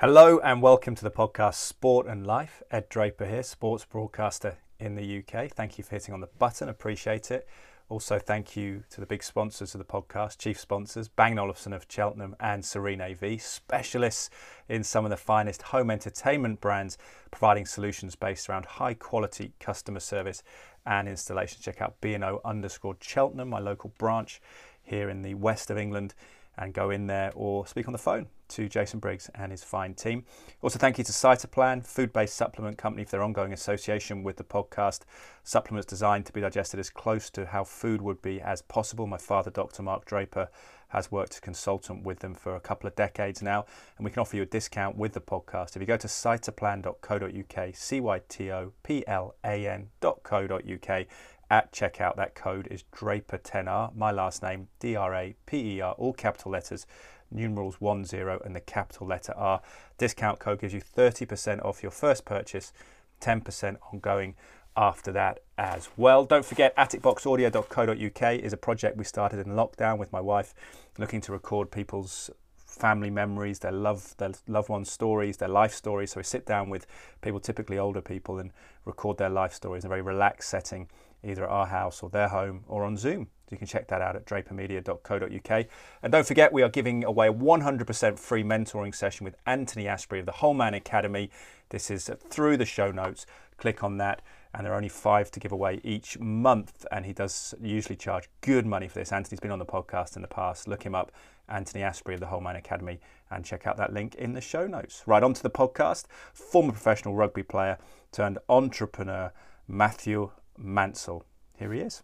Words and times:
Hello 0.00 0.40
and 0.42 0.62
welcome 0.62 0.94
to 0.94 1.04
the 1.04 1.10
podcast 1.10 1.56
Sport 1.56 2.06
and 2.06 2.26
Life. 2.26 2.62
Ed 2.70 2.88
Draper 2.88 3.26
here, 3.26 3.42
sports 3.42 3.84
broadcaster 3.84 4.56
in 4.78 4.94
the 4.94 5.18
UK. 5.18 5.50
Thank 5.50 5.76
you 5.76 5.84
for 5.84 5.96
hitting 5.96 6.14
on 6.14 6.20
the 6.20 6.28
button, 6.38 6.70
appreciate 6.70 7.30
it. 7.30 7.46
Also, 7.90 8.20
thank 8.20 8.56
you 8.56 8.84
to 8.88 9.00
the 9.00 9.06
big 9.06 9.20
sponsors 9.20 9.74
of 9.74 9.80
the 9.80 9.84
podcast, 9.84 10.38
chief 10.38 10.58
sponsors, 10.60 11.08
Bang 11.08 11.38
Olufsen 11.40 11.72
of 11.72 11.86
Cheltenham 11.88 12.36
and 12.38 12.64
Serene 12.64 13.00
AV, 13.00 13.42
specialists 13.42 14.30
in 14.68 14.84
some 14.84 15.04
of 15.04 15.10
the 15.10 15.16
finest 15.16 15.60
home 15.60 15.90
entertainment 15.90 16.60
brands, 16.60 16.96
providing 17.32 17.66
solutions 17.66 18.14
based 18.14 18.48
around 18.48 18.64
high 18.64 18.94
quality 18.94 19.54
customer 19.58 19.98
service 19.98 20.44
and 20.86 21.08
installation. 21.08 21.60
Check 21.60 21.80
out 21.80 22.00
B&O 22.00 22.40
underscore 22.44 22.96
Cheltenham, 23.00 23.50
my 23.50 23.58
local 23.58 23.92
branch 23.98 24.40
here 24.82 25.08
in 25.08 25.22
the 25.22 25.34
west 25.34 25.70
of 25.70 25.78
England 25.78 26.14
and 26.60 26.74
go 26.74 26.90
in 26.90 27.06
there 27.06 27.32
or 27.34 27.66
speak 27.66 27.88
on 27.88 27.92
the 27.92 27.98
phone 27.98 28.26
to 28.48 28.68
Jason 28.68 28.98
Briggs 28.98 29.30
and 29.34 29.50
his 29.50 29.64
fine 29.64 29.94
team. 29.94 30.24
Also, 30.60 30.78
thank 30.78 30.98
you 30.98 31.04
to 31.04 31.12
Cytoplan, 31.12 31.86
food 31.86 32.12
based 32.12 32.34
supplement 32.34 32.76
company, 32.76 33.04
for 33.04 33.12
their 33.12 33.22
ongoing 33.22 33.52
association 33.52 34.22
with 34.22 34.36
the 34.36 34.44
podcast. 34.44 35.02
Supplements 35.44 35.86
designed 35.86 36.26
to 36.26 36.32
be 36.32 36.40
digested 36.40 36.78
as 36.78 36.90
close 36.90 37.30
to 37.30 37.46
how 37.46 37.64
food 37.64 38.02
would 38.02 38.20
be 38.20 38.40
as 38.40 38.60
possible. 38.62 39.06
My 39.06 39.18
father, 39.18 39.50
Dr. 39.50 39.82
Mark 39.82 40.04
Draper, 40.04 40.48
has 40.90 41.10
worked 41.10 41.34
as 41.34 41.40
consultant 41.40 42.04
with 42.04 42.20
them 42.20 42.34
for 42.34 42.54
a 42.54 42.60
couple 42.60 42.86
of 42.86 42.94
decades 42.94 43.42
now, 43.42 43.64
and 43.96 44.04
we 44.04 44.10
can 44.10 44.20
offer 44.20 44.36
you 44.36 44.42
a 44.42 44.46
discount 44.46 44.96
with 44.96 45.12
the 45.12 45.20
podcast. 45.20 45.74
If 45.74 45.82
you 45.82 45.86
go 45.86 45.96
to 45.96 46.06
cytoplan.co.uk, 46.06 47.74
C 47.74 48.00
Y 48.00 48.20
T 48.28 48.52
O 48.52 48.72
P 48.82 49.04
L 49.06 49.34
A 49.44 49.66
N.co.uk, 49.66 51.06
at 51.50 51.72
checkout. 51.72 52.16
That 52.16 52.34
code 52.34 52.68
is 52.70 52.84
Draper10R, 52.94 53.94
my 53.96 54.12
last 54.12 54.42
name, 54.42 54.68
D 54.78 54.96
R 54.96 55.14
A 55.14 55.34
P 55.46 55.76
E 55.76 55.80
R, 55.80 55.94
all 55.94 56.12
capital 56.12 56.52
letters, 56.52 56.86
numerals 57.30 57.76
10 57.80 58.28
and 58.44 58.56
the 58.56 58.60
capital 58.60 59.06
letter 59.06 59.34
R. 59.36 59.60
Discount 59.98 60.38
code 60.38 60.60
gives 60.60 60.72
you 60.72 60.80
30% 60.80 61.64
off 61.64 61.82
your 61.82 61.92
first 61.92 62.24
purchase, 62.24 62.72
10% 63.20 63.76
ongoing 63.92 64.34
after 64.76 65.12
that 65.12 65.40
as 65.58 65.88
well. 65.96 66.24
Don't 66.24 66.44
forget, 66.44 66.76
atticboxaudio.co.uk 66.76 68.34
is 68.34 68.52
a 68.52 68.56
project 68.56 68.96
we 68.96 69.04
started 69.04 69.46
in 69.46 69.52
lockdown 69.52 69.98
with 69.98 70.12
my 70.12 70.20
wife, 70.20 70.54
looking 70.98 71.20
to 71.22 71.32
record 71.32 71.70
people's 71.70 72.30
family 72.56 73.10
memories, 73.10 73.58
their 73.58 73.72
love, 73.72 74.14
their 74.18 74.32
loved 74.46 74.68
ones' 74.68 74.90
stories, 74.90 75.36
their 75.36 75.48
life 75.48 75.74
stories. 75.74 76.12
So 76.12 76.20
we 76.20 76.24
sit 76.24 76.46
down 76.46 76.70
with 76.70 76.86
people, 77.20 77.40
typically 77.40 77.78
older 77.78 78.00
people, 78.00 78.38
and 78.38 78.52
record 78.84 79.18
their 79.18 79.28
life 79.28 79.52
stories 79.52 79.84
in 79.84 79.88
a 79.88 79.90
very 79.90 80.02
relaxed 80.02 80.48
setting 80.48 80.88
either 81.22 81.44
at 81.44 81.50
our 81.50 81.66
house 81.66 82.02
or 82.02 82.08
their 82.08 82.28
home 82.28 82.64
or 82.66 82.84
on 82.84 82.96
Zoom. 82.96 83.28
You 83.50 83.58
can 83.58 83.66
check 83.66 83.88
that 83.88 84.00
out 84.00 84.16
at 84.16 84.24
drapermedia.co.uk. 84.26 85.66
And 86.02 86.12
don't 86.12 86.26
forget, 86.26 86.52
we 86.52 86.62
are 86.62 86.68
giving 86.68 87.04
away 87.04 87.28
a 87.28 87.32
100% 87.32 88.18
free 88.18 88.44
mentoring 88.44 88.94
session 88.94 89.24
with 89.24 89.34
Anthony 89.44 89.88
Asprey 89.88 90.20
of 90.20 90.26
the 90.26 90.32
Whole 90.32 90.54
Man 90.54 90.72
Academy. 90.72 91.30
This 91.70 91.90
is 91.90 92.10
through 92.30 92.56
the 92.56 92.64
show 92.64 92.92
notes. 92.92 93.26
Click 93.56 93.82
on 93.82 93.98
that, 93.98 94.22
and 94.54 94.64
there 94.64 94.72
are 94.72 94.76
only 94.76 94.88
five 94.88 95.30
to 95.30 95.40
give 95.40 95.52
away 95.52 95.80
each 95.84 96.18
month. 96.18 96.84
And 96.90 97.06
he 97.06 97.12
does 97.12 97.54
usually 97.60 97.96
charge 97.96 98.28
good 98.40 98.66
money 98.66 98.88
for 98.88 98.98
this. 98.98 99.12
Anthony's 99.12 99.40
been 99.40 99.50
on 99.50 99.58
the 99.58 99.66
podcast 99.66 100.16
in 100.16 100.22
the 100.22 100.28
past. 100.28 100.66
Look 100.66 100.82
him 100.82 100.94
up, 100.94 101.12
Anthony 101.48 101.82
Asprey 101.82 102.14
of 102.14 102.20
the 102.20 102.26
Whole 102.26 102.40
Man 102.40 102.56
Academy, 102.56 103.00
and 103.30 103.44
check 103.44 103.66
out 103.66 103.76
that 103.76 103.92
link 103.92 104.14
in 104.16 104.32
the 104.32 104.40
show 104.40 104.66
notes. 104.66 105.02
Right 105.06 105.22
on 105.22 105.34
to 105.34 105.42
the 105.42 105.50
podcast. 105.50 106.06
Former 106.32 106.72
professional 106.72 107.14
rugby 107.14 107.42
player 107.42 107.78
turned 108.12 108.38
entrepreneur 108.48 109.32
Matthew 109.68 110.30
Mansell. 110.58 111.24
Here 111.58 111.72
he 111.72 111.80
is. 111.80 112.02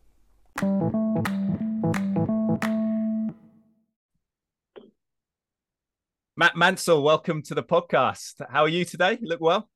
Matt 6.38 6.54
Mansell, 6.54 7.02
welcome 7.02 7.42
to 7.42 7.54
the 7.54 7.62
podcast. 7.62 8.42
How 8.50 8.62
are 8.62 8.68
you 8.68 8.84
today? 8.84 9.18
You 9.20 9.26
look 9.26 9.40
well? 9.40 9.70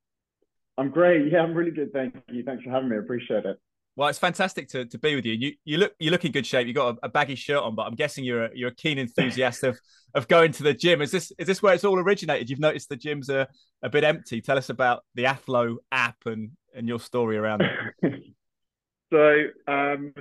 I'm 0.77 0.89
great. 0.89 1.31
Yeah, 1.31 1.41
I'm 1.41 1.53
really 1.53 1.71
good. 1.71 1.91
Thank 1.93 2.15
you. 2.29 2.43
Thanks 2.43 2.63
for 2.63 2.71
having 2.71 2.89
me. 2.89 2.95
I 2.95 2.99
appreciate 2.99 3.45
it. 3.45 3.57
Well, 3.97 4.07
it's 4.07 4.19
fantastic 4.19 4.69
to, 4.69 4.85
to 4.85 4.97
be 4.97 5.15
with 5.15 5.25
you. 5.25 5.33
You 5.33 5.53
you 5.65 5.77
look 5.77 5.93
you 5.99 6.11
look 6.11 6.23
in 6.23 6.31
good 6.31 6.45
shape. 6.45 6.65
You 6.65 6.73
got 6.73 6.95
a, 6.95 7.07
a, 7.07 7.09
baggy 7.09 7.35
shirt 7.35 7.61
on, 7.61 7.75
but 7.75 7.83
I'm 7.83 7.95
guessing 7.95 8.23
you're 8.23 8.45
a, 8.45 8.49
you're 8.53 8.69
a 8.69 8.75
keen 8.75 8.97
enthusiast 8.97 9.63
of 9.63 9.77
of 10.15 10.27
going 10.29 10.53
to 10.53 10.63
the 10.63 10.73
gym. 10.73 11.01
Is 11.01 11.11
this 11.11 11.31
is 11.37 11.45
this 11.45 11.61
where 11.61 11.73
it's 11.73 11.83
all 11.83 11.99
originated? 11.99 12.49
You've 12.49 12.59
noticed 12.59 12.87
the 12.87 12.97
gyms 12.97 13.29
are 13.29 13.47
a 13.83 13.89
bit 13.89 14.05
empty. 14.05 14.39
Tell 14.39 14.57
us 14.57 14.69
about 14.69 15.03
the 15.15 15.25
Athlo 15.25 15.75
app 15.91 16.15
and 16.25 16.51
and 16.73 16.87
your 16.87 16.99
story 16.99 17.37
around 17.37 17.63
it. 17.63 18.13
So, 19.11 19.43
um, 19.67 20.13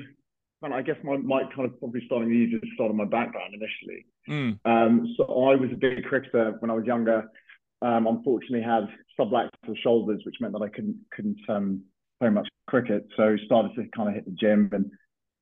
I 0.63 0.83
guess 0.83 0.97
my 1.05 1.17
might 1.17 1.55
kind 1.55 1.65
of 1.65 1.79
probably 1.79 2.03
starting 2.07 2.29
with 2.29 2.51
you 2.51 2.61
start 2.75 2.91
on 2.91 2.97
my 2.97 3.05
background 3.05 3.55
initially. 3.55 4.07
Mm. 4.29 4.59
Um, 4.65 5.15
so 5.17 5.25
I 5.25 5.55
was 5.55 5.71
a 5.73 5.77
big 5.77 6.05
cricketer 6.05 6.57
when 6.59 6.71
I 6.71 6.75
was 6.75 6.85
younger. 6.85 7.31
Um, 7.83 8.07
unfortunately, 8.07 8.63
had 8.63 8.89
subluxal 9.19 9.77
shoulders, 9.83 10.23
which 10.25 10.37
meant 10.41 10.53
that 10.53 10.63
I 10.63 10.69
couldn't 10.69 10.99
couldn't 11.15 11.39
um, 11.49 11.83
play 12.21 12.29
much 12.29 12.49
cricket. 12.67 13.07
So 13.17 13.37
started 13.47 13.75
to 13.77 13.87
kind 13.97 14.09
of 14.09 14.15
hit 14.15 14.27
the 14.27 14.33
gym 14.33 14.69
and 14.73 14.91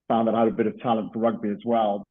found 0.08 0.28
that 0.28 0.34
I 0.34 0.40
had 0.40 0.48
a 0.48 0.52
bit 0.52 0.66
of 0.66 0.78
talent 0.80 1.12
for 1.12 1.18
rugby 1.18 1.48
as 1.48 1.62
well. 1.64 2.06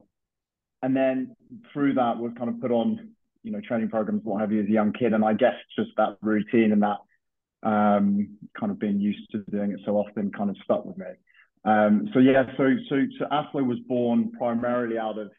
And 0.84 0.96
then 0.96 1.36
through 1.74 1.96
that 1.96 2.18
was 2.18 2.34
kind 2.38 2.50
of 2.50 2.62
put 2.62 2.72
on, 2.72 3.10
you 3.44 3.52
know, 3.52 3.62
training 3.68 3.90
programs, 3.90 4.22
what 4.24 4.42
have 4.42 4.52
you, 4.52 4.62
as 4.62 4.68
a 4.68 4.72
young 4.72 4.94
kid. 4.94 5.14
And 5.14 5.24
I 5.24 5.34
guess 5.34 5.56
just 5.78 5.92
that 5.98 6.18
routine 6.22 6.72
and 6.72 6.84
that 6.84 6.98
um, 7.64 8.38
kind 8.60 8.72
of 8.72 8.80
being 8.80 9.00
used 9.00 9.32
to 9.32 9.44
doing 9.50 9.72
it 9.72 9.80
so 9.86 9.96
often 9.96 10.32
kind 10.32 10.50
of 10.50 10.58
stuck 10.64 10.86
with 10.86 10.98
me. 10.98 11.08
Um, 11.66 12.10
so 12.14 12.20
yeah, 12.20 12.44
so 12.56 12.70
so 12.90 12.96
so 13.18 13.26
Athlo 13.26 13.66
was 13.66 13.80
born 13.88 14.32
primarily 14.38 14.98
out 14.98 15.18
of. 15.18 15.32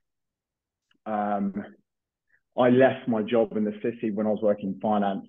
Um, 1.06 1.54
I 2.58 2.70
left 2.70 3.08
my 3.08 3.22
job 3.22 3.56
in 3.56 3.64
the 3.64 3.78
city 3.82 4.10
when 4.10 4.26
I 4.26 4.30
was 4.30 4.40
working 4.42 4.74
in 4.74 4.80
finance 4.80 5.26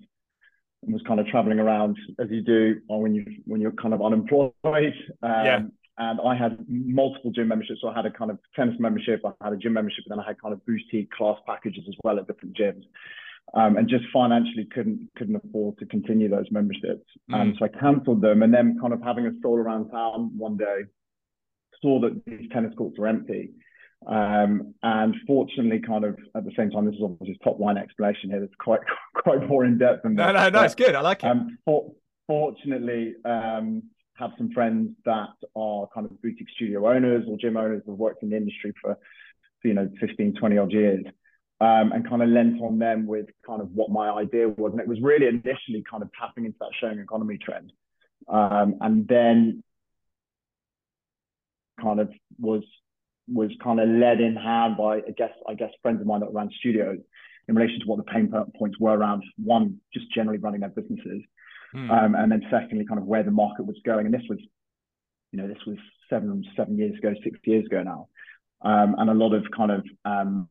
and 0.82 0.92
was 0.92 1.02
kind 1.06 1.20
of 1.20 1.26
traveling 1.26 1.60
around 1.60 1.96
as 2.18 2.28
you 2.30 2.42
do 2.42 2.80
when 2.88 3.14
you 3.14 3.24
when 3.44 3.60
you're 3.60 3.72
kind 3.72 3.94
of 3.94 4.02
unemployed. 4.02 4.54
Um, 4.64 4.94
yeah. 5.22 5.60
And 5.98 6.18
I 6.24 6.34
had 6.34 6.64
multiple 6.66 7.30
gym 7.30 7.48
memberships. 7.48 7.80
So 7.82 7.88
I 7.88 7.94
had 7.94 8.06
a 8.06 8.10
kind 8.10 8.30
of 8.30 8.38
tennis 8.56 8.76
membership, 8.78 9.20
I 9.24 9.32
had 9.44 9.52
a 9.52 9.56
gym 9.56 9.74
membership, 9.74 10.04
and 10.06 10.18
then 10.18 10.24
I 10.24 10.28
had 10.28 10.40
kind 10.40 10.54
of 10.54 10.64
boutique 10.64 11.10
class 11.10 11.36
packages 11.46 11.84
as 11.86 11.94
well 12.02 12.18
at 12.18 12.26
different 12.26 12.56
gyms 12.56 12.84
um, 13.54 13.76
and 13.76 13.88
just 13.88 14.04
financially 14.12 14.66
couldn't 14.72 15.08
couldn't 15.16 15.36
afford 15.36 15.78
to 15.78 15.86
continue 15.86 16.28
those 16.28 16.46
memberships. 16.50 17.06
Mm. 17.30 17.34
Um, 17.34 17.54
so 17.58 17.64
I 17.64 17.68
cancelled 17.68 18.22
them, 18.22 18.42
and 18.42 18.52
then 18.52 18.78
kind 18.80 18.92
of 18.92 19.02
having 19.02 19.26
a 19.26 19.32
stroll 19.38 19.56
around 19.56 19.90
town 19.90 20.32
one 20.36 20.56
day, 20.56 20.82
saw 21.82 22.00
that 22.00 22.24
these 22.26 22.48
tennis 22.52 22.72
courts 22.76 22.98
were 22.98 23.08
empty. 23.08 23.50
Um, 24.06 24.74
and 24.82 25.14
fortunately, 25.26 25.80
kind 25.80 26.04
of 26.04 26.18
at 26.34 26.44
the 26.44 26.52
same 26.56 26.70
time, 26.70 26.86
this 26.86 26.94
is 26.94 27.02
obviously 27.02 27.38
top 27.44 27.60
line 27.60 27.76
explanation 27.76 28.30
here. 28.30 28.40
That's 28.40 28.54
quite 28.58 28.80
quite 29.14 29.46
more 29.46 29.64
in 29.64 29.78
depth 29.78 30.02
than 30.02 30.14
no, 30.14 30.32
no, 30.32 30.48
no. 30.48 30.62
It's 30.62 30.74
good. 30.74 30.94
I 30.94 31.00
like 31.00 31.22
it. 31.22 31.26
Um, 31.26 31.58
for, 31.64 31.92
fortunately, 32.26 33.14
um, 33.24 33.82
have 34.14 34.30
some 34.38 34.50
friends 34.52 34.90
that 35.04 35.30
are 35.56 35.86
kind 35.94 36.06
of 36.06 36.20
boutique 36.22 36.48
studio 36.54 36.88
owners 36.88 37.24
or 37.28 37.36
gym 37.36 37.56
owners 37.56 37.82
who've 37.86 37.98
worked 37.98 38.22
in 38.22 38.30
the 38.30 38.36
industry 38.36 38.72
for, 38.80 38.98
you 39.64 39.74
know 39.74 39.90
15, 40.00 40.34
20 40.36 40.58
odd 40.58 40.72
years 40.72 41.04
um, 41.60 41.92
and 41.92 42.08
kind 42.08 42.22
of 42.22 42.28
lent 42.30 42.60
on 42.62 42.78
them 42.78 43.06
with 43.06 43.26
kind 43.46 43.60
of 43.60 43.70
what 43.72 43.90
my 43.90 44.08
idea 44.08 44.48
was. 44.48 44.72
And 44.72 44.80
it 44.80 44.88
was 44.88 45.00
really 45.02 45.26
initially 45.26 45.84
kind 45.88 46.02
of 46.02 46.10
tapping 46.18 46.46
into 46.46 46.56
that 46.60 46.70
sharing 46.80 46.98
economy 47.00 47.38
trend. 47.38 47.72
Um, 48.28 48.76
and 48.80 49.06
then 49.06 49.62
kind 51.80 52.00
of 52.00 52.10
was 52.38 52.62
was 53.28 53.50
kind 53.62 53.80
of 53.80 53.88
led 53.88 54.20
in 54.20 54.36
hand 54.36 54.76
by 54.76 54.96
I 54.96 55.12
guess 55.16 55.32
I 55.48 55.54
guess 55.54 55.70
friends 55.82 56.00
of 56.00 56.06
mine 56.06 56.20
that 56.20 56.32
ran 56.32 56.50
studios 56.58 56.98
in 57.48 57.54
relation 57.54 57.80
to 57.80 57.86
what 57.86 57.96
the 57.96 58.04
pain 58.04 58.32
points 58.58 58.78
were 58.78 58.96
around 58.96 59.24
one 59.42 59.78
just 59.92 60.12
generally 60.12 60.38
running 60.38 60.60
their 60.60 60.70
businesses, 60.70 61.22
mm. 61.74 61.90
um, 61.90 62.14
and 62.14 62.30
then 62.30 62.42
secondly 62.50 62.86
kind 62.86 63.00
of 63.00 63.06
where 63.06 63.22
the 63.22 63.30
market 63.30 63.66
was 63.66 63.76
going. 63.84 64.06
And 64.06 64.14
this 64.14 64.22
was, 64.28 64.38
you 65.32 65.40
know, 65.40 65.48
this 65.48 65.64
was 65.66 65.76
seven 66.08 66.44
seven 66.56 66.76
years 66.76 66.96
ago, 66.98 67.14
six 67.24 67.38
years 67.44 67.66
ago 67.66 67.82
now, 67.82 68.08
um, 68.62 68.96
and 68.98 69.10
a 69.10 69.14
lot 69.14 69.34
of 69.34 69.44
kind 69.56 69.72
of 69.72 69.84
um, 70.04 70.48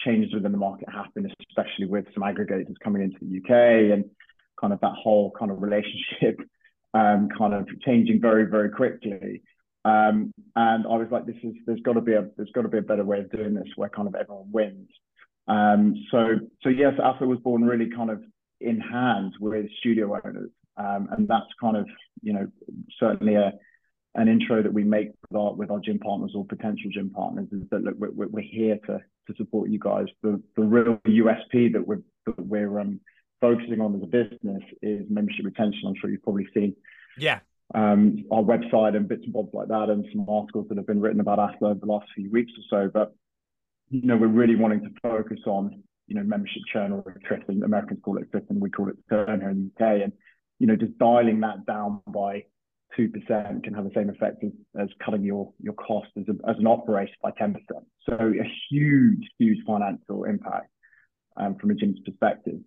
changes 0.00 0.32
within 0.34 0.52
the 0.52 0.58
market 0.58 0.88
happened, 0.90 1.32
especially 1.50 1.86
with 1.86 2.04
some 2.14 2.22
aggregators 2.22 2.74
coming 2.82 3.02
into 3.02 3.18
the 3.20 3.38
UK 3.38 3.92
and 3.92 4.04
kind 4.60 4.72
of 4.72 4.80
that 4.80 4.92
whole 4.92 5.32
kind 5.38 5.50
of 5.50 5.62
relationship 5.62 6.40
um, 6.94 7.28
kind 7.36 7.54
of 7.54 7.68
changing 7.84 8.20
very, 8.20 8.44
very 8.44 8.70
quickly. 8.70 9.42
Um, 9.88 10.32
and 10.54 10.84
I 10.86 10.96
was 10.96 11.08
like, 11.10 11.24
this 11.24 11.36
is 11.42 11.54
there's 11.66 11.80
got 11.80 11.94
to 11.94 12.00
be 12.00 12.12
a 12.12 12.26
there's 12.36 12.50
got 12.52 12.62
to 12.62 12.68
be 12.68 12.78
a 12.78 12.82
better 12.82 13.04
way 13.04 13.20
of 13.20 13.30
doing 13.30 13.54
this 13.54 13.68
where 13.76 13.88
kind 13.88 14.08
of 14.08 14.14
everyone 14.14 14.50
wins. 14.52 14.88
Um, 15.46 15.94
so 16.10 16.40
so 16.62 16.68
yes, 16.68 16.94
Athlo 16.98 17.26
was 17.26 17.38
born 17.38 17.64
really 17.64 17.90
kind 17.90 18.10
of 18.10 18.22
in 18.60 18.80
hand 18.80 19.34
with 19.40 19.66
studio 19.80 20.14
owners, 20.22 20.50
um, 20.76 21.08
and 21.12 21.26
that's 21.26 21.46
kind 21.60 21.76
of 21.76 21.86
you 22.22 22.32
know 22.32 22.48
certainly 22.98 23.36
a 23.36 23.52
an 24.14 24.28
intro 24.28 24.62
that 24.62 24.72
we 24.72 24.84
make 24.84 25.10
with 25.30 25.38
our 25.38 25.54
with 25.54 25.70
our 25.70 25.80
gym 25.80 25.98
partners 25.98 26.32
or 26.34 26.44
potential 26.44 26.90
gym 26.92 27.10
partners 27.10 27.48
is 27.52 27.62
that 27.70 27.82
look 27.82 27.94
we're, 27.98 28.28
we're 28.28 28.40
here 28.42 28.78
to 28.86 28.98
to 29.28 29.34
support 29.36 29.70
you 29.70 29.78
guys. 29.78 30.06
The 30.22 30.42
the 30.56 30.62
real 30.62 30.98
USP 31.06 31.72
that 31.72 31.86
we're 31.86 32.02
that 32.26 32.38
we're 32.38 32.80
um, 32.80 33.00
focusing 33.40 33.80
on 33.80 33.94
as 33.94 34.02
a 34.02 34.06
business 34.06 34.62
is 34.82 35.06
membership 35.08 35.46
retention. 35.46 35.82
I'm 35.86 35.94
sure 36.00 36.10
you've 36.10 36.22
probably 36.22 36.48
seen 36.52 36.74
yeah 37.16 37.40
um, 37.74 38.24
our 38.30 38.42
website 38.42 38.96
and 38.96 39.08
bits 39.08 39.24
and 39.24 39.32
bobs 39.32 39.50
like 39.52 39.68
that, 39.68 39.90
and 39.90 40.06
some 40.12 40.26
articles 40.28 40.66
that 40.68 40.78
have 40.78 40.86
been 40.86 41.00
written 41.00 41.20
about 41.20 41.38
us 41.38 41.54
over 41.60 41.78
the 41.78 41.86
last 41.86 42.06
few 42.14 42.30
weeks 42.30 42.52
or 42.56 42.64
so. 42.86 42.90
But 42.92 43.14
you 43.90 44.02
know, 44.02 44.16
we're 44.16 44.26
really 44.26 44.56
wanting 44.56 44.80
to 44.82 44.90
focus 45.02 45.40
on 45.46 45.82
you 46.06 46.14
know 46.14 46.22
membership 46.22 46.62
churn 46.72 46.92
or 46.92 47.04
attrition. 47.22 47.62
Americans 47.62 48.00
call 48.02 48.18
it 48.18 48.24
attrition, 48.24 48.60
we 48.60 48.70
call 48.70 48.88
it 48.88 48.96
churn 49.10 49.40
here 49.40 49.50
in 49.50 49.70
the 49.76 49.84
UK, 49.84 50.02
and 50.02 50.12
you 50.58 50.66
know, 50.66 50.76
just 50.76 50.96
dialing 50.98 51.40
that 51.40 51.66
down 51.66 52.00
by 52.06 52.44
two 52.96 53.08
percent 53.08 53.62
can 53.64 53.74
have 53.74 53.84
the 53.84 53.90
same 53.94 54.08
effect 54.08 54.42
as, 54.42 54.50
as 54.80 54.88
cutting 55.04 55.22
your 55.22 55.52
your 55.60 55.74
cost 55.74 56.08
as, 56.18 56.24
a, 56.28 56.50
as 56.50 56.56
an 56.58 56.66
operator 56.66 57.12
by 57.22 57.30
ten 57.38 57.52
percent. 57.52 57.84
So 58.08 58.14
a 58.14 58.52
huge, 58.70 59.28
huge 59.38 59.58
financial 59.66 60.24
impact 60.24 60.70
um, 61.36 61.56
from 61.56 61.70
a 61.70 61.74
gym's 61.74 62.00
perspective. 62.04 62.60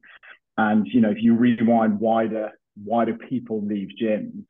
And 0.57 0.87
you 0.87 1.01
know, 1.01 1.11
if 1.11 1.17
you 1.21 1.35
rewind 1.35 1.99
why 1.99 2.27
do 2.27 3.15
people 3.29 3.65
leave 3.65 3.89
gyms? 4.01 4.45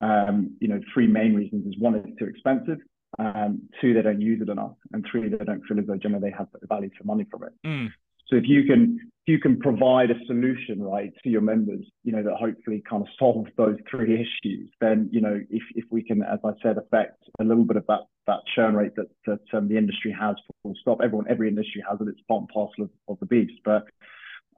Um, 0.00 0.56
you 0.60 0.68
know, 0.68 0.80
three 0.92 1.06
main 1.06 1.34
reasons 1.34 1.66
is 1.66 1.78
one, 1.78 1.94
it's 1.94 2.18
too 2.18 2.26
expensive. 2.26 2.78
Um, 3.18 3.62
two, 3.80 3.94
they 3.94 4.02
don't 4.02 4.20
use 4.20 4.42
it 4.42 4.48
enough, 4.48 4.74
and 4.92 5.06
three, 5.10 5.28
they 5.28 5.44
don't 5.44 5.62
feel 5.68 5.78
as 5.78 5.86
though 5.86 5.96
generally 5.96 6.30
they 6.30 6.36
have 6.36 6.48
value 6.68 6.90
for 6.98 7.04
money 7.04 7.24
from 7.30 7.44
it. 7.44 7.52
Mm. 7.64 7.88
So 8.28 8.36
if 8.36 8.44
you 8.46 8.64
can 8.64 8.98
if 9.26 9.32
you 9.32 9.38
can 9.38 9.58
provide 9.58 10.10
a 10.10 10.24
solution 10.26 10.82
right 10.82 11.12
to 11.22 11.30
your 11.30 11.40
members, 11.40 11.84
you 12.04 12.12
know 12.12 12.22
that 12.22 12.34
hopefully 12.34 12.82
kind 12.88 13.02
of 13.02 13.08
solves 13.18 13.50
those 13.56 13.76
three 13.90 14.14
issues, 14.14 14.70
then 14.80 15.08
you 15.12 15.20
know 15.20 15.40
if 15.50 15.62
if 15.74 15.84
we 15.90 16.02
can, 16.02 16.22
as 16.22 16.38
I 16.44 16.50
said, 16.62 16.78
affect 16.78 17.22
a 17.40 17.44
little 17.44 17.64
bit 17.64 17.76
of 17.76 17.86
that 17.86 18.00
that 18.26 18.40
churn 18.54 18.74
rate 18.74 18.96
that 18.96 19.08
that 19.26 19.56
um, 19.56 19.68
the 19.68 19.76
industry 19.76 20.14
has 20.18 20.36
full 20.62 20.74
stop. 20.80 20.98
Everyone, 21.02 21.26
every 21.28 21.48
industry 21.48 21.84
has 21.88 22.00
it. 22.00 22.08
It's 22.08 22.20
part 22.26 22.40
and 22.40 22.48
parcel 22.48 22.84
of, 22.84 22.90
of 23.08 23.20
the 23.20 23.26
beast, 23.26 23.60
but 23.64 23.84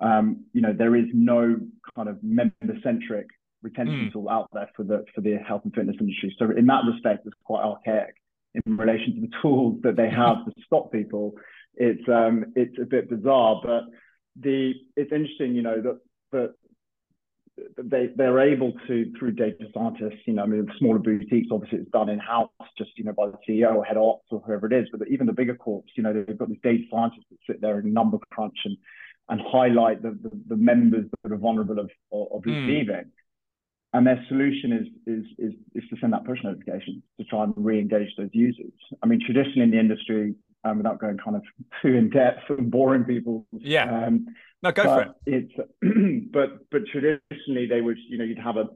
um, 0.00 0.44
you 0.52 0.60
know 0.60 0.72
there 0.72 0.94
is 0.94 1.06
no 1.12 1.56
kind 1.94 2.08
of 2.08 2.22
member 2.22 2.78
centric 2.82 3.26
retention 3.66 4.08
mm. 4.08 4.12
tool 4.12 4.28
out 4.28 4.48
there 4.52 4.70
for 4.76 4.84
the 4.84 5.04
for 5.14 5.20
the 5.20 5.36
health 5.36 5.62
and 5.64 5.74
fitness 5.74 5.96
industry. 6.00 6.34
So 6.38 6.50
in 6.50 6.66
that 6.66 6.82
respect, 6.90 7.26
it's 7.26 7.36
quite 7.44 7.64
archaic 7.64 8.14
in 8.54 8.76
relation 8.76 9.14
to 9.14 9.20
the 9.22 9.32
tools 9.42 9.80
that 9.82 9.96
they 9.96 10.08
have 10.08 10.44
to 10.44 10.52
stop 10.64 10.92
people. 10.92 11.34
It's 11.74 12.08
um 12.08 12.52
it's 12.54 12.76
a 12.80 12.86
bit 12.86 13.10
bizarre, 13.10 13.60
but 13.62 13.84
the 14.40 14.72
it's 14.96 15.12
interesting, 15.12 15.54
you 15.54 15.62
know, 15.62 15.80
that 15.82 16.00
that 16.32 16.54
they 17.82 18.08
they're 18.16 18.40
able 18.40 18.72
to 18.86 19.12
through 19.18 19.32
data 19.32 19.66
scientists, 19.72 20.20
you 20.26 20.34
know, 20.34 20.42
I 20.42 20.46
mean, 20.46 20.66
smaller 20.78 20.98
boutiques, 20.98 21.48
obviously 21.50 21.78
it's 21.78 21.90
done 21.90 22.08
in 22.08 22.18
house, 22.18 22.50
just 22.76 22.90
you 22.96 23.04
know, 23.04 23.12
by 23.12 23.26
the 23.26 23.38
CEO 23.48 23.74
or 23.74 23.84
head 23.84 23.96
ops 23.96 24.26
or 24.30 24.40
whoever 24.46 24.66
it 24.66 24.72
is. 24.72 24.88
But 24.92 25.08
even 25.08 25.26
the 25.26 25.32
bigger 25.32 25.54
corps, 25.54 25.82
you 25.96 26.02
know, 26.02 26.12
they've 26.12 26.38
got 26.38 26.48
these 26.48 26.58
data 26.62 26.84
scientists 26.90 27.26
that 27.30 27.38
sit 27.46 27.60
there 27.60 27.78
and 27.78 27.92
number 27.92 28.18
crunch 28.30 28.58
and 28.64 28.76
and 29.28 29.40
highlight 29.40 30.02
the 30.02 30.10
the, 30.22 30.30
the 30.48 30.56
members 30.56 31.06
that 31.22 31.32
are 31.32 31.36
vulnerable 31.36 31.78
of 31.78 31.90
of, 32.12 32.28
of 32.32 32.42
mm. 32.42 32.66
And 33.96 34.06
their 34.06 34.22
solution 34.28 34.72
is, 34.72 34.86
is 35.06 35.24
is 35.38 35.52
is 35.74 35.88
to 35.88 35.96
send 36.00 36.12
that 36.12 36.24
push 36.26 36.38
notification 36.44 37.02
to 37.18 37.24
try 37.24 37.44
and 37.44 37.54
re-engage 37.56 38.14
those 38.18 38.28
users. 38.32 38.72
I 39.02 39.06
mean, 39.06 39.20
traditionally 39.24 39.62
in 39.62 39.70
the 39.70 39.80
industry, 39.80 40.34
um, 40.64 40.76
without 40.78 41.00
going 41.00 41.16
kind 41.16 41.36
of 41.36 41.42
too 41.82 41.94
in 41.94 42.10
depth 42.10 42.42
and 42.50 42.70
boring 42.70 43.04
people, 43.04 43.46
yeah, 43.52 44.06
um, 44.06 44.26
no, 44.62 44.70
go 44.70 44.82
for 44.82 45.02
it. 45.02 45.08
It's 45.24 46.28
but 46.32 46.70
but 46.70 46.82
traditionally 46.92 47.66
they 47.66 47.80
would 47.80 47.96
you 48.06 48.18
know 48.18 48.24
you'd 48.24 48.38
have 48.38 48.56
a, 48.58 48.68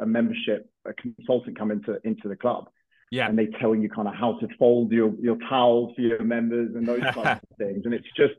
a, 0.00 0.06
membership 0.06 0.68
a 0.84 0.92
consultant 0.92 1.56
come 1.56 1.70
into 1.70 2.00
into 2.02 2.28
the 2.28 2.36
club, 2.36 2.68
yeah, 3.12 3.28
and 3.28 3.38
they 3.38 3.46
tell 3.46 3.76
you 3.76 3.88
kind 3.88 4.08
of 4.08 4.14
how 4.14 4.38
to 4.40 4.48
fold 4.58 4.90
your 4.90 5.14
your 5.20 5.36
towels 5.48 5.94
for 5.94 6.02
your 6.02 6.24
members 6.24 6.74
and 6.74 6.84
those 6.84 7.00
kinds 7.00 7.40
of 7.40 7.40
things, 7.58 7.82
and 7.84 7.94
it's 7.94 8.08
just 8.16 8.34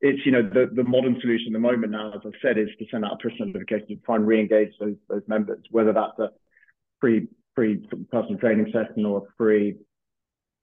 it's 0.00 0.24
you 0.24 0.32
know 0.32 0.42
the, 0.42 0.70
the 0.72 0.84
modern 0.84 1.18
solution 1.20 1.48
at 1.48 1.52
the 1.54 1.58
moment 1.58 1.92
now, 1.92 2.12
as 2.12 2.20
I've 2.24 2.32
said, 2.40 2.58
is 2.58 2.68
to 2.78 2.86
send 2.90 3.04
out 3.04 3.14
a 3.14 3.16
push 3.16 3.32
notification 3.38 3.88
to 3.88 3.96
try 3.96 4.16
and 4.16 4.26
re-engage 4.26 4.72
those 4.78 4.96
those 5.08 5.22
members, 5.26 5.60
whether 5.70 5.92
that's 5.92 6.18
a 6.18 6.30
free 7.00 7.28
free 7.54 7.84
personal 8.12 8.38
training 8.38 8.72
session 8.72 9.04
or 9.04 9.18
a 9.18 9.32
free 9.36 9.76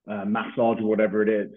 uh, 0.09 0.25
massage 0.25 0.79
or 0.79 0.85
whatever 0.85 1.21
it 1.21 1.29
is. 1.29 1.51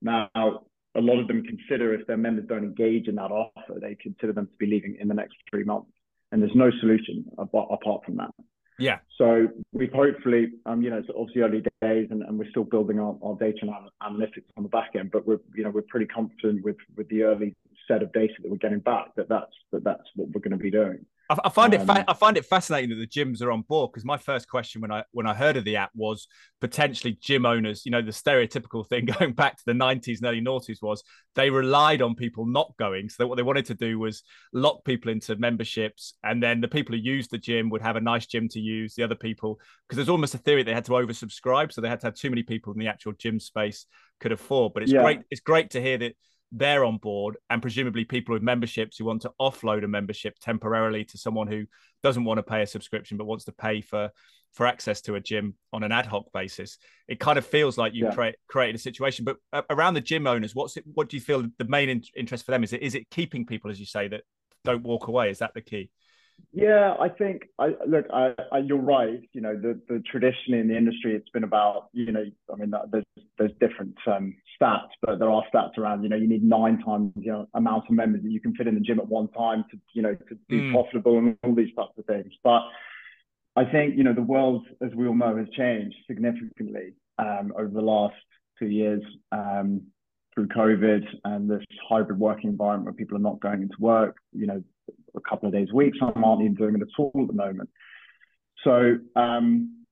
Now, 0.00 0.28
a 0.36 1.00
lot 1.00 1.18
of 1.18 1.26
them 1.26 1.42
consider 1.42 1.94
if 1.94 2.06
their 2.06 2.16
members 2.16 2.46
don't 2.48 2.64
engage 2.64 3.08
in 3.08 3.16
that 3.16 3.32
offer, 3.32 3.80
they 3.80 3.96
consider 3.96 4.32
them 4.32 4.46
to 4.46 4.52
be 4.58 4.66
leaving 4.66 4.96
in 5.00 5.08
the 5.08 5.14
next 5.14 5.36
three 5.50 5.64
months, 5.64 5.90
and 6.30 6.40
there's 6.40 6.54
no 6.54 6.70
solution 6.80 7.24
apart, 7.38 7.68
apart 7.72 8.04
from 8.04 8.16
that. 8.16 8.30
Yeah. 8.78 8.98
So 9.16 9.48
we've 9.72 9.92
hopefully, 9.92 10.52
um, 10.66 10.82
you 10.82 10.90
know, 10.90 10.98
it's 10.98 11.08
obviously 11.16 11.42
early 11.42 11.62
days, 11.82 12.08
and, 12.10 12.22
and 12.22 12.38
we're 12.38 12.50
still 12.50 12.64
building 12.64 12.98
our, 13.00 13.16
our 13.22 13.34
data 13.36 13.58
and 13.62 13.70
analytics 14.02 14.44
on 14.56 14.62
the 14.62 14.68
back 14.68 14.90
end, 14.98 15.10
but 15.10 15.26
we're, 15.26 15.40
you 15.54 15.64
know, 15.64 15.70
we're 15.70 15.82
pretty 15.82 16.06
confident 16.06 16.62
with 16.64 16.76
with 16.96 17.08
the 17.08 17.22
early 17.22 17.54
set 17.88 18.02
of 18.02 18.12
data 18.12 18.34
that 18.42 18.50
we're 18.50 18.56
getting 18.56 18.80
back 18.80 19.14
that 19.16 19.28
that's 19.28 19.52
that 19.72 19.84
that's 19.84 20.02
what 20.16 20.28
we're 20.30 20.40
going 20.40 20.50
to 20.50 20.62
be 20.62 20.70
doing. 20.70 21.04
I, 21.28 21.36
I 21.44 21.48
find 21.48 21.74
um, 21.74 21.80
it 21.80 21.86
fa- 21.86 22.04
I 22.08 22.14
find 22.14 22.36
it 22.36 22.44
fascinating 22.44 22.90
that 22.90 22.96
the 22.96 23.06
gyms 23.06 23.42
are 23.42 23.50
on 23.50 23.62
board 23.62 23.92
because 23.92 24.04
my 24.04 24.16
first 24.16 24.48
question 24.48 24.80
when 24.80 24.92
I 24.92 25.04
when 25.12 25.26
I 25.26 25.34
heard 25.34 25.56
of 25.56 25.64
the 25.64 25.76
app 25.76 25.90
was 25.94 26.26
potentially 26.60 27.18
gym 27.20 27.46
owners. 27.46 27.84
You 27.84 27.92
know, 27.92 28.02
the 28.02 28.10
stereotypical 28.10 28.86
thing 28.86 29.04
going 29.18 29.32
back 29.32 29.56
to 29.56 29.62
the 29.66 29.72
'90s 29.72 30.18
and 30.18 30.26
early 30.26 30.40
noughties 30.40 30.82
was 30.82 31.02
they 31.34 31.50
relied 31.50 32.02
on 32.02 32.14
people 32.14 32.46
not 32.46 32.72
going. 32.78 33.08
So 33.08 33.26
what 33.26 33.36
they 33.36 33.42
wanted 33.42 33.66
to 33.66 33.74
do 33.74 33.98
was 33.98 34.22
lock 34.52 34.84
people 34.84 35.10
into 35.10 35.36
memberships, 35.36 36.14
and 36.22 36.42
then 36.42 36.60
the 36.60 36.68
people 36.68 36.94
who 36.94 37.00
used 37.00 37.30
the 37.30 37.38
gym 37.38 37.70
would 37.70 37.82
have 37.82 37.96
a 37.96 38.00
nice 38.00 38.26
gym 38.26 38.48
to 38.50 38.60
use. 38.60 38.94
The 38.94 39.02
other 39.02 39.14
people, 39.14 39.60
because 39.86 39.96
there's 39.96 40.08
almost 40.08 40.34
a 40.34 40.38
theory 40.38 40.62
they 40.62 40.74
had 40.74 40.84
to 40.86 40.92
oversubscribe, 40.92 41.72
so 41.72 41.80
they 41.80 41.88
had 41.88 42.00
to 42.00 42.06
have 42.06 42.14
too 42.14 42.30
many 42.30 42.42
people 42.42 42.72
in 42.72 42.78
the 42.78 42.88
actual 42.88 43.12
gym 43.12 43.40
space 43.40 43.86
could 44.20 44.32
afford. 44.32 44.74
But 44.74 44.84
it's 44.84 44.92
yeah. 44.92 45.02
great. 45.02 45.20
It's 45.30 45.40
great 45.40 45.70
to 45.70 45.82
hear 45.82 45.98
that 45.98 46.14
they're 46.52 46.84
on 46.84 46.98
board 46.98 47.36
and 47.50 47.60
presumably 47.60 48.04
people 48.04 48.32
with 48.32 48.42
memberships 48.42 48.96
who 48.96 49.04
want 49.04 49.22
to 49.22 49.32
offload 49.40 49.84
a 49.84 49.88
membership 49.88 50.38
temporarily 50.40 51.04
to 51.04 51.18
someone 51.18 51.48
who 51.48 51.64
doesn't 52.02 52.24
want 52.24 52.38
to 52.38 52.42
pay 52.42 52.62
a 52.62 52.66
subscription 52.66 53.16
but 53.16 53.26
wants 53.26 53.44
to 53.44 53.52
pay 53.52 53.80
for 53.80 54.10
for 54.52 54.66
access 54.66 55.00
to 55.02 55.16
a 55.16 55.20
gym 55.20 55.54
on 55.72 55.82
an 55.82 55.92
ad 55.92 56.06
hoc 56.06 56.26
basis 56.32 56.78
it 57.08 57.18
kind 57.18 57.36
of 57.36 57.44
feels 57.44 57.76
like 57.76 57.94
you 57.94 58.04
yeah. 58.04 58.14
create 58.14 58.36
created 58.48 58.76
a 58.76 58.78
situation 58.78 59.24
but 59.24 59.36
around 59.70 59.94
the 59.94 60.00
gym 60.00 60.26
owners 60.26 60.54
what's 60.54 60.76
it 60.76 60.84
what 60.94 61.08
do 61.08 61.16
you 61.16 61.20
feel 61.20 61.44
the 61.58 61.64
main 61.64 61.88
in- 61.88 62.02
interest 62.16 62.44
for 62.44 62.52
them 62.52 62.62
is 62.62 62.72
it 62.72 62.82
is 62.82 62.94
it 62.94 63.10
keeping 63.10 63.44
people 63.44 63.70
as 63.70 63.80
you 63.80 63.86
say 63.86 64.06
that 64.06 64.22
don't 64.64 64.84
walk 64.84 65.08
away 65.08 65.30
is 65.30 65.38
that 65.38 65.52
the 65.54 65.60
key 65.60 65.90
yeah, 66.52 66.94
I 66.98 67.08
think 67.08 67.48
I 67.58 67.74
look. 67.86 68.06
I, 68.12 68.34
I, 68.50 68.58
you're 68.58 68.78
right. 68.78 69.20
You 69.32 69.40
know, 69.40 69.56
the 69.56 69.78
the 69.88 70.02
tradition 70.10 70.54
in 70.54 70.68
the 70.68 70.76
industry, 70.76 71.14
it's 71.14 71.28
been 71.30 71.44
about. 71.44 71.88
You 71.92 72.12
know, 72.12 72.24
I 72.52 72.56
mean, 72.56 72.72
there's 72.90 73.04
there's 73.38 73.52
different 73.60 73.96
um, 74.06 74.34
stats, 74.60 74.88
but 75.02 75.18
there 75.18 75.30
are 75.30 75.42
stats 75.52 75.78
around. 75.78 76.02
You 76.02 76.08
know, 76.08 76.16
you 76.16 76.28
need 76.28 76.42
nine 76.42 76.82
times 76.84 77.12
you 77.16 77.32
know 77.32 77.46
amount 77.54 77.84
of 77.88 77.94
members 77.94 78.22
that 78.22 78.30
you 78.30 78.40
can 78.40 78.54
fit 78.54 78.66
in 78.66 78.74
the 78.74 78.80
gym 78.80 78.98
at 78.98 79.08
one 79.08 79.28
time 79.28 79.64
to 79.70 79.78
you 79.92 80.02
know 80.02 80.14
to 80.14 80.34
be 80.48 80.60
mm. 80.60 80.72
profitable 80.72 81.18
and 81.18 81.36
all 81.44 81.54
these 81.54 81.74
types 81.74 81.92
of 81.98 82.04
things. 82.06 82.32
But 82.42 82.62
I 83.54 83.64
think 83.64 83.96
you 83.96 84.04
know 84.04 84.14
the 84.14 84.22
world, 84.22 84.66
as 84.82 84.90
we 84.94 85.06
all 85.06 85.14
know, 85.14 85.36
has 85.36 85.48
changed 85.56 85.96
significantly 86.06 86.94
um, 87.18 87.52
over 87.56 87.70
the 87.72 87.80
last 87.80 88.16
two 88.58 88.68
years. 88.68 89.02
Um, 89.32 89.82
through 90.34 90.48
COVID 90.48 91.02
and 91.24 91.50
this 91.50 91.62
hybrid 91.88 92.18
working 92.18 92.50
environment 92.50 92.84
where 92.84 92.92
people 92.92 93.16
are 93.16 93.20
not 93.20 93.40
going 93.40 93.62
into 93.62 93.76
work, 93.80 94.18
you 94.34 94.46
know, 94.46 94.62
a 95.16 95.20
couple 95.20 95.48
of 95.48 95.54
days 95.54 95.68
a 95.72 95.74
week. 95.74 95.94
Some 95.98 96.22
aren't 96.22 96.42
even 96.42 96.54
doing 96.54 96.74
it 96.74 96.82
at 96.82 96.88
all 96.98 97.10
at 97.22 97.26
the 97.26 97.32
moment. 97.32 97.70
So 98.62 98.98
um, 99.16 99.86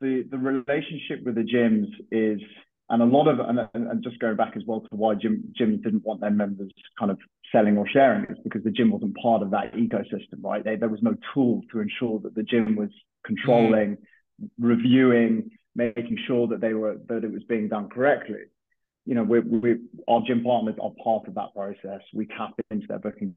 the 0.00 0.24
the 0.30 0.38
relationship 0.38 1.24
with 1.24 1.34
the 1.34 1.42
gyms 1.42 1.88
is, 2.10 2.40
and 2.88 3.02
a 3.02 3.04
lot 3.04 3.26
of, 3.26 3.40
and, 3.40 3.68
and 3.74 4.02
just 4.02 4.18
going 4.20 4.36
back 4.36 4.56
as 4.56 4.62
well 4.66 4.80
to 4.80 4.88
why 4.90 5.14
gym, 5.14 5.52
gyms 5.58 5.82
didn't 5.82 6.04
want 6.04 6.20
their 6.20 6.30
members 6.30 6.70
kind 6.98 7.10
of 7.10 7.18
selling 7.50 7.76
or 7.76 7.88
sharing 7.88 8.24
is 8.26 8.38
because 8.44 8.62
the 8.62 8.70
gym 8.70 8.90
wasn't 8.90 9.16
part 9.16 9.42
of 9.42 9.50
that 9.50 9.72
ecosystem, 9.74 10.42
right? 10.42 10.64
They, 10.64 10.76
there 10.76 10.88
was 10.88 11.02
no 11.02 11.14
tool 11.34 11.62
to 11.72 11.80
ensure 11.80 12.20
that 12.20 12.34
the 12.34 12.44
gym 12.44 12.76
was 12.76 12.90
controlling, 13.24 13.96
mm. 13.96 14.48
reviewing, 14.60 15.50
making 15.74 16.18
sure 16.26 16.46
that 16.48 16.60
they 16.60 16.74
were 16.74 16.96
that 17.08 17.24
it 17.24 17.32
was 17.32 17.42
being 17.44 17.68
done 17.68 17.88
correctly. 17.88 18.44
You 19.04 19.14
know, 19.14 19.24
we, 19.24 19.40
we 19.40 19.76
our 20.08 20.22
gym 20.26 20.42
partners 20.44 20.76
are 20.80 20.92
part 21.02 21.26
of 21.28 21.34
that 21.34 21.54
process. 21.54 22.00
We 22.14 22.26
tap 22.26 22.54
into 22.70 22.86
their 22.86 22.98
booking 22.98 23.36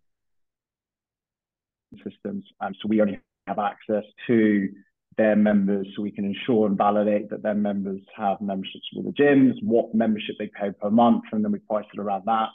systems. 2.03 2.46
So 2.62 2.88
we 2.88 3.01
only 3.01 3.20
have 3.48 3.60
access 3.60 4.03
to 4.27 4.70
their 5.18 5.36
members 5.36 5.88
so 5.96 6.01
we 6.01 6.12
can 6.12 6.25
ensure 6.25 6.68
and 6.68 6.78
validate 6.78 7.30
that 7.30 7.44
their 7.44 7.56
members 7.56 8.00
have 8.16 8.39
memberships 8.42 8.88
with 8.96 9.06
the 9.06 9.12
gyms, 9.12 9.54
what 9.62 9.94
membership 9.94 10.36
they 10.39 10.50
pay 10.60 10.72
per 10.82 10.89
month, 10.89 11.24
and 11.32 11.44
then 11.44 11.51
we 11.51 11.60
price 11.60 11.86
it 11.94 12.00
around 12.00 12.24
that. 12.25 12.50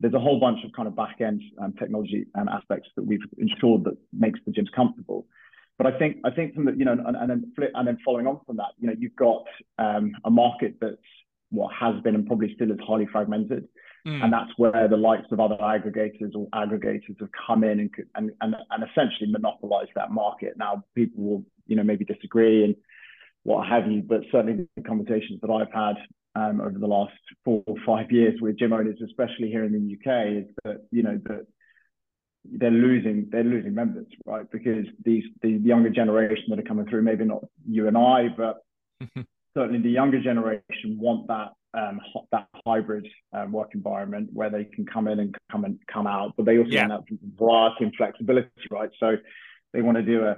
There's 0.00 0.14
a 0.14 0.20
whole 0.20 0.40
bunch 0.40 0.58
of 0.64 0.72
kind 0.72 0.88
of 0.88 0.96
back 0.96 1.20
end 1.20 1.42
um, 1.62 1.74
technology 1.78 2.26
and 2.34 2.48
aspects 2.48 2.88
that 2.96 3.06
we've 3.06 3.24
ensured 3.38 3.84
that 3.84 3.96
makes 4.12 4.40
the 4.46 4.52
gyms 4.52 4.72
comfortable. 4.74 5.26
But 5.78 5.86
I 5.86 5.98
think 5.98 6.18
I 6.24 6.30
think 6.30 6.54
from 6.54 6.64
the 6.66 6.72
you 6.72 6.84
know 6.84 6.92
and, 6.92 7.16
and 7.16 7.30
then 7.30 7.52
flip, 7.54 7.70
and 7.74 7.86
then 7.86 7.98
following 8.04 8.26
on 8.26 8.40
from 8.46 8.56
that, 8.56 8.72
you 8.78 8.86
know, 8.86 8.94
you've 8.98 9.16
got 9.16 9.44
um, 9.78 10.12
a 10.24 10.30
market 10.30 10.76
that's 10.80 10.96
what 11.50 11.72
has 11.74 12.00
been 12.02 12.14
and 12.14 12.26
probably 12.26 12.54
still 12.54 12.70
is 12.70 12.78
highly 12.86 13.06
fragmented. 13.10 13.68
Mm. 14.06 14.22
And 14.22 14.32
that's 14.32 14.50
where 14.56 14.86
the 14.88 14.96
likes 14.96 15.26
of 15.32 15.40
other 15.40 15.56
aggregators 15.56 16.34
or 16.36 16.46
aggregators 16.54 17.18
have 17.18 17.28
come 17.46 17.64
in 17.64 17.80
and, 17.80 17.90
and, 18.14 18.30
and, 18.40 18.54
and 18.70 18.84
essentially 18.84 19.30
monopolized 19.30 19.90
that 19.96 20.12
market. 20.12 20.54
Now, 20.56 20.84
people 20.94 21.24
will, 21.24 21.44
you 21.66 21.74
know, 21.74 21.82
maybe 21.82 22.04
disagree 22.04 22.64
and 22.64 22.76
what 23.42 23.66
have 23.66 23.90
you, 23.90 24.02
but 24.02 24.20
certainly 24.30 24.68
the 24.76 24.82
conversations 24.82 25.40
that 25.42 25.50
I've 25.50 25.72
had 25.72 25.96
um, 26.36 26.60
over 26.60 26.78
the 26.78 26.86
last 26.86 27.14
four 27.44 27.64
or 27.66 27.76
five 27.84 28.12
years 28.12 28.40
with 28.40 28.58
gym 28.58 28.72
owners, 28.72 28.98
especially 29.04 29.48
here 29.48 29.64
in 29.64 29.72
the 29.72 29.94
UK, 29.94 30.44
is 30.44 30.54
that, 30.64 30.86
you 30.92 31.02
know, 31.02 31.20
that 31.24 31.46
they're 32.52 32.70
losing 32.70 33.26
they're 33.32 33.42
losing 33.42 33.74
members, 33.74 34.06
right? 34.24 34.48
Because 34.52 34.86
these 35.04 35.24
the 35.42 35.50
younger 35.50 35.90
generation 35.90 36.44
that 36.50 36.60
are 36.60 36.62
coming 36.62 36.86
through, 36.86 37.02
maybe 37.02 37.24
not 37.24 37.44
you 37.68 37.88
and 37.88 37.98
I, 37.98 38.28
but 38.28 38.58
certainly 39.54 39.80
the 39.80 39.90
younger 39.90 40.22
generation 40.22 40.96
want 40.98 41.26
that 41.26 41.55
um, 41.74 42.00
that 42.32 42.48
hybrid 42.66 43.06
um, 43.32 43.52
work 43.52 43.70
environment 43.74 44.30
where 44.32 44.50
they 44.50 44.64
can 44.64 44.86
come 44.86 45.08
in 45.08 45.20
and 45.20 45.36
come 45.50 45.64
and 45.64 45.78
come 45.86 46.06
out, 46.06 46.32
but 46.36 46.46
they 46.46 46.58
also 46.58 46.70
yeah. 46.70 46.88
want 46.88 47.06
that 47.08 47.18
variety 47.38 47.84
and 47.84 47.94
flexibility, 47.96 48.48
right? 48.70 48.90
So 48.98 49.16
they 49.72 49.82
want 49.82 49.96
to 49.96 50.02
do 50.02 50.24
a 50.24 50.36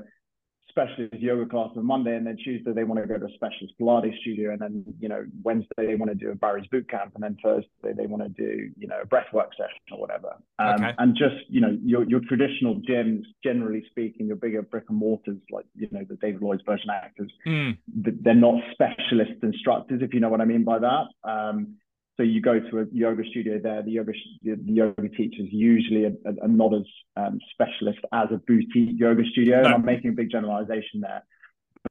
specialist 0.78 1.14
yoga 1.14 1.46
class 1.46 1.70
on 1.76 1.84
Monday, 1.84 2.14
and 2.14 2.26
then 2.26 2.36
Tuesday 2.36 2.72
they 2.72 2.84
want 2.84 3.00
to 3.00 3.06
go 3.06 3.18
to 3.18 3.26
a 3.26 3.34
specialist 3.34 3.74
Pilates 3.80 4.18
studio, 4.20 4.52
and 4.52 4.60
then 4.60 4.84
you 5.00 5.08
know 5.08 5.24
Wednesday 5.42 5.86
they 5.86 5.94
want 5.94 6.10
to 6.10 6.14
do 6.14 6.30
a 6.30 6.34
Barry's 6.34 6.66
boot 6.68 6.88
camp, 6.88 7.12
and 7.14 7.22
then 7.22 7.36
Thursday 7.42 7.92
they 7.96 8.06
want 8.06 8.22
to 8.22 8.28
do 8.28 8.70
you 8.78 8.86
know 8.86 9.00
a 9.02 9.06
breathwork 9.06 9.50
session 9.56 9.80
or 9.92 9.98
whatever. 9.98 10.36
Um, 10.58 10.74
okay. 10.74 10.92
And 10.98 11.16
just 11.16 11.36
you 11.48 11.60
know 11.60 11.76
your 11.84 12.04
your 12.04 12.20
traditional 12.28 12.76
gyms, 12.88 13.22
generally 13.42 13.84
speaking, 13.90 14.26
your 14.26 14.36
bigger 14.36 14.62
brick 14.62 14.84
and 14.88 14.98
mortars 14.98 15.38
like 15.50 15.66
you 15.74 15.88
know 15.90 16.04
the 16.08 16.16
David 16.16 16.42
Lloyd's 16.42 16.62
Virgin 16.64 16.90
Actives, 16.90 17.30
mm. 17.46 17.76
they're 18.22 18.34
not 18.34 18.62
specialist 18.72 19.42
instructors, 19.42 20.00
if 20.02 20.14
you 20.14 20.20
know 20.20 20.28
what 20.28 20.40
I 20.40 20.44
mean 20.44 20.64
by 20.64 20.78
that. 20.78 21.06
Um, 21.24 21.76
so 22.18 22.24
you 22.24 22.40
go 22.40 22.58
to 22.58 22.80
a 22.80 22.84
yoga 22.90 23.22
studio 23.30 23.60
there, 23.62 23.80
the 23.80 23.92
yoga 23.92 24.12
the 24.42 24.58
yoga 24.64 25.08
teacher 25.08 25.40
is 25.40 25.52
usually 25.52 26.04
a, 26.04 26.08
a, 26.08 26.32
a 26.42 26.48
not 26.48 26.74
as 26.74 26.82
um, 27.16 27.38
specialist 27.52 28.00
as 28.12 28.26
a 28.32 28.38
boutique 28.38 28.98
yoga 28.98 29.22
studio. 29.30 29.58
No. 29.58 29.66
And 29.66 29.74
I'm 29.74 29.84
making 29.84 30.10
a 30.10 30.14
big 30.14 30.30
generalization 30.30 31.00
there, 31.00 31.22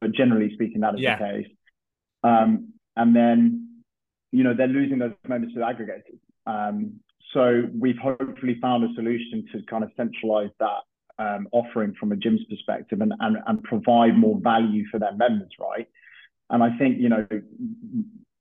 but 0.02 0.12
generally 0.12 0.54
speaking, 0.54 0.82
that 0.82 0.96
is 0.96 1.00
yeah. 1.00 1.18
the 1.18 1.24
case. 1.24 1.48
Um, 2.24 2.74
and 2.98 3.16
then, 3.16 3.84
you 4.34 4.44
know, 4.44 4.54
they're 4.54 4.68
losing 4.68 5.00
those 5.00 5.14
members 5.26 5.54
to 5.54 5.60
aggregators. 5.60 6.20
Um, 6.46 7.00
so 7.34 7.64
we've 7.74 7.98
hopefully 7.98 8.58
found 8.62 8.84
a 8.84 8.94
solution 8.96 9.46
to 9.54 9.62
kind 9.70 9.84
of 9.86 9.92
centralize 9.96 10.50
that 10.60 10.82
um, 11.20 11.48
offering 11.54 11.94
from 11.98 12.12
a 12.12 12.18
gym's 12.18 12.44
perspective 12.50 13.00
and, 13.00 13.14
and, 13.22 13.38
and 13.48 13.64
provide 13.64 14.18
more 14.18 14.38
value 14.42 14.84
for 14.92 15.00
their 15.00 15.14
members, 15.14 15.52
right? 15.58 15.88
And 16.50 16.62
I 16.64 16.78
think, 16.78 17.00
you 17.00 17.10
know, 17.10 17.28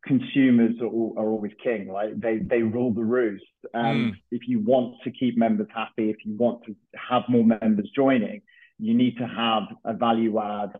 consumers 0.06 0.74
are, 0.80 0.86
are, 0.86 1.30
always 1.30 1.52
king, 1.62 1.88
right? 1.88 2.18
They 2.18 2.38
they 2.38 2.62
rule 2.62 2.92
the 2.92 3.04
roost. 3.04 3.44
And 3.74 4.12
mm. 4.12 4.16
if 4.30 4.42
you 4.48 4.60
want 4.60 4.96
to 5.04 5.10
keep 5.10 5.36
members 5.36 5.68
happy, 5.74 6.10
if 6.10 6.16
you 6.24 6.34
want 6.36 6.64
to 6.64 6.74
have 6.96 7.22
more 7.28 7.44
members 7.44 7.90
joining, 7.94 8.42
you 8.78 8.94
need 8.94 9.16
to 9.18 9.26
have 9.26 9.64
a 9.84 9.94
value 9.94 10.38
add 10.40 10.72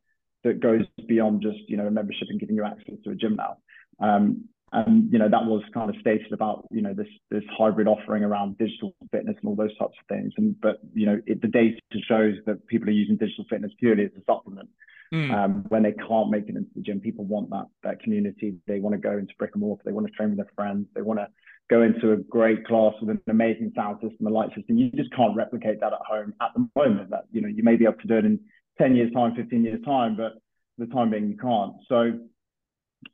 that 0.45 0.61
goes 0.61 0.83
beyond 1.09 1.43
just 1.43 1.59
you 1.69 1.77
know 1.77 1.87
a 1.87 1.91
membership 1.91 2.29
and 2.31 2.41
giving 2.41 2.57
you 2.57 2.65
access 2.65 2.95
to 3.05 3.11
a 3.11 3.15
gym 3.15 3.37
now. 3.37 3.57
Um, 4.01 4.45
and 4.73 5.13
you 5.13 5.19
know 5.19 5.29
that 5.29 5.45
was 5.45 5.63
kind 5.73 5.91
of 5.91 5.97
stated 6.01 6.33
about 6.33 6.67
you 6.71 6.83
know 6.83 6.93
this 6.93 7.09
this 7.31 7.45
hybrid 7.57 7.89
offering 7.89 8.25
around 8.25 8.59
digital 8.59 8.95
fitness 9.13 9.37
and 9.41 9.49
all 9.49 9.57
those 9.57 9.77
types 9.79 9.95
of 10.01 10.07
things. 10.09 10.33
And 10.37 10.61
but 10.61 10.79
you 10.95 11.07
know 11.07 11.21
it, 11.27 11.41
the 11.41 11.49
data 11.49 11.79
shows 12.09 12.35
that 12.47 12.67
people 12.67 12.89
are 12.89 12.93
using 12.93 13.17
digital 13.17 13.45
fitness 13.49 13.73
purely 13.79 14.05
as 14.05 14.11
a 14.17 14.25
supplement. 14.25 14.69
Mm. 15.15 15.33
Um, 15.33 15.65
when 15.69 15.83
they 15.83 15.93
can't 15.93 16.31
make 16.31 16.49
it 16.49 16.57
into 16.57 16.71
the 16.75 16.83
gym, 16.83 17.01
people 17.01 17.25
want 17.25 17.51
that 17.51 17.67
that 17.85 18.01
community. 18.01 18.57
They 18.67 18.81
want 18.81 18.95
to 18.95 19.01
go 19.01 19.17
into 19.17 19.35
brick 19.39 19.53
and 19.55 19.61
mortar. 19.61 19.83
They 19.85 19.93
want 19.93 20.07
to 20.07 20.13
train 20.13 20.31
with 20.31 20.39
their 20.39 20.51
friends. 20.57 20.87
They 20.95 21.03
want 21.03 21.21
to 21.21 21.29
go 21.71 21.83
into 21.83 22.13
a 22.13 22.17
great 22.17 22.67
class 22.67 22.95
with 23.01 23.11
an 23.11 23.21
amazing 23.29 23.73
sound 23.75 23.99
system, 24.01 24.27
a 24.27 24.31
light 24.31 24.51
system. 24.55 24.79
You 24.79 24.91
just 24.91 25.13
can't 25.15 25.37
replicate 25.37 25.81
that 25.81 25.93
at 25.93 25.99
home 26.09 26.35
at 26.41 26.51
the 26.55 26.69
moment. 26.75 27.11
That 27.11 27.25
you 27.31 27.41
know 27.41 27.49
you 27.49 27.63
may 27.63 27.77
be 27.77 27.85
able 27.85 28.01
to 28.01 28.09
do 28.09 28.17
it 28.17 28.25
in 28.25 28.41
ten 28.79 28.97
years 28.97 29.13
time, 29.13 29.35
fifteen 29.35 29.65
years 29.65 29.81
time, 29.85 30.17
but 30.17 30.33
for 30.77 30.87
the 30.87 30.93
time 30.93 31.11
being 31.11 31.29
you 31.29 31.37
can't. 31.37 31.75
So, 31.89 32.19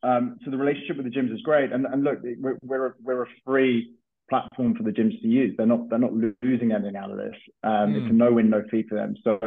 um, 0.03 0.39
so 0.45 0.51
the 0.51 0.57
relationship 0.57 0.97
with 0.97 1.07
the 1.07 1.13
gyms 1.13 1.33
is 1.35 1.43
great. 1.43 1.73
And 1.73 1.87
and 1.87 2.05
look, 2.05 2.21
we're 2.23 2.59
we're 2.63 2.87
a, 2.87 2.95
we're 3.03 3.23
a 3.25 3.29
free 3.45 3.93
platform 4.31 4.75
for 4.75 4.83
the 4.83 4.91
gyms 4.91 5.21
to 5.21 5.29
use. 5.29 5.55
They're 5.57 5.67
not 5.67 5.91
they're 5.91 5.99
not 5.99 6.15
losing 6.15 6.73
anything 6.73 6.97
out 6.97 7.11
of 7.11 7.19
this. 7.19 7.37
Um, 7.63 7.93
mm. 7.93 8.03
It's 8.03 8.11
a 8.11 8.15
no 8.15 8.33
win 8.33 8.51
no 8.51 8.63
fee 8.71 8.85
for 8.89 8.95
them. 8.95 9.15
So 9.25 9.39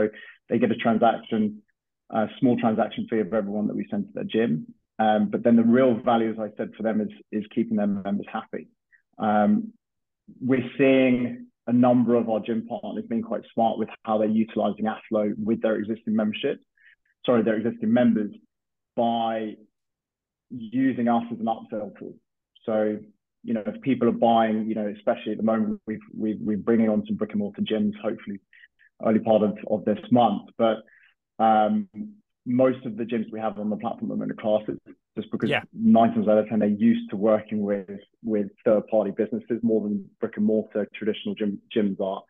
they 0.49 0.59
get 0.59 0.71
a 0.71 0.75
transaction 0.75 1.61
a 2.09 2.27
small 2.39 2.57
transaction 2.57 3.07
fee 3.09 3.19
of 3.19 3.33
everyone 3.33 3.67
that 3.67 3.75
we 3.75 3.87
send 3.89 4.07
to 4.07 4.13
their 4.13 4.23
gym. 4.23 4.73
Um, 4.97 5.29
but 5.29 5.43
then 5.43 5.55
the 5.55 5.63
real 5.63 5.95
value, 5.95 6.31
as 6.31 6.39
I 6.39 6.49
said, 6.55 6.71
for 6.77 6.83
them 6.83 7.01
is 7.01 7.09
is 7.31 7.43
keeping 7.53 7.77
their 7.77 7.87
members 7.87 8.27
happy. 8.31 8.67
Um, 9.17 9.73
we're 10.41 10.69
seeing 10.77 11.47
a 11.67 11.73
number 11.73 12.15
of 12.15 12.29
our 12.29 12.39
gym 12.39 12.67
partners 12.67 13.05
being 13.09 13.23
quite 13.23 13.41
smart 13.53 13.77
with 13.77 13.89
how 14.03 14.17
they're 14.17 14.27
utilizing 14.27 14.85
Athlo 14.85 15.33
with 15.37 15.61
their 15.61 15.75
existing 15.75 16.15
membership, 16.15 16.59
sorry, 17.25 17.43
their 17.43 17.57
existing 17.57 17.91
members 17.91 18.31
by 18.95 19.55
using 20.51 21.07
us 21.07 21.23
as 21.31 21.39
an 21.39 21.45
upsell 21.45 21.97
tool. 21.97 22.13
So, 22.65 22.99
you 23.43 23.53
know, 23.53 23.63
if 23.65 23.81
people 23.81 24.07
are 24.07 24.11
buying, 24.11 24.67
you 24.67 24.75
know, 24.75 24.93
especially 24.95 25.31
at 25.33 25.37
the 25.37 25.43
moment, 25.43 25.81
we've, 25.87 25.99
we've, 26.17 26.39
we're 26.39 26.57
bringing 26.57 26.89
on 26.89 27.03
some 27.07 27.15
brick 27.15 27.31
and 27.31 27.39
mortar 27.39 27.61
gyms, 27.61 27.93
hopefully 28.01 28.39
early 29.05 29.19
part 29.19 29.43
of, 29.43 29.57
of 29.69 29.85
this 29.85 29.99
month. 30.11 30.49
But 30.57 30.77
um, 31.39 31.89
most 32.45 32.85
of 32.85 32.97
the 32.97 33.03
gyms 33.03 33.31
we 33.31 33.39
have 33.39 33.57
on 33.59 33.69
the 33.69 33.75
platform 33.77 34.11
are 34.11 34.23
in 34.23 34.29
the 34.29 34.35
classes 34.35 34.77
just 35.17 35.31
because 35.31 35.49
yeah. 35.49 35.61
nine 35.73 36.13
times 36.13 36.27
out 36.27 36.37
of 36.37 36.47
ten 36.47 36.59
they're 36.59 36.67
used 36.67 37.09
to 37.09 37.15
working 37.15 37.61
with 37.61 37.99
with 38.23 38.47
third 38.63 38.85
party 38.87 39.11
businesses 39.11 39.59
more 39.63 39.81
than 39.81 40.09
brick 40.19 40.37
and 40.37 40.45
mortar 40.45 40.87
traditional 40.93 41.33
gym, 41.35 41.59
gyms 41.75 41.99
are. 41.99 42.21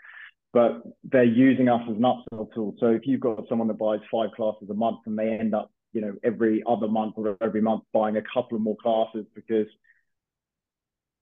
But 0.54 0.84
they're 1.04 1.24
using 1.24 1.68
us 1.68 1.82
as 1.90 1.98
an 1.98 2.04
upsell 2.04 2.54
tool. 2.54 2.76
So 2.80 2.88
if 2.88 3.02
you've 3.06 3.20
got 3.20 3.44
someone 3.50 3.68
that 3.68 3.78
buys 3.78 4.00
five 4.10 4.30
classes 4.36 4.70
a 4.70 4.74
month 4.74 5.00
and 5.06 5.18
they 5.18 5.30
end 5.30 5.54
up, 5.54 5.70
you 5.92 6.00
know, 6.00 6.14
every 6.24 6.64
other 6.66 6.88
month 6.88 7.16
or 7.18 7.36
every 7.42 7.60
month 7.60 7.84
buying 7.92 8.16
a 8.16 8.22
couple 8.22 8.56
of 8.56 8.62
more 8.62 8.78
classes 8.82 9.26
because 9.36 9.68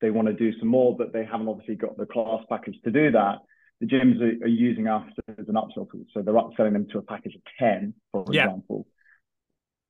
they 0.01 0.11
want 0.11 0.27
to 0.27 0.33
do 0.33 0.51
some 0.59 0.67
more, 0.67 0.95
but 0.95 1.13
they 1.13 1.25
haven't 1.25 1.47
obviously 1.47 1.75
got 1.75 1.97
the 1.97 2.05
class 2.05 2.43
package 2.49 2.75
to 2.83 2.91
do 2.91 3.09
that, 3.11 3.37
the 3.79 3.87
gyms 3.87 4.21
are, 4.21 4.45
are, 4.45 4.47
using 4.47 4.87
us 4.87 5.05
as 5.27 5.47
an 5.47 5.55
upsell 5.55 5.89
tool. 5.91 6.05
So 6.13 6.21
they're 6.21 6.33
upselling 6.33 6.73
them 6.73 6.87
to 6.91 6.99
a 6.99 7.01
package 7.01 7.35
of 7.35 7.41
10, 7.59 7.93
for 8.11 8.25
yeah. 8.31 8.45
example. 8.45 8.87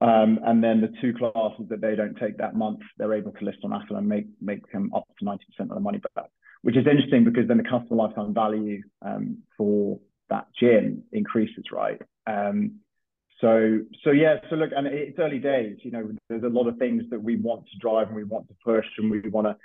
Um, 0.01 0.39
and 0.43 0.63
then 0.63 0.81
the 0.81 0.93
two 1.01 1.13
classes 1.13 1.65
that 1.69 1.79
they 1.79 1.95
don't 1.95 2.17
take 2.17 2.37
that 2.37 2.55
month, 2.55 2.79
they're 2.97 3.13
able 3.13 3.31
to 3.31 3.45
list 3.45 3.59
on 3.63 3.71
Athlo 3.71 3.97
and 3.97 4.07
make 4.07 4.25
make 4.41 4.69
them 4.71 4.91
up 4.93 5.07
to 5.19 5.25
90% 5.25 5.37
of 5.61 5.69
the 5.69 5.79
money 5.79 6.01
back, 6.15 6.25
which 6.61 6.75
is 6.75 6.85
interesting 6.85 7.23
because 7.23 7.47
then 7.47 7.57
the 7.57 7.63
customer 7.63 7.95
lifetime 7.95 8.33
value 8.33 8.81
um, 9.01 9.37
for 9.57 9.99
that 10.29 10.47
gym 10.59 11.03
increases, 11.13 11.65
right? 11.71 12.01
Um, 12.27 12.79
so 13.39 13.79
so 14.03 14.11
yeah, 14.11 14.37
so 14.49 14.57
look, 14.57 14.71
and 14.75 14.87
it's 14.87 15.19
early 15.19 15.39
days. 15.39 15.77
You 15.83 15.91
know, 15.91 16.11
there's 16.29 16.43
a 16.43 16.47
lot 16.47 16.67
of 16.67 16.77
things 16.77 17.03
that 17.09 17.21
we 17.21 17.37
want 17.37 17.65
to 17.71 17.77
drive 17.77 18.07
and 18.07 18.15
we 18.15 18.25
want 18.25 18.49
to 18.49 18.55
push 18.63 18.85
and 18.97 19.09
we 19.09 19.21
want 19.29 19.47
to 19.47 19.55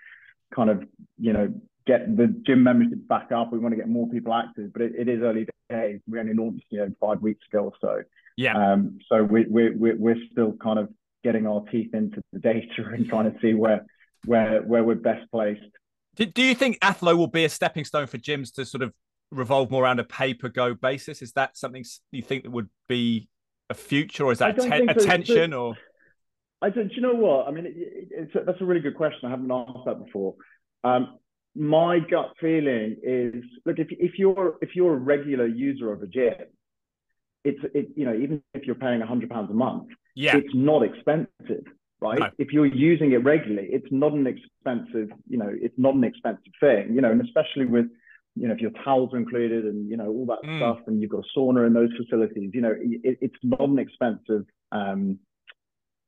kind 0.55 0.71
of 0.71 0.85
you 1.19 1.33
know 1.33 1.53
get 1.89 2.17
the 2.17 2.29
gym 2.47 2.63
memberships 2.63 3.03
back 3.09 3.33
up. 3.33 3.51
We 3.51 3.59
want 3.59 3.73
to 3.73 3.77
get 3.77 3.89
more 3.89 4.09
people 4.09 4.33
active, 4.33 4.73
but 4.73 4.83
it, 4.83 4.93
it 4.97 5.09
is 5.09 5.23
early 5.23 5.49
days. 5.71 6.01
We 6.07 6.21
only 6.21 6.35
launched, 6.35 6.67
you 6.71 6.81
know, 6.81 6.91
five 7.01 7.21
weeks 7.23 7.45
ago 7.51 7.65
or 7.65 7.73
so. 7.81 8.03
Yeah. 8.37 8.55
Um, 8.57 8.99
so 9.09 9.25
we, 9.25 9.47
we, 9.49 9.71
we, 9.71 9.95
we're 9.95 10.23
still 10.31 10.53
kind 10.63 10.79
of 10.79 10.89
getting 11.25 11.47
our 11.47 11.63
teeth 11.73 11.95
into 11.95 12.23
the 12.33 12.39
data 12.39 12.85
and 12.93 13.09
trying 13.09 13.33
to 13.33 13.37
see 13.41 13.55
where, 13.55 13.87
where, 14.27 14.63
where 14.63 14.85
we're 14.85 14.95
best 14.95 15.29
placed. 15.33 15.73
Do, 16.15 16.27
do 16.27 16.43
you 16.43 16.55
think 16.55 16.79
Athlo 16.81 17.17
will 17.17 17.27
be 17.27 17.45
a 17.45 17.49
stepping 17.49 17.85
stone 17.85 18.07
for 18.07 18.19
gyms 18.19 18.55
to 18.55 18.65
sort 18.65 18.83
of 18.83 18.93
revolve 19.31 19.71
more 19.71 19.85
around 19.85 19.99
a 19.99 20.05
pay 20.05 20.35
per 20.35 20.49
go 20.49 20.75
basis? 20.75 21.23
Is 21.23 21.33
that 21.33 21.57
something 21.57 21.85
you 22.13 22.23
think 22.23 22.45
that 22.45 22.51
would 22.51 22.69
be 22.89 23.29
a 23.71 23.75
future, 23.75 24.25
or 24.25 24.33
is 24.33 24.39
that 24.39 24.59
ten- 24.59 24.89
attention, 24.89 25.53
or? 25.53 25.77
I 26.61 26.71
don't. 26.71 26.89
Do 26.89 26.95
you 26.95 27.03
know 27.03 27.15
what? 27.15 27.47
I 27.47 27.51
mean, 27.51 27.67
it, 27.67 27.75
it, 27.77 28.09
it's 28.11 28.35
a, 28.35 28.41
that's 28.45 28.61
a 28.61 28.65
really 28.65 28.81
good 28.81 28.97
question. 28.97 29.27
I 29.27 29.31
haven't 29.31 29.51
asked 29.51 29.85
that 29.87 30.05
before. 30.05 30.35
Um, 30.83 31.19
my 31.59 31.99
gut 31.99 32.33
feeling 32.41 32.97
is 33.03 33.43
look 33.67 33.79
if 33.79 33.89
if 33.91 34.19
you're 34.19 34.57
if 34.63 34.71
you're 34.75 34.95
a 34.95 34.99
regular 34.99 35.47
user 35.47 35.93
of 35.93 36.03
a 36.03 36.07
gym, 36.07 36.35
it's 37.45 37.59
it 37.75 37.89
you 37.97 38.07
know 38.07 38.15
even 38.15 38.43
if 38.55 38.65
you're 38.65 38.77
paying 38.77 39.01
hundred 39.01 39.31
pounds 39.31 39.51
a 39.51 39.55
month, 39.55 39.89
yeah, 40.15 40.37
it's 40.37 40.55
not 40.55 40.83
expensive, 40.83 41.65
right? 42.01 42.21
No. 42.21 42.31
If 42.39 42.53
you're 42.53 42.67
using 42.67 43.13
it 43.13 43.25
regularly, 43.25 43.69
it's 43.73 43.89
not 43.91 44.13
an 44.13 44.27
expensive 44.27 45.09
you 45.29 45.39
know 45.39 45.51
it's 45.51 45.75
not 45.77 45.95
an 45.95 46.05
expensive 46.05 46.53
thing, 46.61 46.95
you 46.95 47.01
know, 47.01 47.11
and 47.11 47.21
especially 47.21 47.67
with 47.67 47.87
you 48.37 48.47
know 48.47 48.55
if 48.55 48.61
your 48.61 48.71
towels 48.85 49.13
are 49.13 49.19
included 49.19 49.65
and 49.65 49.91
you 49.91 49.97
know 49.97 50.09
all 50.09 50.27
that 50.27 50.49
mm. 50.49 50.59
stuff, 50.59 50.79
and 50.87 51.03
you've 51.03 51.11
got 51.11 51.25
a 51.25 51.39
sauna 51.39 51.67
in 51.67 51.73
those 51.73 51.91
facilities, 51.97 52.51
you 52.55 52.61
know, 52.61 52.75
it, 52.79 53.19
it's 53.21 53.39
not 53.43 53.69
an 53.69 53.81
expensive. 53.81 54.45
Um, 54.71 55.19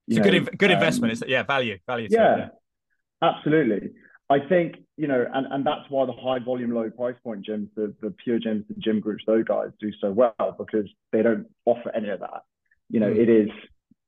it's 0.07 0.19
a 0.19 0.21
know, 0.21 0.31
good 0.31 0.59
good 0.59 0.71
um, 0.71 0.77
investment. 0.77 1.13
It's 1.13 1.23
yeah 1.27 1.43
value 1.43 1.79
value. 1.87 2.07
Yeah, 2.09 2.35
it, 2.35 2.39
yeah, 2.39 3.29
absolutely. 3.29 3.91
I 4.31 4.39
think, 4.49 4.77
you 4.97 5.09
know, 5.09 5.27
and, 5.35 5.47
and 5.51 5.67
that's 5.67 5.91
why 5.91 6.07
the 6.07 6.13
high 6.13 6.39
volume, 6.39 6.73
low 6.73 6.89
price 6.89 7.17
point 7.25 7.45
gyms, 7.45 7.69
the, 7.75 7.93
the 8.01 8.15
pure 8.23 8.39
gyms, 8.39 8.67
the 8.69 8.75
gym 8.79 9.01
groups, 9.01 9.25
those 9.27 9.45
guys 9.45 9.71
do 9.81 9.91
so 10.01 10.13
well 10.13 10.55
because 10.57 10.89
they 11.13 11.21
don't 11.21 11.47
offer 11.67 11.91
any 11.95 12.11
of 12.11 12.21
that. 12.21 12.43
You 12.89 13.01
know, 13.01 13.11
mm. 13.11 13.19
it 13.19 13.29
is 13.29 13.49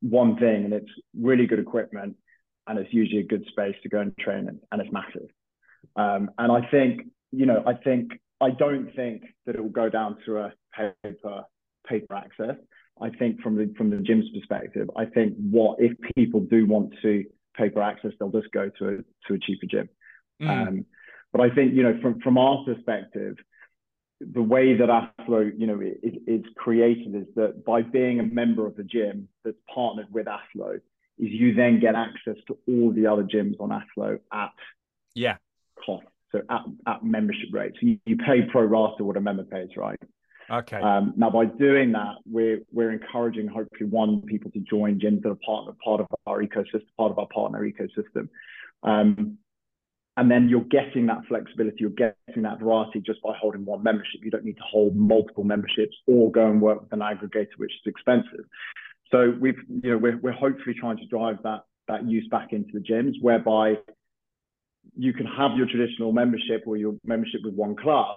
one 0.00 0.37
thing 0.37 0.64
and 0.64 0.73
it's 0.73 0.91
really 1.21 1.47
good 1.47 1.59
equipment 1.59 2.14
and 2.69 2.79
it's 2.79 2.93
usually 2.95 3.21
a 3.21 3.26
good 3.26 3.45
space 3.49 3.75
to 3.83 3.88
go 3.88 3.99
and 3.99 4.17
train 4.17 4.49
in 4.49 4.61
and 4.71 4.81
it's 4.81 4.93
massive. 4.93 5.29
Um, 5.97 6.31
and 6.38 6.52
I 6.52 6.71
think, 6.71 7.02
you 7.33 7.47
know, 7.47 7.64
I 7.67 7.75
think, 7.75 8.12
I 8.41 8.50
don't 8.50 8.95
think 8.95 9.23
that 9.47 9.57
it 9.57 9.61
will 9.61 9.71
go 9.71 9.88
down 9.88 10.19
to 10.26 10.38
a 10.38 10.52
paper, 10.73 11.43
paper 11.88 12.14
access. 12.14 12.57
I 13.00 13.11
think 13.11 13.41
from 13.41 13.57
the, 13.57 13.75
from 13.76 13.91
the 13.91 13.97
gym's 13.97 14.26
perspective, 14.31 14.88
I 14.97 15.07
think 15.07 15.35
what 15.50 15.81
if 15.81 15.93
people 16.14 16.41
do 16.41 16.64
want 16.64 16.95
to 17.02 17.25
paper 17.57 17.83
access, 17.83 18.12
they'll 18.21 18.31
just 18.31 18.52
go 18.52 18.71
to 18.79 18.88
a, 18.88 18.97
to 19.26 19.35
a 19.35 19.38
cheaper 19.38 19.67
gym. 19.69 19.88
Mm. 20.43 20.69
Um, 20.69 20.87
but 21.33 21.41
I 21.41 21.51
think, 21.55 21.75
you 21.75 21.83
know, 21.83 21.99
from, 22.03 22.21
from 22.21 22.37
our 22.37 22.65
perspective, 22.65 23.37
the 24.21 24.43
way 24.43 24.77
that 24.77 24.89
Athlo, 24.89 25.51
you 25.57 25.67
know, 25.67 25.81
is, 25.81 26.15
is 26.27 26.45
created 26.57 27.15
is 27.15 27.27
that 27.37 27.65
by 27.65 27.83
being 27.83 28.21
a 28.21 28.23
member 28.23 28.67
of 28.67 28.77
the 28.77 28.85
gym 28.85 29.29
that's 29.45 29.57
partnered 29.73 30.13
with 30.13 30.27
Athlo, 30.27 30.77
is 31.19 31.29
you 31.31 31.55
then 31.55 31.81
get 31.81 31.95
access 31.95 32.37
to 32.47 32.59
all 32.69 32.93
the 32.93 33.07
other 33.07 33.23
gyms 33.23 33.61
on 33.61 33.71
Athlo 33.71 34.19
at 34.33 34.53
yeah 35.15 35.37
cost, 35.85 36.07
so 36.31 36.41
at, 36.49 36.63
at 36.87 37.05
membership 37.05 37.49
rates. 37.53 37.77
You, 37.81 37.99
you 38.07 38.17
pay 38.17 38.43
pro 38.51 38.63
rata 38.63 39.05
what 39.05 39.17
a 39.17 39.21
member 39.21 39.45
pays, 39.45 39.69
right? 39.77 39.99
Okay. 40.51 40.81
Um, 40.81 41.15
now, 41.17 41.31
by 41.31 41.47
doing 41.47 41.93
that, 41.93 42.17
we're 42.27 42.61
we're 42.73 42.93
encouraging 42.93 43.47
hopefully 43.47 43.89
one 43.89 44.23
people 44.23 44.51
to 44.53 44.61
join 44.61 45.01
gyms 45.01 45.23
that 45.23 45.31
are 45.31 45.39
part 45.47 45.75
part 45.79 46.01
of 46.01 46.07
our 46.27 46.43
ecosystem, 46.43 46.87
part 46.97 47.13
of 47.13 47.19
our 47.19 47.29
partner 47.33 47.61
ecosystem. 47.61 48.29
Um, 48.83 49.39
and 50.16 50.31
then 50.31 50.49
you're 50.49 50.61
getting 50.64 51.07
that 51.07 51.23
flexibility, 51.26 51.78
you're 51.81 51.90
getting 51.90 52.42
that 52.42 52.61
variety 52.61 53.00
just 53.00 53.23
by 53.23 53.35
holding 53.40 53.64
one 53.64 53.83
membership. 53.83 54.21
You 54.23 54.31
don't 54.31 54.45
need 54.45 54.59
to 54.59 54.62
hold 54.71 54.95
multiple 54.95 55.45
memberships 55.45 55.97
or 56.07 56.31
go 56.31 56.47
and 56.47 56.61
work 56.61 56.83
with 56.83 56.92
an 56.92 57.00
aggregator, 57.00 57.57
which 57.57 57.73
is 57.73 57.87
expensive. 57.87 58.45
So 59.11 59.35
we've, 59.40 59.59
you 59.69 59.90
know, 59.90 59.99
we're, 59.99 60.19
we're 60.19 60.33
hopefully 60.33 60.75
trying 60.78 60.99
to 60.99 61.07
drive 61.07 61.37
that 61.45 61.61
that 61.88 62.09
use 62.09 62.26
back 62.31 62.52
into 62.52 62.71
the 62.73 62.81
gyms, 62.81 63.14
whereby 63.21 63.76
you 64.97 65.12
can 65.12 65.26
have 65.26 65.52
your 65.57 65.66
traditional 65.66 66.12
membership 66.12 66.62
or 66.66 66.76
your 66.76 66.95
membership 67.04 67.40
with 67.45 67.54
one 67.54 67.75
club, 67.75 68.16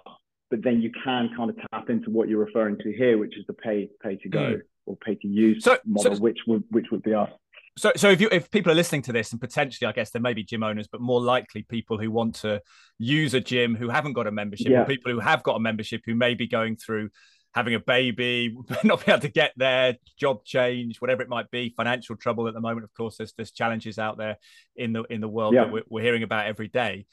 but 0.50 0.62
then 0.62 0.80
you 0.80 0.90
can 1.04 1.30
kind 1.36 1.50
of 1.50 1.56
tap 1.72 1.90
into 1.90 2.10
what 2.10 2.28
you're 2.28 2.44
referring 2.44 2.78
to 2.78 2.92
here, 2.92 3.18
which 3.18 3.36
is 3.36 3.44
the 3.46 3.52
pay 3.52 3.88
pay 4.02 4.16
to 4.16 4.28
go 4.28 4.38
mm. 4.38 4.60
or 4.84 4.96
pay 4.96 5.14
to 5.16 5.28
use 5.28 5.64
so, 5.64 5.78
model, 5.84 6.14
so, 6.14 6.22
which 6.22 6.38
would 6.46 6.64
which 6.70 6.86
would 6.90 7.02
be 7.02 7.14
us. 7.14 7.30
So, 7.78 7.92
so 7.94 8.08
if 8.10 8.22
you 8.22 8.28
if 8.32 8.50
people 8.50 8.72
are 8.72 8.74
listening 8.74 9.02
to 9.02 9.12
this, 9.12 9.32
and 9.32 9.40
potentially, 9.40 9.86
I 9.86 9.92
guess 9.92 10.10
there 10.10 10.22
may 10.22 10.32
be 10.32 10.42
gym 10.42 10.62
owners, 10.62 10.88
but 10.88 11.00
more 11.00 11.20
likely 11.20 11.62
people 11.62 11.98
who 11.98 12.10
want 12.10 12.36
to 12.36 12.62
use 12.98 13.34
a 13.34 13.40
gym 13.40 13.74
who 13.74 13.90
haven't 13.90 14.14
got 14.14 14.26
a 14.26 14.32
membership, 14.32 14.68
yeah. 14.68 14.82
or 14.82 14.86
people 14.86 15.12
who 15.12 15.20
have 15.20 15.42
got 15.42 15.56
a 15.56 15.60
membership 15.60 16.02
who 16.06 16.14
may 16.14 16.34
be 16.34 16.46
going 16.46 16.76
through 16.76 17.10
having 17.54 17.74
a 17.74 17.80
baby, 17.80 18.56
not 18.84 19.04
be 19.04 19.12
able 19.12 19.20
to 19.20 19.28
get 19.28 19.52
there, 19.56 19.96
job 20.18 20.44
change, 20.44 21.00
whatever 21.00 21.22
it 21.22 21.28
might 21.28 21.50
be, 21.50 21.72
financial 21.76 22.16
trouble 22.16 22.48
at 22.48 22.54
the 22.54 22.60
moment. 22.60 22.84
Of 22.84 22.94
course, 22.94 23.18
there's 23.18 23.34
there's 23.34 23.50
challenges 23.50 23.98
out 23.98 24.16
there 24.16 24.38
in 24.74 24.94
the 24.94 25.02
in 25.04 25.20
the 25.20 25.28
world 25.28 25.54
yeah. 25.54 25.64
that 25.64 25.72
we're, 25.72 25.84
we're, 25.88 26.02
hearing 26.02 26.22
about 26.22 26.46
every 26.46 26.68
day. 26.68 27.06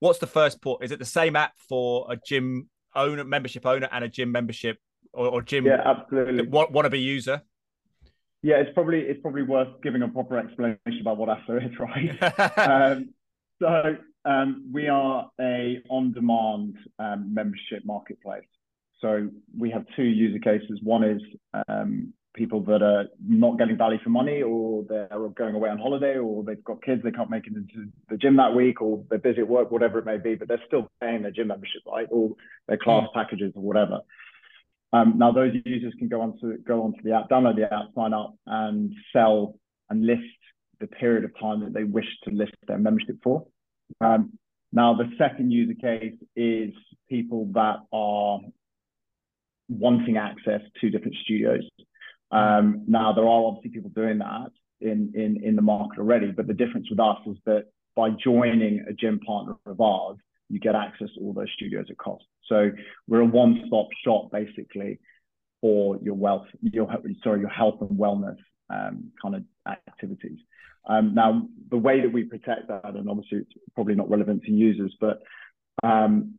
What's 0.00 0.20
the 0.20 0.26
first 0.26 0.62
port? 0.62 0.84
Is 0.84 0.90
it 0.90 0.98
the 0.98 1.04
same 1.04 1.36
app 1.36 1.52
for 1.68 2.06
a 2.10 2.16
gym 2.16 2.70
owner, 2.94 3.24
membership 3.24 3.66
owner, 3.66 3.88
and 3.92 4.04
a 4.04 4.08
gym 4.08 4.32
membership 4.32 4.78
or, 5.12 5.26
or 5.26 5.42
gym? 5.42 5.66
Yeah, 5.66 5.82
absolutely. 5.84 6.46
Wannabe 6.46 7.02
user. 7.02 7.42
Yeah, 8.42 8.56
it's 8.56 8.70
probably 8.72 9.00
it's 9.00 9.20
probably 9.20 9.42
worth 9.42 9.82
giving 9.82 10.02
a 10.02 10.08
proper 10.08 10.38
explanation 10.38 11.00
about 11.00 11.16
what 11.16 11.28
Athlo 11.28 11.64
is, 11.64 11.78
right? 11.80 12.52
um, 12.58 13.10
so 13.60 13.96
um, 14.24 14.70
we 14.72 14.88
are 14.88 15.30
a 15.40 15.82
on-demand 15.88 16.76
um, 16.98 17.34
membership 17.34 17.84
marketplace. 17.84 18.44
So 19.00 19.28
we 19.56 19.70
have 19.70 19.84
two 19.96 20.04
user 20.04 20.38
cases. 20.38 20.80
One 20.82 21.04
is 21.04 21.22
um, 21.68 22.12
people 22.34 22.60
that 22.62 22.82
are 22.82 23.06
not 23.26 23.58
getting 23.58 23.76
value 23.76 23.98
for 24.02 24.10
money, 24.10 24.42
or 24.42 24.84
they're 24.88 25.08
going 25.36 25.54
away 25.54 25.70
on 25.70 25.78
holiday, 25.78 26.18
or 26.18 26.44
they've 26.44 26.62
got 26.64 26.82
kids 26.82 27.02
they 27.02 27.10
can't 27.10 27.30
make 27.30 27.46
it 27.46 27.54
into 27.54 27.90
the 28.08 28.16
gym 28.16 28.36
that 28.36 28.54
week, 28.54 28.80
or 28.80 29.04
they're 29.10 29.18
busy 29.18 29.40
at 29.40 29.48
work, 29.48 29.70
whatever 29.70 29.98
it 29.98 30.04
may 30.04 30.18
be, 30.18 30.34
but 30.34 30.48
they're 30.48 30.62
still 30.66 30.90
paying 31.00 31.22
their 31.22 31.30
gym 31.32 31.48
membership, 31.48 31.82
right? 31.86 32.06
Or 32.10 32.30
their 32.66 32.78
class 32.78 33.08
mm. 33.08 33.14
packages 33.14 33.52
or 33.56 33.62
whatever. 33.62 34.00
Um, 34.92 35.14
now 35.16 35.32
those 35.32 35.52
users 35.64 35.92
can 35.98 36.08
go 36.08 36.20
onto 36.20 36.58
go 36.58 36.82
onto 36.82 37.02
the 37.02 37.12
app, 37.12 37.28
download 37.28 37.56
the 37.56 37.72
app, 37.72 37.86
sign 37.94 38.12
up, 38.14 38.34
and 38.46 38.94
sell 39.12 39.58
and 39.90 40.06
list 40.06 40.22
the 40.80 40.86
period 40.86 41.24
of 41.24 41.38
time 41.38 41.60
that 41.60 41.74
they 41.74 41.84
wish 41.84 42.06
to 42.24 42.30
list 42.30 42.54
their 42.66 42.78
membership 42.78 43.16
for. 43.22 43.46
Um, 44.00 44.38
now 44.72 44.94
the 44.94 45.10
second 45.18 45.50
user 45.50 45.74
case 45.74 46.14
is 46.36 46.72
people 47.08 47.50
that 47.54 47.76
are 47.92 48.40
wanting 49.68 50.16
access 50.16 50.60
to 50.80 50.90
different 50.90 51.16
studios. 51.24 51.68
Um, 52.30 52.84
now 52.86 53.12
there 53.12 53.24
are 53.24 53.44
obviously 53.44 53.70
people 53.70 53.90
doing 53.94 54.18
that 54.18 54.50
in 54.80 55.12
in 55.14 55.42
in 55.42 55.56
the 55.56 55.62
market 55.62 55.98
already, 55.98 56.30
but 56.30 56.46
the 56.46 56.54
difference 56.54 56.88
with 56.90 57.00
us 57.00 57.18
is 57.26 57.36
that 57.46 57.64
by 57.94 58.10
joining 58.10 58.84
a 58.88 58.92
gym 58.92 59.18
partner 59.20 59.54
of 59.66 59.80
ours, 59.80 60.18
you 60.48 60.58
get 60.58 60.74
access 60.74 61.08
to 61.14 61.20
all 61.20 61.32
those 61.32 61.50
studios 61.54 61.86
at 61.90 61.98
cost. 61.98 62.24
So 62.46 62.70
we're 63.06 63.20
a 63.20 63.26
one-stop 63.26 63.88
shop 64.04 64.30
basically 64.32 64.98
for 65.60 65.98
your 66.02 66.14
wealth, 66.14 66.46
your 66.62 66.88
sorry, 67.22 67.40
your 67.40 67.48
health 67.48 67.80
and 67.80 67.90
wellness 67.90 68.38
um, 68.70 69.10
kind 69.20 69.34
of 69.34 69.44
activities. 69.66 70.38
Um, 70.88 71.14
now, 71.14 71.48
the 71.70 71.76
way 71.76 72.00
that 72.00 72.12
we 72.12 72.24
protect 72.24 72.68
that, 72.68 72.94
and 72.94 73.08
obviously 73.10 73.38
it's 73.38 73.52
probably 73.74 73.94
not 73.94 74.08
relevant 74.08 74.44
to 74.44 74.50
users, 74.50 74.94
but 75.00 75.20
um, 75.82 76.34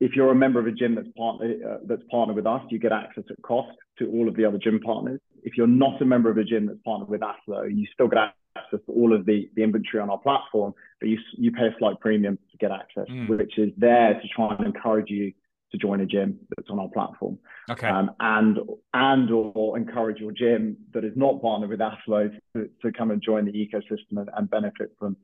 if 0.00 0.14
you're 0.14 0.30
a 0.30 0.34
member 0.34 0.60
of 0.60 0.66
a 0.66 0.72
gym 0.72 0.94
that's 0.94 1.08
partner 1.16 1.54
uh, 1.68 1.78
that's 1.86 2.02
partnered 2.10 2.36
with 2.36 2.46
us, 2.46 2.62
you 2.70 2.78
get 2.78 2.92
access 2.92 3.24
at 3.30 3.42
cost 3.42 3.76
to 3.98 4.08
all 4.10 4.28
of 4.28 4.36
the 4.36 4.44
other 4.44 4.58
gym 4.58 4.78
partners. 4.80 5.20
If 5.42 5.56
you're 5.56 5.66
not 5.66 6.00
a 6.02 6.04
member 6.04 6.30
of 6.30 6.38
a 6.38 6.44
gym 6.44 6.66
that's 6.66 6.78
partnered 6.84 7.08
with 7.08 7.20
Athlo, 7.20 7.68
you 7.74 7.86
still 7.92 8.08
get 8.08 8.18
access 8.56 8.80
to 8.86 8.92
all 8.92 9.14
of 9.14 9.26
the, 9.26 9.48
the 9.54 9.62
inventory 9.62 10.02
on 10.02 10.10
our 10.10 10.18
platform, 10.18 10.74
but 11.00 11.08
you 11.08 11.18
you 11.36 11.52
pay 11.52 11.66
a 11.66 11.74
slight 11.78 12.00
premium 12.00 12.38
to 12.50 12.56
get 12.58 12.70
access, 12.70 13.06
mm. 13.10 13.28
which 13.28 13.58
is 13.58 13.70
there 13.76 14.14
to 14.14 14.28
try 14.34 14.54
and 14.56 14.66
encourage 14.66 15.10
you 15.10 15.32
to 15.70 15.78
join 15.78 16.00
a 16.00 16.06
gym 16.06 16.38
that's 16.56 16.70
on 16.70 16.78
our 16.78 16.88
platform. 16.88 17.38
Okay. 17.70 17.86
Um, 17.86 18.10
and 18.20 18.58
and 18.94 19.30
or 19.30 19.76
encourage 19.76 20.18
your 20.18 20.32
gym 20.32 20.76
that 20.94 21.04
is 21.04 21.12
not 21.14 21.42
partnered 21.42 21.70
with 21.70 21.80
Athlo 21.80 22.30
to, 22.56 22.68
to 22.82 22.92
come 22.92 23.10
and 23.10 23.22
join 23.22 23.44
the 23.44 23.52
ecosystem 23.52 24.18
and, 24.18 24.30
and 24.36 24.50
benefit 24.50 24.92
from 24.98 25.16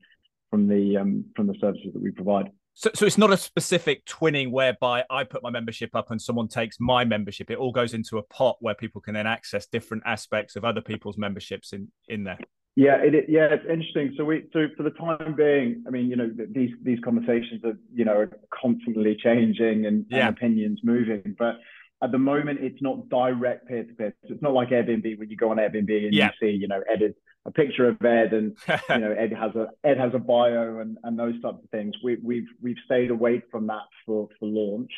from 0.50 0.68
the 0.68 0.96
um, 0.96 1.24
from 1.34 1.46
the 1.46 1.54
services 1.60 1.92
that 1.92 2.02
we 2.02 2.10
provide. 2.10 2.50
So, 2.74 2.90
so 2.94 3.06
it's 3.06 3.18
not 3.18 3.32
a 3.32 3.36
specific 3.36 4.04
twinning 4.04 4.50
whereby 4.50 5.04
I 5.08 5.22
put 5.24 5.42
my 5.42 5.50
membership 5.50 5.94
up 5.94 6.10
and 6.10 6.20
someone 6.20 6.48
takes 6.48 6.80
my 6.80 7.04
membership. 7.04 7.50
It 7.50 7.58
all 7.58 7.70
goes 7.70 7.94
into 7.94 8.18
a 8.18 8.22
pot 8.24 8.56
where 8.60 8.74
people 8.74 9.00
can 9.00 9.14
then 9.14 9.28
access 9.28 9.66
different 9.66 10.02
aspects 10.06 10.56
of 10.56 10.64
other 10.64 10.80
people's 10.80 11.16
memberships 11.16 11.72
in 11.72 11.88
in 12.08 12.24
there. 12.24 12.38
Yeah, 12.76 12.96
it, 12.96 13.26
yeah, 13.28 13.46
it's 13.52 13.64
interesting. 13.70 14.14
So 14.16 14.24
we, 14.24 14.46
so 14.52 14.66
for 14.76 14.82
the 14.82 14.90
time 14.90 15.36
being, 15.36 15.84
I 15.86 15.90
mean, 15.90 16.10
you 16.10 16.16
know, 16.16 16.28
these 16.50 16.70
these 16.82 16.98
conversations 17.04 17.64
are, 17.64 17.78
you 17.94 18.04
know, 18.04 18.16
are 18.16 18.30
constantly 18.52 19.16
changing 19.22 19.86
and, 19.86 20.04
yeah. 20.10 20.26
and 20.26 20.36
opinions 20.36 20.80
moving. 20.82 21.36
But 21.38 21.60
at 22.02 22.10
the 22.10 22.18
moment, 22.18 22.58
it's 22.60 22.82
not 22.82 23.08
direct 23.08 23.68
peer 23.68 23.84
to 23.84 23.94
peer. 23.94 24.16
It's 24.24 24.42
not 24.42 24.52
like 24.52 24.70
Airbnb 24.70 25.18
when 25.18 25.30
you 25.30 25.36
go 25.36 25.52
on 25.52 25.58
Airbnb 25.58 26.04
and 26.06 26.12
yeah. 26.12 26.32
you 26.40 26.48
see, 26.48 26.56
you 26.56 26.66
know, 26.66 26.82
Ed 26.92 27.02
is 27.02 27.14
a 27.46 27.50
picture 27.50 27.88
of 27.88 28.02
Ed 28.04 28.32
and 28.32 28.56
you 28.88 28.98
know 28.98 29.12
Ed 29.18 29.32
has 29.32 29.54
a 29.54 29.68
Ed 29.84 29.98
has 29.98 30.12
a 30.14 30.18
bio 30.18 30.78
and, 30.78 30.98
and 31.04 31.18
those 31.18 31.40
types 31.42 31.58
of 31.62 31.70
things. 31.70 31.94
We, 32.02 32.16
we've 32.22 32.48
we've 32.62 32.76
stayed 32.84 33.10
away 33.10 33.42
from 33.50 33.66
that 33.68 33.84
for 34.06 34.28
for 34.38 34.46
launch, 34.46 34.90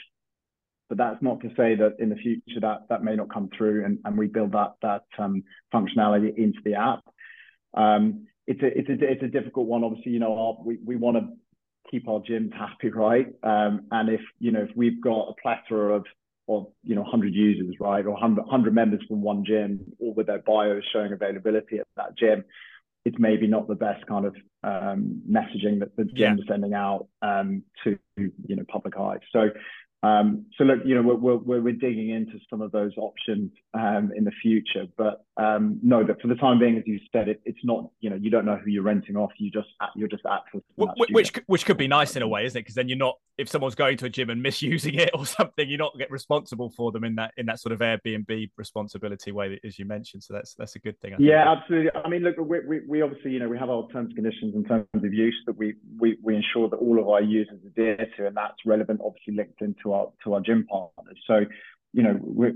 but 0.88 0.98
that's 0.98 1.22
not 1.22 1.40
to 1.40 1.48
say 1.56 1.74
that 1.76 1.96
in 1.98 2.08
the 2.08 2.16
future 2.16 2.60
that 2.60 2.82
that 2.88 3.02
may 3.02 3.16
not 3.16 3.32
come 3.32 3.50
through 3.56 3.84
and, 3.84 3.98
and 4.04 4.16
we 4.16 4.26
build 4.26 4.52
that 4.52 4.74
that 4.82 5.04
um, 5.18 5.42
functionality 5.74 6.36
into 6.36 6.60
the 6.64 6.74
app. 6.74 7.00
Um, 7.74 8.26
it's 8.46 8.62
a 8.62 8.78
it's 8.78 8.88
a 8.88 9.12
it's 9.12 9.22
a 9.22 9.28
difficult 9.28 9.66
one. 9.66 9.82
Obviously, 9.82 10.12
you 10.12 10.20
know, 10.20 10.38
our, 10.38 10.64
we 10.64 10.78
we 10.84 10.96
want 10.96 11.16
to 11.16 11.28
keep 11.90 12.08
our 12.08 12.20
gyms 12.20 12.52
happy, 12.52 12.90
right? 12.90 13.26
Um, 13.42 13.86
and 13.90 14.08
if 14.08 14.20
you 14.38 14.52
know 14.52 14.62
if 14.62 14.76
we've 14.76 15.00
got 15.00 15.28
a 15.28 15.34
plethora 15.42 15.96
of 15.96 16.06
of 16.48 16.66
you 16.82 16.94
know 16.94 17.02
100 17.02 17.34
users, 17.34 17.74
right, 17.80 18.04
or 18.04 18.12
100, 18.12 18.42
100 18.42 18.74
members 18.74 19.00
from 19.08 19.22
one 19.22 19.44
gym, 19.44 19.80
all 19.98 20.14
with 20.14 20.26
their 20.26 20.38
bios 20.38 20.84
showing 20.92 21.12
availability 21.12 21.78
at 21.78 21.86
that 21.96 22.16
gym, 22.16 22.44
it's 23.04 23.18
maybe 23.18 23.46
not 23.46 23.68
the 23.68 23.74
best 23.74 24.04
kind 24.06 24.26
of 24.26 24.36
um, 24.64 25.22
messaging 25.30 25.78
that 25.80 25.96
the 25.96 26.04
gym 26.04 26.38
yeah. 26.38 26.44
sending 26.48 26.74
out 26.74 27.06
um, 27.22 27.62
to 27.84 27.98
you 28.16 28.56
know 28.56 28.64
public 28.68 28.96
eyes. 28.96 29.20
So 29.32 29.50
um, 30.02 30.46
so 30.56 30.64
look, 30.64 30.80
you 30.84 30.94
know, 30.94 31.02
we're, 31.02 31.36
we're, 31.36 31.60
we're 31.60 31.72
digging 31.72 32.10
into 32.10 32.38
some 32.50 32.60
of 32.60 32.70
those 32.70 32.92
options 32.96 33.50
um, 33.74 34.12
in 34.14 34.24
the 34.24 34.30
future, 34.42 34.86
but 34.96 35.24
um, 35.36 35.80
no, 35.82 36.04
that 36.04 36.20
for 36.20 36.28
the 36.28 36.34
time 36.34 36.58
being, 36.58 36.76
as 36.76 36.84
you 36.86 37.00
said, 37.12 37.28
it, 37.28 37.40
it's 37.44 37.58
not, 37.64 37.90
you 38.00 38.10
know, 38.10 38.16
you 38.16 38.30
don't 38.30 38.44
know 38.44 38.56
who 38.56 38.70
you're 38.70 38.82
renting 38.82 39.16
off. 39.16 39.32
You 39.38 39.50
just 39.50 39.68
you're 39.94 40.08
just 40.08 40.24
accessing 40.24 40.62
which, 40.76 41.10
which 41.10 41.32
which 41.46 41.66
could 41.66 41.76
be 41.76 41.88
nice 41.88 42.16
in 42.16 42.22
a 42.22 42.28
way, 42.28 42.44
isn't 42.46 42.58
it? 42.58 42.62
Because 42.62 42.74
then 42.74 42.88
you're 42.88 42.98
not 42.98 43.16
if 43.38 43.48
someone's 43.48 43.74
going 43.74 43.96
to 43.98 44.06
a 44.06 44.08
gym 44.08 44.30
and 44.30 44.42
misusing 44.42 44.94
it 44.94 45.10
or 45.14 45.26
something, 45.26 45.68
you're 45.68 45.78
not 45.78 45.96
get 45.98 46.10
responsible 46.10 46.70
for 46.70 46.92
them 46.92 47.04
in 47.04 47.14
that 47.16 47.32
in 47.36 47.46
that 47.46 47.60
sort 47.60 47.72
of 47.72 47.80
Airbnb 47.80 48.50
responsibility 48.56 49.32
way, 49.32 49.60
as 49.64 49.78
you 49.78 49.84
mentioned. 49.84 50.22
So 50.22 50.34
that's 50.34 50.54
that's 50.54 50.76
a 50.76 50.78
good 50.78 50.98
thing. 51.00 51.14
I 51.14 51.16
yeah, 51.18 51.52
absolutely. 51.52 51.90
I 51.94 52.08
mean, 52.08 52.22
look, 52.22 52.36
we, 52.38 52.60
we, 52.60 52.80
we 52.86 53.02
obviously, 53.02 53.32
you 53.32 53.38
know, 53.38 53.48
we 53.48 53.58
have 53.58 53.70
our 53.70 53.86
terms 53.92 54.08
and 54.08 54.14
conditions 54.14 54.54
in 54.54 54.64
terms 54.64 54.86
of 54.94 55.12
use 55.12 55.36
that 55.46 55.56
we 55.56 55.74
we 55.98 56.16
we 56.22 56.36
ensure 56.36 56.68
that 56.70 56.76
all 56.76 56.98
of 56.98 57.08
our 57.08 57.22
users 57.22 57.58
adhere 57.66 58.08
to, 58.16 58.26
and 58.26 58.36
that's 58.36 58.56
relevant, 58.64 59.00
obviously 59.04 59.34
linked 59.34 59.60
into 59.60 59.85
our 59.92 60.08
to 60.24 60.34
our 60.34 60.40
gym 60.40 60.66
partners. 60.68 61.18
So, 61.26 61.40
you 61.92 62.02
know, 62.02 62.18
we're 62.20 62.54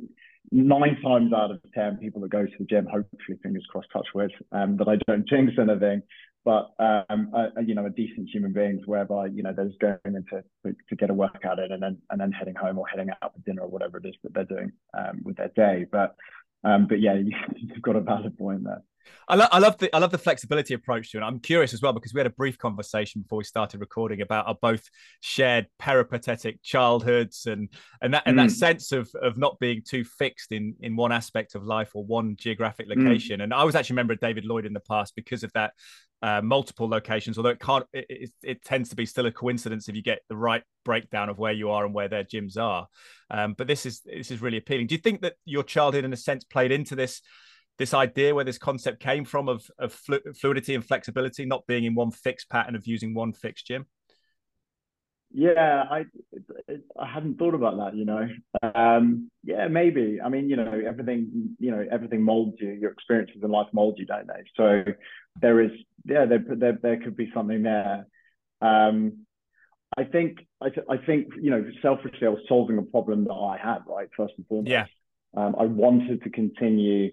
nine 0.51 0.99
times 1.03 1.33
out 1.33 1.51
of 1.51 1.61
ten 1.75 1.97
people 1.99 2.21
that 2.23 2.31
go 2.31 2.45
to 2.45 2.53
the 2.59 2.64
gym, 2.64 2.87
hopefully, 2.87 3.38
fingers 3.43 3.66
crossed, 3.71 3.88
touch 3.93 4.09
wood, 4.14 4.33
um, 4.53 4.77
that 4.79 4.88
I 4.88 4.97
don't 5.07 5.29
jinx 5.29 5.53
anything, 5.59 6.03
but 6.45 6.71
um, 6.79 7.33
you 7.66 7.75
know, 7.75 7.87
a 7.87 7.90
decent 7.90 8.29
human 8.33 8.53
beings 8.53 8.83
whereby 8.87 9.27
you 9.27 9.43
know 9.43 9.53
they're 9.55 9.66
just 9.66 9.81
going 9.81 9.99
into 10.07 10.43
to, 10.64 10.75
to 10.88 10.97
get 10.97 11.11
a 11.11 11.14
workout 11.14 11.59
in 11.59 11.71
and 11.73 11.83
then 11.83 11.99
and 12.11 12.21
then 12.21 12.33
heading 12.33 12.55
home 12.55 12.79
or 12.79 12.87
heading 12.87 13.11
out 13.11 13.35
for 13.35 13.40
dinner 13.45 13.62
or 13.62 13.69
whatever 13.69 13.99
it 13.99 14.07
is 14.07 14.14
that 14.23 14.33
they're 14.33 14.45
doing 14.45 14.73
um, 14.97 15.21
with 15.23 15.37
their 15.37 15.51
day. 15.55 15.85
But 15.90 16.16
um, 16.64 16.87
but 16.88 17.01
yeah, 17.01 17.14
you, 17.14 17.33
have 17.75 17.83
got 17.83 17.97
a 17.97 18.01
valid 18.01 18.38
point 18.38 18.64
there. 18.64 18.83
I, 19.29 19.35
lo- 19.37 19.49
I 19.51 19.59
love 19.59 19.79
the 19.79 19.94
I 19.94 19.99
love 19.99 20.11
the 20.11 20.18
flexibility 20.18 20.75
approach 20.75 21.12
to 21.12 21.18
it. 21.18 21.23
I'm 21.23 21.40
curious 21.40 21.73
as 21.73 21.83
well 21.83 21.92
because 21.92 22.12
we 22.12 22.20
had 22.20 22.27
a 22.27 22.31
brief 22.31 22.59
conversation 22.59 23.23
before 23.23 23.38
we 23.38 23.44
started 23.44 23.81
recording 23.81 24.20
about 24.20 24.46
our 24.46 24.57
both 24.61 24.83
shared 25.20 25.66
peripatetic 25.79 26.62
childhoods 26.62 27.46
and 27.46 27.68
and 28.03 28.14
that 28.14 28.25
and 28.27 28.37
mm. 28.37 28.42
that 28.42 28.51
sense 28.51 28.92
of 28.92 29.11
of 29.23 29.38
not 29.38 29.59
being 29.61 29.83
too 29.87 30.05
fixed 30.05 30.53
in 30.53 30.75
in 30.81 30.96
one 30.96 31.12
aspect 31.12 31.55
of 31.55 31.64
life 31.64 31.90
or 31.94 32.05
one 32.05 32.37
geographic 32.37 32.88
mm. 32.88 32.96
location. 32.96 33.40
Mm. 33.40 33.44
And 33.44 33.55
I 33.55 33.64
was 33.64 33.75
actually 33.75 33.94
a 33.94 33.96
member 33.96 34.12
of 34.12 34.20
David 34.20 34.44
Lloyd 34.44 34.66
in 34.66 34.73
the 34.73 34.81
past 34.81 35.14
because 35.14 35.42
of 35.42 35.53
that 35.53 35.73
uh, 36.23 36.42
multiple 36.42 36.88
locations. 36.88 37.38
Although 37.38 37.51
it 37.51 37.61
can't, 37.61 37.87
it, 37.92 38.07
it, 38.09 38.31
it, 38.42 38.64
tends 38.64 38.90
to 38.90 38.96
be 38.96 39.07
still 39.07 39.27
a 39.27 39.33
coincidence 39.33 39.88
if 39.88 39.96
you 39.96 40.03
get 40.03 40.20
the 40.29 40.37
right 40.37 40.62
breakdown 40.85 41.29
of 41.29 41.38
where 41.38 41.53
you 41.53 41.70
are 41.70 41.85
and 41.85 41.94
where 41.94 42.09
their 42.09 42.25
gyms 42.25 42.59
are. 42.59 42.87
Um, 43.31 43.55
but 43.57 43.66
this 43.66 43.87
is 43.87 44.01
this 44.01 44.31
is 44.31 44.42
really 44.42 44.59
appealing. 44.59 44.87
Do 44.87 44.94
you 44.94 45.01
think 45.01 45.23
that 45.23 45.35
your 45.44 45.62
childhood, 45.62 46.05
in 46.05 46.12
a 46.12 46.16
sense, 46.16 46.44
played 46.44 46.73
into 46.73 46.94
this? 46.94 47.23
This 47.81 47.95
idea 47.95 48.35
where 48.35 48.45
this 48.45 48.59
concept 48.59 49.01
came 49.01 49.25
from 49.25 49.49
of, 49.49 49.66
of 49.79 49.99
fluidity 50.38 50.75
and 50.75 50.85
flexibility, 50.85 51.47
not 51.47 51.66
being 51.66 51.85
in 51.85 51.95
one 51.95 52.11
fixed 52.11 52.51
pattern 52.51 52.77
of 52.77 52.87
using 52.87 53.14
one 53.14 53.33
fixed 53.33 53.66
gym? 53.66 53.87
Yeah, 55.33 55.85
I 55.90 56.05
I 56.99 57.07
hadn't 57.07 57.38
thought 57.38 57.55
about 57.55 57.79
that. 57.79 57.97
You 57.97 58.05
know, 58.05 58.29
um, 58.75 59.31
yeah, 59.43 59.66
maybe. 59.69 60.21
I 60.23 60.29
mean, 60.29 60.51
you 60.51 60.57
know, 60.57 60.83
everything 60.87 61.57
you 61.59 61.71
know, 61.71 61.83
everything 61.90 62.21
molds 62.23 62.59
you. 62.61 62.73
Your 62.73 62.90
experiences 62.90 63.43
in 63.43 63.51
life 63.51 63.69
mold 63.73 63.99
you, 63.99 64.05
don't 64.05 64.27
they? 64.27 64.43
So 64.59 64.85
there 65.40 65.62
is, 65.62 65.71
yeah, 66.05 66.27
there 66.27 66.45
there, 66.47 66.79
there 66.83 67.01
could 67.01 67.16
be 67.16 67.31
something 67.33 67.62
there. 67.62 68.07
Um, 68.61 69.25
I 69.97 70.05
think 70.05 70.47
I, 70.61 70.69
th- 70.69 70.87
I 70.90 70.99
think 70.99 71.29
you 71.40 71.51
know, 71.51 71.64
selfishly, 71.81 72.27
I 72.27 72.31
was 72.31 72.43
solving 72.47 72.77
a 72.77 72.83
problem 72.83 73.25
that 73.25 73.33
I 73.33 73.57
had, 73.57 73.79
right? 73.87 74.09
First 74.14 74.35
and 74.37 74.47
foremost. 74.49 74.71
Yeah. 74.71 74.87
Um, 75.35 75.55
I 75.59 75.64
wanted 75.64 76.25
to 76.25 76.31
continue 76.31 77.12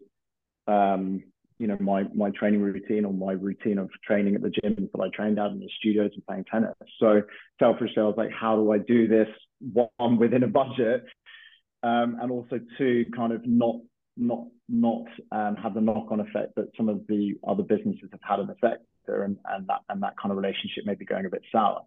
um, 0.67 1.23
you 1.59 1.67
know, 1.67 1.77
my 1.79 2.03
my 2.13 2.29
training 2.31 2.61
routine 2.61 3.05
or 3.05 3.13
my 3.13 3.31
routine 3.31 3.79
of 3.79 3.89
training 4.05 4.35
at 4.35 4.41
the 4.41 4.51
gym 4.51 4.89
that 4.93 5.01
I 5.01 5.09
trained 5.09 5.39
out 5.39 5.51
in 5.51 5.59
the 5.59 5.69
studios 5.79 6.11
and 6.13 6.25
playing 6.25 6.45
tennis. 6.51 6.75
So 6.99 7.23
selfishly, 7.59 7.97
I 7.97 8.03
was 8.03 8.15
like, 8.17 8.31
how 8.31 8.55
do 8.55 8.71
I 8.71 8.77
do 8.77 9.07
this 9.07 9.29
one 9.73 10.17
within 10.17 10.43
a 10.43 10.47
budget, 10.47 11.05
um, 11.81 12.17
and 12.21 12.31
also 12.31 12.59
two, 12.77 13.05
kind 13.15 13.33
of 13.33 13.45
not 13.45 13.77
not 14.17 14.45
not 14.69 15.05
um, 15.31 15.55
have 15.55 15.73
the 15.73 15.81
knock 15.81 16.11
on 16.11 16.19
effect 16.19 16.55
that 16.55 16.67
some 16.75 16.89
of 16.89 17.01
the 17.07 17.33
other 17.47 17.63
businesses 17.63 18.09
have 18.11 18.21
had 18.21 18.39
an 18.39 18.49
effect 18.49 18.83
there, 19.07 19.23
and 19.23 19.37
and 19.49 19.67
that 19.67 19.81
and 19.89 20.03
that 20.03 20.13
kind 20.21 20.31
of 20.31 20.37
relationship 20.37 20.85
may 20.85 20.95
be 20.95 21.05
going 21.05 21.25
a 21.25 21.29
bit 21.29 21.43
sour. 21.51 21.81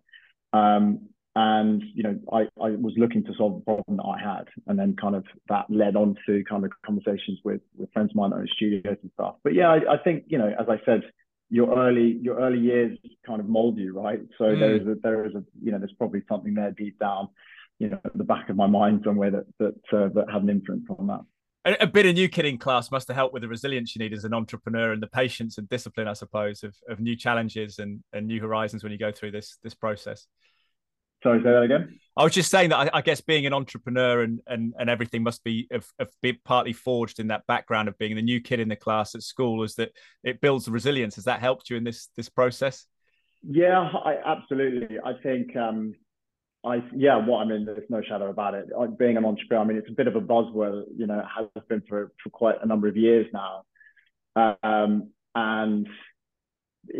Um, 0.53 1.11
and 1.37 1.83
you 1.95 2.03
know 2.03 2.19
I, 2.33 2.41
I 2.61 2.71
was 2.71 2.93
looking 2.97 3.25
to 3.25 3.35
solve 3.37 3.55
the 3.55 3.61
problem 3.61 3.97
that 3.99 4.03
I 4.03 4.19
had. 4.19 4.49
And 4.67 4.79
then 4.79 4.97
kind 5.01 5.15
of 5.15 5.25
that 5.49 5.67
led 5.69 5.97
on 5.97 6.17
to 6.27 6.43
kind 6.45 6.65
of 6.65 6.73
conversations 6.85 7.39
with 7.45 7.61
with 7.77 7.93
friends 7.93 8.11
of 8.11 8.17
mine 8.17 8.33
own 8.33 8.49
studios 8.57 8.97
and 9.03 9.11
stuff. 9.15 9.37
But 9.45 9.55
yeah 9.55 9.69
I, 9.69 9.95
I 9.95 9.99
think 10.03 10.25
you 10.29 10.39
know 10.39 10.53
as 10.59 10.67
I 10.69 10.81
said 10.85 11.03
your 11.49 11.77
early 11.79 12.19
your 12.21 12.41
early 12.41 12.59
years 12.59 12.99
kind 13.27 13.41
of 13.41 13.49
mold 13.49 13.79
you 13.79 13.93
right? 13.99 14.21
So 14.39 14.45
mm. 14.45 14.59
there 14.59 14.75
is 14.75 14.87
a 14.87 14.95
there 15.03 15.27
is 15.27 15.35
a 15.35 15.45
you 15.63 15.71
know 15.71 15.79
there's 15.79 15.93
probably 15.93 16.23
something 16.29 16.55
there 16.55 16.73
deep 16.73 16.99
down 16.99 17.29
you 17.79 17.91
know 17.91 18.01
at 18.05 18.17
the 18.17 18.25
back 18.25 18.51
of 18.51 18.57
my 18.57 18.67
mind 18.67 19.03
somewhere 19.05 19.31
that 19.31 19.47
that 19.59 19.97
uh, 19.97 20.09
that 20.15 20.31
had 20.33 20.43
an 20.43 20.51
influence 20.51 20.87
on 20.99 21.07
that. 21.07 21.21
A, 21.65 21.85
a 21.85 21.87
bit 21.87 22.07
of 22.07 22.15
new 22.15 22.29
kid 22.29 22.47
in 22.47 22.59
class 22.59 22.91
must 22.91 23.07
have 23.09 23.17
helped 23.17 23.35
with 23.35 23.43
the 23.43 23.49
resilience 23.49 23.95
you 23.95 24.01
need 24.01 24.15
as 24.15 24.25
an 24.25 24.33
entrepreneur 24.33 24.93
and 24.93 25.03
the 25.03 25.07
patience 25.07 25.59
and 25.59 25.69
discipline 25.69 26.09
I 26.09 26.15
suppose 26.15 26.65
of, 26.65 26.75
of 26.89 26.99
new 26.99 27.15
challenges 27.15 27.79
and, 27.79 28.03
and 28.13 28.27
new 28.27 28.41
horizons 28.41 28.83
when 28.83 28.91
you 28.91 28.99
go 28.99 29.13
through 29.13 29.31
this 29.31 29.59
this 29.63 29.75
process 29.75 30.27
Sorry, 31.23 31.41
say 31.41 31.51
that 31.51 31.63
again. 31.63 31.99
I 32.17 32.25
was 32.25 32.33
just 32.33 32.51
saying 32.51 32.71
that 32.71 32.77
I, 32.95 32.99
I, 32.99 33.01
guess 33.03 33.21
being 33.21 33.47
an 33.47 33.53
entrepreneur 33.53 34.23
and 34.23 34.41
and, 34.47 34.75
and 34.79 34.91
everything 34.91 35.23
must 35.23 35.45
be 35.45 35.69
have 35.71 35.87
been 36.23 36.39
partly 36.45 36.73
forged 36.73 37.21
in 37.21 37.29
that 37.29 37.47
background 37.47 37.89
of 37.89 37.97
being 37.99 38.17
the 38.17 38.23
new 38.23 38.41
kid 38.41 38.61
in 38.61 38.69
the 38.69 38.77
class 38.77 39.15
at 39.15 39.23
school. 39.23 39.63
Is 39.63 39.77
that 39.77 39.93
it 40.25 40.41
builds 40.41 40.69
resilience? 40.69 41.15
Has 41.15 41.25
that 41.25 41.41
helped 41.41 41.71
you 41.71 41.77
in 41.77 41.85
this 41.85 42.09
this 42.17 42.29
process? 42.29 42.87
Yeah, 43.43 43.79
I, 43.81 44.17
absolutely. 44.25 44.99
I 45.05 45.13
think 45.23 45.57
um, 45.57 45.95
I 46.65 46.83
yeah, 46.95 47.25
what 47.25 47.39
I 47.39 47.45
mean, 47.45 47.65
there's 47.65 47.89
no 47.89 48.03
shadow 48.03 48.29
about 48.29 48.55
it. 48.55 48.67
Being 48.99 49.17
an 49.17 49.25
entrepreneur, 49.25 49.63
I 49.63 49.67
mean, 49.67 49.77
it's 49.77 49.89
a 49.89 49.95
bit 49.95 50.09
of 50.09 50.17
a 50.17 50.21
buzzword. 50.21 50.85
You 50.97 51.07
know, 51.07 51.21
it 51.21 51.27
has 51.37 51.65
been 51.69 51.83
for 51.89 52.13
for 52.23 52.31
quite 52.31 52.57
a 52.63 52.67
number 52.67 52.89
of 52.89 52.97
years 52.97 53.27
now, 53.33 53.63
um, 54.63 55.11
and 55.35 55.89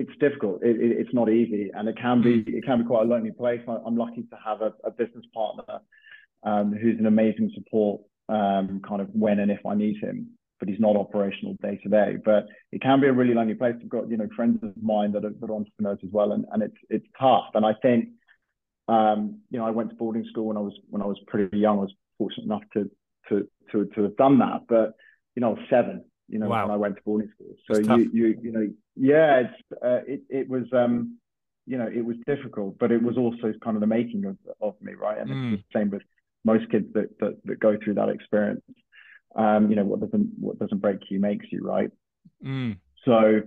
it's 0.01 0.19
difficult. 0.19 0.63
It, 0.63 0.81
it, 0.81 0.93
it's 1.01 1.15
not 1.15 1.29
easy, 1.29 1.71
and 1.75 1.89
it 1.89 1.97
can 1.99 2.23
be 2.23 2.43
mm. 2.43 2.49
it 2.49 2.65
can 2.65 2.81
be 2.81 2.87
quite 2.87 3.03
a 3.03 3.09
lonely 3.09 3.33
place. 3.33 3.61
I, 3.69 3.77
am 3.87 3.97
lucky 3.97 4.23
to 4.23 4.37
have 4.45 4.63
a, 4.63 4.73
a 4.85 4.91
business 4.91 5.25
partner 5.35 5.81
um, 6.43 6.73
who's 6.73 6.99
an 6.99 7.07
amazing 7.07 7.53
support, 7.55 8.01
um, 8.29 8.81
kind 8.87 9.03
of 9.03 9.09
when 9.13 9.41
and 9.41 9.51
if 9.51 9.65
I 9.67 9.75
need 9.75 10.03
him. 10.03 10.31
But 10.59 10.69
he's 10.69 10.81
not 10.81 10.97
operational 10.97 11.57
day 11.63 11.79
to 11.83 11.89
day. 11.89 12.17
But 12.23 12.47
it 12.73 12.83
can 12.83 13.01
be 13.01 13.07
a 13.07 13.13
really 13.13 13.35
lonely 13.35 13.55
place. 13.55 13.75
I've 13.81 13.89
got 13.89 14.09
you 14.11 14.17
know 14.17 14.29
friends 14.35 14.59
of 14.63 14.73
mine 14.83 15.13
that 15.13 15.25
are, 15.25 15.35
that 15.41 15.51
are 15.51 15.55
entrepreneurs 15.55 15.99
as 16.03 16.11
well, 16.11 16.33
and, 16.33 16.47
and 16.53 16.63
it's 16.63 16.77
it's 16.89 17.07
tough. 17.19 17.51
And 17.55 17.67
I 17.67 17.75
think 17.83 18.09
um, 18.89 19.41
you 19.51 19.59
know 19.59 19.67
I 19.67 19.71
went 19.71 19.91
to 19.91 19.97
boarding 19.97 20.25
school 20.31 20.47
when 20.47 20.57
I 20.57 20.61
was 20.61 20.75
when 20.89 21.03
I 21.03 21.07
was 21.07 21.19
pretty 21.27 21.59
young. 21.59 21.79
I 21.79 21.83
was 21.83 21.95
fortunate 22.17 22.45
enough 22.45 22.63
to 22.75 22.91
to 23.29 23.47
to 23.73 23.85
to 23.95 24.03
have 24.05 24.17
done 24.17 24.39
that. 24.39 24.63
But 24.67 24.95
you 25.35 25.41
know, 25.41 25.49
I 25.49 25.53
was 25.53 25.67
seven 25.69 26.05
you 26.31 26.39
know, 26.39 26.49
wow. 26.49 26.67
when 26.67 26.75
I 26.75 26.77
went 26.77 26.97
to 26.97 27.03
boarding 27.03 27.31
school. 27.35 27.55
So 27.67 27.97
you, 27.97 28.11
you, 28.13 28.39
you 28.43 28.53
know, 28.53 28.69
yeah, 28.97 29.43
it's, 29.45 29.83
uh, 29.83 30.01
it, 30.07 30.23
it 30.29 30.49
was, 30.49 30.65
um, 30.73 31.19
you 31.67 31.77
know, 31.77 31.89
it 31.93 32.05
was 32.05 32.17
difficult, 32.27 32.79
but 32.79 32.91
it 32.93 33.03
was 33.03 33.17
also 33.17 33.53
kind 33.65 33.77
of 33.77 33.81
the 33.81 33.87
making 33.87 34.25
of, 34.25 34.37
of 34.61 34.75
me, 34.81 34.95
right? 34.95 35.19
And 35.19 35.31
mm. 35.31 35.55
it's 35.55 35.65
the 35.73 35.79
same 35.79 35.91
with 35.91 36.03
most 36.45 36.71
kids 36.71 36.87
that, 36.95 37.19
that, 37.21 37.39
that 37.45 37.61
go 37.61 37.77
through 37.83 37.95
that 37.95 38.09
experience. 38.09 38.63
Um, 39.35 39.71
you 39.71 39.77
know, 39.77 39.85
what 39.85 40.01
doesn't, 40.01 40.31
what 40.39 40.59
doesn't 40.59 40.81
break 40.81 40.99
you 41.11 41.21
makes 41.21 41.47
you, 41.51 41.61
right? 41.63 41.91
Mm. 42.45 42.79
So, 43.05 43.43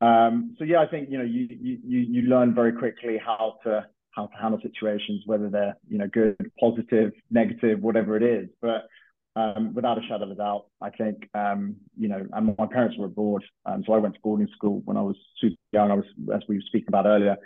um, 0.00 0.54
so 0.58 0.64
yeah, 0.64 0.80
I 0.80 0.86
think, 0.86 1.10
you 1.10 1.18
know, 1.18 1.24
you, 1.24 1.48
you, 1.50 1.78
you 2.14 2.22
learn 2.22 2.54
very 2.54 2.72
quickly 2.72 3.18
how 3.24 3.58
to, 3.64 3.86
how 4.10 4.26
to 4.26 4.36
handle 4.36 4.60
situations, 4.60 5.22
whether 5.26 5.48
they're, 5.48 5.76
you 5.88 5.98
know, 5.98 6.08
good, 6.08 6.36
positive, 6.60 7.12
negative, 7.30 7.80
whatever 7.80 8.16
it 8.16 8.22
is. 8.22 8.48
But, 8.60 8.88
um, 9.36 9.74
without 9.74 9.98
a 9.98 10.02
shadow 10.02 10.24
of 10.24 10.30
a 10.30 10.34
doubt, 10.34 10.66
I 10.80 10.90
think, 10.90 11.28
um, 11.34 11.76
you 11.98 12.08
know, 12.08 12.24
and 12.32 12.56
my 12.56 12.66
parents 12.66 12.96
were 12.96 13.06
abroad. 13.06 13.42
Um, 13.66 13.82
so 13.86 13.92
I 13.92 13.98
went 13.98 14.14
to 14.14 14.20
boarding 14.22 14.48
school 14.54 14.82
when 14.84 14.96
I 14.96 15.02
was 15.02 15.16
super 15.40 15.56
young. 15.72 15.90
I 15.90 15.94
was, 15.94 16.04
as 16.34 16.42
we 16.48 16.56
were 16.56 16.62
speaking 16.66 16.88
about 16.88 17.06
earlier, 17.06 17.36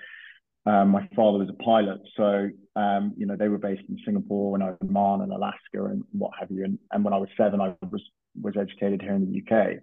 um, 0.67 0.91
my 0.91 1.09
father 1.17 1.39
was 1.39 1.49
a 1.49 1.63
pilot. 1.63 2.01
So, 2.15 2.51
um, 2.77 3.15
you 3.17 3.25
know, 3.25 3.37
they 3.37 3.49
were 3.49 3.59
based 3.59 3.85
in 3.89 3.99
Singapore 4.05 4.57
and 4.57 4.77
Oman 4.83 5.23
and 5.23 5.33
Alaska 5.33 5.85
and 5.85 6.05
what 6.13 6.33
have 6.39 6.51
you. 6.51 6.65
And, 6.65 6.79
and 6.93 7.05
when 7.05 7.15
I 7.15 7.19
was 7.19 7.31
seven, 7.39 7.61
I 7.61 7.75
was, 7.91 8.03
was 8.41 8.55
educated 8.57 9.01
here 9.01 9.15
in 9.15 9.33
the 9.33 9.41
UK. 9.41 9.79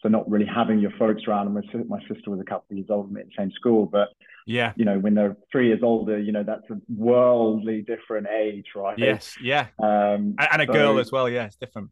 So 0.00 0.08
not 0.08 0.28
really 0.30 0.46
having 0.46 0.78
your 0.78 0.92
folks 0.98 1.22
around. 1.28 1.48
And 1.48 1.54
my, 1.54 1.98
my 1.98 2.08
sister 2.08 2.30
was 2.30 2.40
a 2.40 2.44
couple 2.44 2.66
of 2.70 2.76
years 2.78 2.88
older 2.88 3.06
than 3.06 3.14
me 3.14 3.20
at 3.20 3.26
the 3.26 3.32
same 3.36 3.52
school. 3.52 3.84
But 3.84 4.08
yeah, 4.46 4.72
you 4.76 4.84
know, 4.84 4.98
when 4.98 5.14
they're 5.14 5.36
three 5.50 5.68
years 5.68 5.80
older, 5.82 6.18
you 6.18 6.32
know, 6.32 6.42
that's 6.42 6.68
a 6.70 6.76
worldly 6.88 7.82
different 7.82 8.26
age, 8.28 8.66
right? 8.74 8.98
Yes, 8.98 9.36
yeah. 9.42 9.68
Um, 9.82 10.34
and, 10.38 10.62
a 10.62 10.66
so, 10.66 10.72
girl 10.72 10.98
as 10.98 11.10
well. 11.10 11.28
Yeah, 11.28 11.46
it's 11.46 11.56
different. 11.56 11.90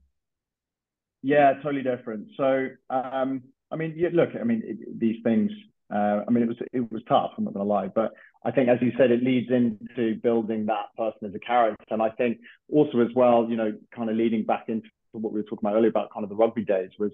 Yeah, 1.22 1.54
totally 1.62 1.82
different. 1.82 2.28
So, 2.36 2.68
um, 2.90 3.42
I 3.70 3.76
mean, 3.76 3.94
yeah, 3.96 4.10
look, 4.12 4.30
I 4.38 4.44
mean, 4.44 4.62
it, 4.64 4.98
these 4.98 5.22
things. 5.22 5.50
Uh, 5.92 6.22
I 6.26 6.30
mean, 6.30 6.42
it 6.42 6.48
was 6.48 6.56
it 6.72 6.92
was 6.92 7.02
tough. 7.08 7.32
I'm 7.36 7.44
not 7.44 7.54
going 7.54 7.66
to 7.66 7.72
lie, 7.72 7.88
but 7.88 8.12
I 8.44 8.50
think, 8.50 8.68
as 8.68 8.78
you 8.80 8.92
said, 8.98 9.10
it 9.10 9.22
leads 9.22 9.50
into 9.50 10.16
building 10.16 10.66
that 10.66 10.86
person 10.96 11.28
as 11.28 11.34
a 11.34 11.38
character. 11.38 11.84
And 11.90 12.02
I 12.02 12.10
think 12.10 12.38
also 12.70 13.00
as 13.00 13.08
well, 13.14 13.46
you 13.48 13.56
know, 13.56 13.72
kind 13.94 14.10
of 14.10 14.16
leading 14.16 14.44
back 14.44 14.64
into 14.68 14.88
what 15.12 15.32
we 15.32 15.40
were 15.40 15.44
talking 15.44 15.60
about 15.62 15.76
earlier 15.76 15.90
about 15.90 16.12
kind 16.12 16.24
of 16.24 16.30
the 16.30 16.36
rugby 16.36 16.64
days 16.64 16.90
was 16.98 17.12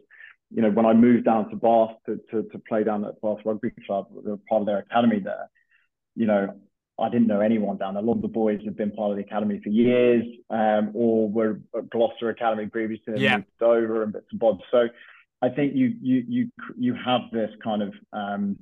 you 0.50 0.62
know, 0.62 0.70
when 0.70 0.86
I 0.86 0.94
moved 0.94 1.24
down 1.24 1.50
to 1.50 1.56
Bath 1.56 1.96
to, 2.06 2.18
to, 2.30 2.48
to 2.50 2.58
play 2.58 2.84
down 2.84 3.04
at 3.04 3.20
Bath 3.20 3.38
Rugby 3.44 3.70
Club, 3.86 4.08
part 4.48 4.62
of 4.62 4.66
their 4.66 4.78
academy 4.78 5.20
there, 5.20 5.50
you 6.16 6.26
know, 6.26 6.54
I 6.98 7.08
didn't 7.08 7.28
know 7.28 7.40
anyone 7.40 7.76
down 7.76 7.94
there. 7.94 8.02
A 8.02 8.06
lot 8.06 8.16
of 8.16 8.22
the 8.22 8.28
boys 8.28 8.60
had 8.64 8.76
been 8.76 8.90
part 8.90 9.12
of 9.12 9.16
the 9.16 9.22
academy 9.22 9.60
for 9.62 9.68
years, 9.68 10.24
um, 10.50 10.90
or 10.94 11.28
were 11.28 11.60
at 11.76 11.90
Gloucester 11.90 12.30
Academy 12.30 12.66
previously 12.66 13.14
and 13.14 13.20
yeah. 13.20 13.36
moved 13.36 13.62
over 13.62 14.02
and 14.02 14.12
bits 14.12 14.26
and 14.32 14.40
bobs. 14.40 14.62
So 14.70 14.88
I 15.40 15.48
think 15.48 15.76
you 15.76 15.94
you 16.02 16.24
you 16.28 16.50
you 16.76 16.94
have 16.94 17.22
this 17.32 17.50
kind 17.62 17.82
of 17.82 17.94
um, 18.12 18.56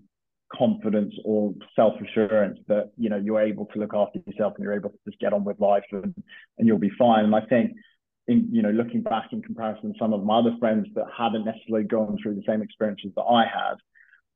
confidence 0.52 1.14
or 1.24 1.54
self 1.74 1.94
assurance 2.00 2.58
that 2.68 2.92
you 2.98 3.08
know 3.08 3.16
you're 3.16 3.40
able 3.40 3.66
to 3.66 3.78
look 3.78 3.94
after 3.94 4.20
yourself 4.26 4.52
and 4.56 4.64
you're 4.64 4.74
able 4.74 4.90
to 4.90 4.98
just 5.06 5.18
get 5.18 5.32
on 5.32 5.44
with 5.44 5.58
life 5.58 5.84
and, 5.92 6.14
and 6.58 6.68
you'll 6.68 6.78
be 6.78 6.92
fine. 6.98 7.24
And 7.24 7.34
I 7.34 7.40
think 7.40 7.72
in, 8.28 8.48
you 8.50 8.62
know, 8.62 8.70
looking 8.70 9.02
back 9.02 9.32
in 9.32 9.42
comparison 9.42 9.92
to 9.92 9.98
some 9.98 10.12
of 10.12 10.24
my 10.24 10.38
other 10.38 10.56
friends 10.58 10.86
that 10.94 11.06
hadn't 11.16 11.44
necessarily 11.44 11.86
gone 11.86 12.18
through 12.22 12.34
the 12.34 12.42
same 12.46 12.62
experiences 12.62 13.12
that 13.16 13.22
I 13.22 13.44
had, 13.44 13.76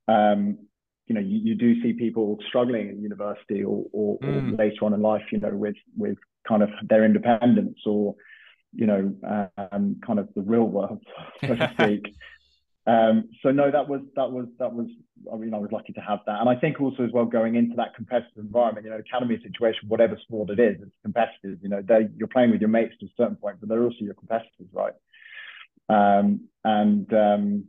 um, 0.09 0.59
you 1.07 1.14
know, 1.14 1.20
you, 1.20 1.40
you 1.42 1.55
do 1.57 1.83
see 1.83 1.92
people 1.92 2.38
struggling 2.46 2.88
in 2.88 3.03
university 3.03 3.64
or, 3.64 3.85
or, 3.92 4.18
mm. 4.20 4.53
or, 4.53 4.57
later 4.57 4.85
on 4.85 4.94
in 4.94 5.03
life, 5.03 5.24
you 5.33 5.40
know, 5.40 5.50
with 5.50 5.74
with 5.96 6.16
kind 6.46 6.62
of 6.62 6.70
their 6.88 7.05
independence 7.05 7.79
or, 7.85 8.14
you 8.72 8.87
know, 8.87 9.12
um, 9.72 9.96
kind 10.07 10.18
of 10.20 10.29
the 10.37 10.42
real 10.42 10.64
world, 10.64 11.03
so 11.40 11.55
to 11.55 11.70
speak. 11.81 12.14
Um, 12.87 13.29
so 13.43 13.51
no, 13.51 13.71
that 13.71 13.88
was 13.88 14.01
that 14.16 14.31
was 14.31 14.47
that 14.59 14.73
was. 14.73 14.87
I 15.31 15.37
mean, 15.37 15.53
I 15.53 15.59
was 15.59 15.71
lucky 15.71 15.93
to 15.93 16.01
have 16.01 16.21
that, 16.27 16.40
and 16.40 16.49
I 16.49 16.57
think 16.57 16.81
also 16.81 17.05
as 17.05 17.12
well 17.12 17.27
going 17.27 17.55
into 17.55 17.77
that 17.77 17.95
competitive 17.95 18.38
environment, 18.38 18.87
you 18.87 18.90
know, 18.90 18.99
academy 18.99 19.38
situation, 19.43 19.88
whatever 19.88 20.19
sport 20.23 20.49
it 20.49 20.59
is, 20.59 20.77
it's 20.81 20.97
competitive. 21.03 21.59
You 21.62 21.69
know, 21.69 21.83
they 21.87 22.09
you're 22.16 22.29
playing 22.29 22.53
with 22.53 22.61
your 22.61 22.71
mates 22.71 22.95
to 23.01 23.07
a 23.07 23.11
certain 23.19 23.37
point, 23.37 23.57
but 23.61 23.69
they're 23.69 23.85
also 23.85 23.99
your 24.01 24.14
competitors, 24.14 24.66
right? 24.73 24.95
Um, 25.90 26.49
and 26.64 27.12
um, 27.12 27.64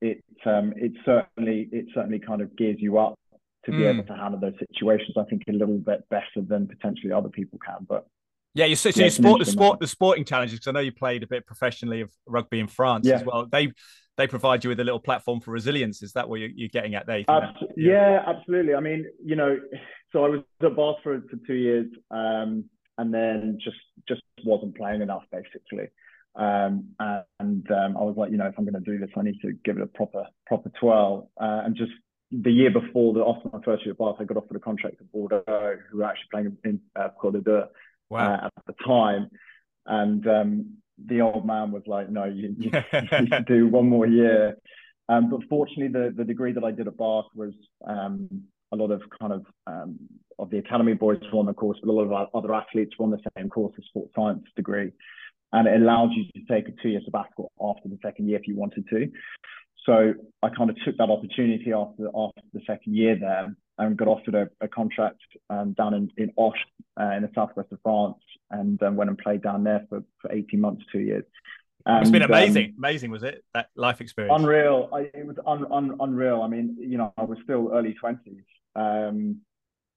it 0.00 0.24
um, 0.46 0.72
it 0.76 0.92
certainly 1.04 1.68
it 1.70 1.86
certainly 1.94 2.18
kind 2.18 2.40
of 2.40 2.56
gears 2.56 2.76
you 2.78 2.98
up 2.98 3.18
to 3.66 3.72
be 3.72 3.78
mm. 3.78 3.94
able 3.94 4.04
to 4.04 4.14
handle 4.14 4.40
those 4.40 4.54
situations. 4.58 5.16
I 5.18 5.24
think 5.24 5.42
a 5.48 5.52
little 5.52 5.78
bit 5.78 6.08
better 6.08 6.40
than 6.46 6.66
potentially 6.66 7.12
other 7.12 7.28
people 7.28 7.58
can. 7.64 7.84
But 7.86 8.06
yeah, 8.54 8.64
you 8.64 8.76
so, 8.76 8.90
so 8.90 9.00
yeah, 9.00 9.06
you 9.06 9.10
sport 9.10 9.40
the 9.40 9.44
sport 9.44 9.80
the 9.80 9.86
sporting 9.86 10.24
challenges 10.24 10.58
because 10.58 10.68
I 10.68 10.72
know 10.72 10.80
you 10.80 10.92
played 10.92 11.22
a 11.22 11.26
bit 11.26 11.46
professionally 11.46 12.00
of 12.00 12.10
rugby 12.26 12.60
in 12.60 12.68
France 12.68 13.06
yeah. 13.06 13.16
as 13.16 13.24
well. 13.24 13.46
They 13.50 13.72
they 14.16 14.26
provide 14.26 14.64
you 14.64 14.70
with 14.70 14.80
a 14.80 14.84
little 14.84 15.00
platform 15.00 15.40
for 15.40 15.50
resilience. 15.50 16.02
Is 16.02 16.12
that 16.12 16.28
what 16.28 16.40
you're, 16.40 16.50
you're 16.54 16.68
getting 16.68 16.94
at 16.94 17.06
there? 17.06 17.24
Abs- 17.28 17.58
yeah. 17.76 18.10
yeah. 18.10 18.22
absolutely. 18.26 18.74
I 18.74 18.80
mean, 18.80 19.06
you 19.24 19.36
know, 19.36 19.58
so 20.12 20.24
I 20.24 20.28
was 20.28 20.40
at 20.62 20.76
Bath 20.76 20.96
for, 21.02 21.20
for 21.30 21.36
two 21.46 21.54
years, 21.54 21.86
um, 22.10 22.64
and 22.98 23.12
then 23.12 23.58
just 23.62 23.76
just 24.08 24.22
wasn't 24.44 24.76
playing 24.76 25.02
enough 25.02 25.24
basically. 25.30 25.88
Um, 26.34 26.90
and 26.98 27.70
um, 27.70 27.96
I 27.96 28.02
was 28.02 28.14
like, 28.16 28.30
you 28.30 28.36
know, 28.36 28.46
if 28.46 28.54
I'm 28.58 28.64
going 28.64 28.82
to 28.82 28.90
do 28.90 28.98
this, 28.98 29.10
I 29.16 29.22
need 29.22 29.40
to 29.42 29.52
give 29.64 29.76
it 29.76 29.82
a 29.82 29.86
proper 29.86 30.24
proper 30.46 30.70
twirl. 30.80 31.30
Uh, 31.40 31.62
and 31.64 31.76
just 31.76 31.92
the 32.30 32.50
year 32.50 32.70
before, 32.70 33.14
the 33.14 33.24
after 33.24 33.50
my 33.52 33.62
first 33.64 33.84
year 33.84 33.92
at 33.92 33.98
Bath, 33.98 34.16
I 34.20 34.24
got 34.24 34.36
offered 34.36 34.56
a 34.56 34.60
contract 34.60 34.96
at 35.00 35.12
Bordeaux, 35.12 35.76
who 35.90 35.98
were 35.98 36.04
actually 36.04 36.28
playing 36.30 36.56
in 36.64 36.80
uh, 36.94 37.08
Côte 37.22 37.42
d'Or 37.42 37.68
wow. 38.10 38.34
uh, 38.34 38.46
at 38.46 38.52
the 38.66 38.74
time. 38.84 39.30
And 39.86 40.26
um, 40.26 40.76
the 41.04 41.20
old 41.20 41.46
man 41.46 41.72
was 41.72 41.82
like, 41.86 42.10
no, 42.10 42.24
you, 42.24 42.54
you, 42.58 42.70
need 43.20 43.30
to 43.30 43.44
do 43.46 43.68
one 43.68 43.88
more 43.88 44.06
year. 44.06 44.56
Um, 45.08 45.30
but 45.30 45.40
fortunately, 45.48 45.88
the, 45.88 46.12
the 46.16 46.24
degree 46.24 46.52
that 46.52 46.64
I 46.64 46.72
did 46.72 46.88
at 46.88 46.96
Bath 46.96 47.26
was 47.34 47.52
um, 47.86 48.28
a 48.72 48.76
lot 48.76 48.90
of 48.90 49.02
kind 49.20 49.32
of 49.32 49.44
um, 49.66 49.98
of 50.38 50.50
the 50.50 50.58
academy 50.58 50.94
boys 50.94 51.18
were 51.32 51.38
on 51.38 51.46
the 51.46 51.54
course, 51.54 51.78
but 51.82 51.90
a 51.90 51.92
lot 51.92 52.10
of 52.10 52.28
other 52.34 52.54
athletes 52.54 52.94
were 52.98 53.04
on 53.04 53.10
the 53.10 53.20
same 53.36 53.48
course, 53.48 53.74
a 53.78 53.82
sports 53.82 54.12
science 54.14 54.42
degree, 54.56 54.90
and 55.52 55.68
it 55.68 55.80
allowed 55.80 56.10
you 56.12 56.24
to 56.34 56.52
take 56.52 56.68
a 56.68 56.72
two-year 56.82 57.00
sabbatical 57.04 57.52
after 57.60 57.88
the 57.88 57.98
second 58.02 58.28
year 58.28 58.38
if 58.38 58.48
you 58.48 58.56
wanted 58.56 58.84
to. 58.90 59.10
So 59.84 60.14
I 60.42 60.48
kind 60.48 60.68
of 60.68 60.76
took 60.84 60.96
that 60.96 61.10
opportunity 61.10 61.72
after 61.72 62.08
after 62.08 62.42
the 62.52 62.60
second 62.66 62.96
year 62.96 63.16
there 63.18 63.54
and 63.78 63.96
got 63.96 64.08
offered 64.08 64.34
a, 64.34 64.48
a 64.60 64.68
contract 64.68 65.20
um, 65.48 65.74
down 65.74 65.94
in 65.94 66.10
in 66.16 66.32
Auch 66.36 66.54
uh, 67.00 67.12
in 67.12 67.22
the 67.22 67.30
southwest 67.34 67.70
of 67.72 67.78
France, 67.82 68.18
and 68.50 68.82
um, 68.82 68.96
went 68.96 69.10
and 69.10 69.18
played 69.18 69.42
down 69.42 69.64
there 69.64 69.86
for, 69.88 70.02
for 70.20 70.32
18 70.32 70.60
months, 70.60 70.84
two 70.90 71.00
years. 71.00 71.24
And, 71.84 72.02
it's 72.02 72.10
been 72.10 72.22
amazing. 72.22 72.66
Um, 72.66 72.74
amazing, 72.78 73.10
was 73.10 73.22
it? 73.22 73.44
That 73.54 73.68
life 73.76 74.00
experience. 74.00 74.34
Unreal. 74.36 74.88
I, 74.92 75.00
it 75.14 75.26
was 75.26 75.36
un, 75.46 75.66
un, 75.70 75.96
unreal. 76.00 76.42
I 76.42 76.48
mean, 76.48 76.76
you 76.80 76.98
know, 76.98 77.12
I 77.16 77.22
was 77.22 77.38
still 77.44 77.70
early 77.72 77.96
20s. 78.02 78.42
Um, 78.74 79.40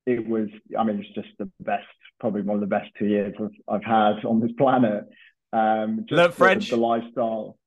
it 0.05 0.27
was, 0.27 0.49
I 0.77 0.83
mean, 0.83 0.99
it's 0.99 1.13
just 1.15 1.29
the 1.39 1.49
best, 1.59 1.85
probably 2.19 2.41
one 2.41 2.55
of 2.55 2.61
the 2.61 2.67
best 2.67 2.89
two 2.97 3.07
years 3.07 3.33
I've, 3.39 3.49
I've 3.67 3.83
had 3.83 4.25
on 4.25 4.39
this 4.39 4.51
planet. 4.57 5.05
Um, 5.51 6.05
just 6.07 6.17
Learn 6.17 6.31
French. 6.31 6.69
The, 6.69 6.75
the 6.75 6.81
lifestyle. 6.81 7.57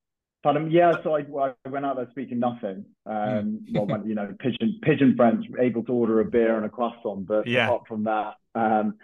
Pardon? 0.41 0.69
Yeah, 0.71 0.93
so 1.03 1.15
I, 1.15 1.25
I 1.39 1.69
went 1.69 1.85
out 1.85 1.95
there 1.95 2.07
speaking 2.11 2.39
nothing. 2.39 2.85
Um, 3.05 3.65
hmm. 3.69 3.77
well, 3.77 4.05
you 4.05 4.15
know, 4.15 4.35
pigeon 4.39 4.79
pigeon 4.81 5.15
French, 5.15 5.45
able 5.59 5.83
to 5.83 5.93
order 5.93 6.19
a 6.19 6.25
beer 6.25 6.57
and 6.57 6.65
a 6.65 6.69
croissant, 6.69 7.25
but 7.25 7.47
yeah. 7.47 7.65
apart 7.65 7.87
from 7.87 8.03
that, 8.05 8.35
um, 8.53 8.95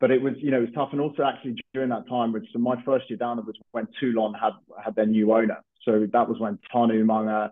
but 0.00 0.10
it 0.10 0.20
was, 0.20 0.34
you 0.38 0.50
know, 0.50 0.58
it 0.58 0.62
was 0.62 0.74
tough. 0.74 0.88
And 0.92 1.00
also, 1.00 1.22
actually, 1.22 1.62
during 1.74 1.90
that 1.90 2.08
time, 2.08 2.32
which 2.32 2.46
so 2.52 2.58
my 2.58 2.80
first 2.84 3.10
year 3.10 3.18
down 3.18 3.36
there 3.36 3.44
was 3.44 3.56
when 3.72 3.86
Toulon 4.00 4.34
had 4.34 4.52
had 4.82 4.94
their 4.96 5.06
new 5.06 5.32
owner. 5.32 5.58
So 5.84 6.06
that 6.12 6.28
was 6.28 6.38
when 6.38 6.58
Tana 6.72 6.94
Umaga, 6.94 7.50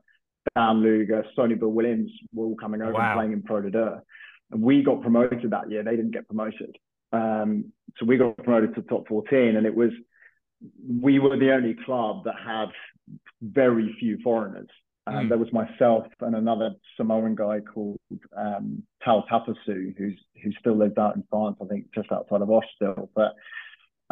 Dan 0.57 0.83
Luger, 0.83 1.25
Sonny 1.37 1.55
Bill 1.55 1.69
Williams 1.69 2.11
were 2.33 2.47
all 2.47 2.57
coming 2.57 2.81
over 2.81 2.93
wow. 2.93 3.11
and 3.11 3.19
playing 3.19 3.33
in 3.33 3.43
Pro 3.43 3.61
de 3.61 4.03
And 4.51 4.63
we 4.63 4.83
got 4.83 5.03
promoted 5.03 5.51
that 5.51 5.71
year. 5.71 5.85
They 5.85 5.97
didn't 5.97 6.13
get 6.13 6.27
promoted. 6.27 6.77
Um, 7.13 7.73
so 7.99 8.07
we 8.07 8.17
got 8.17 8.37
promoted 8.39 8.75
to 8.75 8.83
top 8.83 9.09
14, 9.09 9.57
and 9.57 9.67
it 9.67 9.75
was 9.75 9.91
we 11.01 11.19
were 11.19 11.37
the 11.37 11.53
only 11.53 11.77
club 11.85 12.25
that 12.25 12.35
had 12.45 12.67
very 13.43 13.95
few 14.01 14.19
foreigners. 14.25 14.69
Um, 15.09 15.15
mm. 15.15 15.29
There 15.29 15.39
was 15.39 15.53
myself 15.53 16.05
and 16.21 16.37
another 16.37 16.73
Samoan 16.97 17.35
guy 17.35 17.61
called 17.61 17.99
um, 18.37 18.83
Tal 19.03 19.25
Tapasu, 19.31 19.97
who's 19.97 20.19
who 20.43 20.53
still 20.61 20.77
lives 20.77 20.99
out 20.99 21.17
in 21.17 21.25
France, 21.31 21.57
I 21.63 21.67
think 21.67 21.87
just 21.95 22.13
outside 22.13 22.43
of 22.43 22.51
Auch 22.51 22.65
still. 22.77 23.11
But 23.15 23.35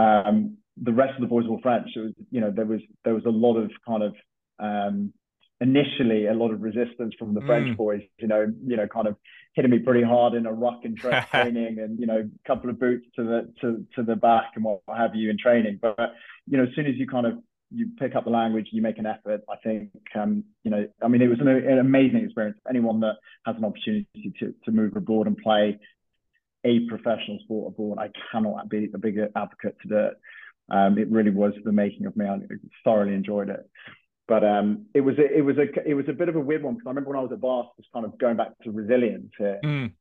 um, 0.03 0.57
the 0.81 0.93
rest 0.93 1.15
of 1.15 1.21
the 1.21 1.27
boys 1.27 1.47
were 1.47 1.59
French. 1.63 1.89
It 1.95 2.01
was, 2.01 2.13
you 2.31 2.41
know, 2.41 2.51
there 2.51 2.65
was 2.65 2.81
there 3.05 3.15
was 3.15 3.25
a 3.27 3.31
lot 3.31 3.57
of 3.57 3.71
kind 3.87 4.03
of 4.03 4.15
um, 4.59 5.13
initially 5.61 6.27
a 6.27 6.35
lot 6.35 6.51
of 6.51 6.63
resistance 6.63 7.15
from 7.19 7.35
the 7.35 7.41
mm. 7.41 7.47
French 7.47 7.77
boys. 7.77 8.03
You 8.19 8.29
know, 8.29 8.47
you 8.65 8.77
know, 8.77 8.87
kind 8.87 9.09
of 9.09 9.17
hitting 9.55 9.71
me 9.71 9.79
pretty 9.81 10.03
hard 10.03 10.35
in 10.35 10.47
a 10.47 10.53
ruck 10.53 10.81
in 10.85 10.97
training, 10.97 11.79
and 11.79 11.99
you 11.99 12.07
know, 12.07 12.21
a 12.21 12.49
couple 12.49 12.71
of 12.71 12.81
boots 12.81 13.07
to 13.17 13.23
the 13.23 13.53
to 13.61 13.87
to 13.97 14.03
the 14.03 14.17
back 14.17 14.53
and 14.55 14.65
what 14.65 14.81
have 14.89 15.15
you 15.15 15.31
in 15.31 15.37
training. 15.39 15.79
But 15.81 15.99
you 16.47 16.57
know, 16.57 16.65
as 16.65 16.71
soon 16.75 16.87
as 16.87 16.97
you 16.97 17.07
kind 17.07 17.27
of 17.27 17.39
you 17.71 17.91
pick 17.99 18.15
up 18.15 18.25
the 18.25 18.31
language, 18.31 18.69
you 18.71 18.83
make 18.83 18.99
an 18.99 19.07
effort. 19.07 19.43
I 19.51 19.57
think, 19.63 19.91
um, 20.15 20.45
you 20.63 20.71
know, 20.71 20.87
I 21.03 21.09
mean, 21.09 21.23
it 21.23 21.29
was 21.29 21.41
an, 21.41 21.49
an, 21.49 21.79
amazing 21.79 22.25
experience. 22.25 22.59
Anyone 22.69 23.01
that 23.01 23.17
has 23.45 23.57
an 23.57 23.65
opportunity 23.65 24.33
to, 24.41 24.55
to 24.65 24.71
move 24.71 24.95
abroad 24.97 25.27
and 25.27 25.37
play 25.37 25.79
a 26.65 26.81
professional 26.89 27.39
sport 27.45 27.73
abroad, 27.73 27.99
I 27.99 28.11
cannot 28.31 28.69
be 28.69 28.91
a 28.93 28.99
bigger 28.99 29.29
advocate 29.35 29.77
to 29.83 29.89
do 29.89 29.97
it. 29.97 30.15
Um, 30.69 30.99
it 30.99 31.11
really 31.11 31.31
was 31.31 31.53
the 31.65 31.73
making 31.73 32.07
of 32.07 32.17
me. 32.17 32.27
I 32.27 32.39
thoroughly 32.85 33.15
enjoyed 33.15 33.51
it. 33.51 33.69
But 34.29 34.45
um, 34.45 34.87
it 34.95 35.01
was 35.03 35.17
a, 35.19 35.39
it 35.39 35.43
was 35.43 35.57
a 35.57 35.89
it 35.89 35.95
was 35.95 36.07
a 36.09 36.13
bit 36.13 36.29
of 36.29 36.35
a 36.35 36.41
weird 36.41 36.65
one 36.65 36.75
because 36.75 36.87
I 36.87 36.91
remember 36.91 37.11
when 37.11 37.19
I 37.19 37.23
was 37.23 37.31
at 37.33 37.41
Bath, 37.41 37.67
just 37.77 37.93
kind 37.93 38.05
of 38.05 38.19
going 38.19 38.37
back 38.37 38.59
to 38.65 38.73
resilience 38.73 39.31
here. 39.39 39.61
Mm. 39.65 39.93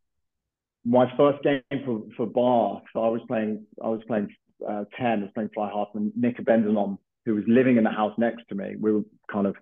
My 0.84 1.06
first 1.16 1.44
game 1.44 1.62
for, 1.86 2.02
for 2.18 2.26
Bath, 2.26 2.84
so 2.94 3.04
I 3.04 3.10
was 3.10 3.22
playing 3.28 3.66
I 3.84 3.90
was 3.90 4.02
playing 4.08 4.36
uh, 4.68 4.86
ten, 4.98 5.20
I 5.20 5.24
was 5.24 5.32
playing 5.36 5.50
fly 5.54 5.70
half, 5.72 5.90
and 5.94 6.12
Nick 6.16 6.40
Abendanon 6.40 6.98
who 7.26 7.36
was 7.36 7.44
living 7.48 7.78
in 7.78 7.84
the 7.84 7.92
house 7.92 8.14
next 8.18 8.44
to 8.50 8.56
me. 8.56 8.76
We 8.80 8.92
were 8.92 9.04
kind 9.32 9.48
of 9.48 9.56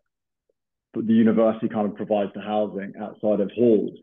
the 0.94 1.14
university 1.14 1.70
kind 1.70 1.90
of 1.90 1.96
provides 1.96 2.32
the 2.36 2.42
housing 2.42 2.94
outside 3.02 3.40
of 3.40 3.50
halls. 3.52 3.98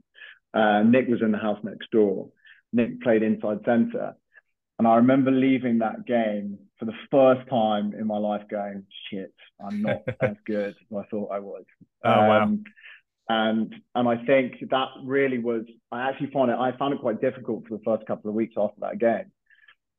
Uh, 0.52 0.82
Nick 0.82 1.06
was 1.06 1.22
in 1.22 1.30
the 1.30 1.38
house 1.38 1.58
next 1.62 1.90
door. 1.92 2.30
Nick 2.72 3.00
played 3.00 3.22
inside 3.22 3.60
centre. 3.64 4.14
And 4.78 4.88
I 4.88 4.96
remember 4.96 5.30
leaving 5.30 5.78
that 5.78 6.06
game 6.06 6.58
for 6.78 6.86
the 6.86 6.94
first 7.10 7.48
time 7.48 7.92
in 7.92 8.06
my 8.06 8.16
life 8.16 8.42
going, 8.50 8.86
shit, 9.08 9.32
I'm 9.64 9.82
not 9.82 10.02
as 10.20 10.36
good 10.46 10.70
as 10.70 10.96
I 10.96 11.02
thought 11.10 11.30
I 11.30 11.38
was. 11.38 11.64
Oh, 12.02 12.10
wow. 12.10 12.42
Um, 12.42 12.64
and 13.28 13.74
and 13.94 14.08
I 14.08 14.24
think 14.24 14.54
that 14.70 14.88
really 15.04 15.38
was 15.38 15.62
I 15.92 16.08
actually 16.08 16.30
found 16.32 16.50
it 16.50 16.58
I 16.58 16.76
found 16.76 16.94
it 16.94 17.00
quite 17.00 17.20
difficult 17.20 17.68
for 17.68 17.76
the 17.76 17.84
first 17.84 18.04
couple 18.06 18.28
of 18.28 18.34
weeks 18.34 18.54
after 18.56 18.80
that 18.80 18.98
game 18.98 19.30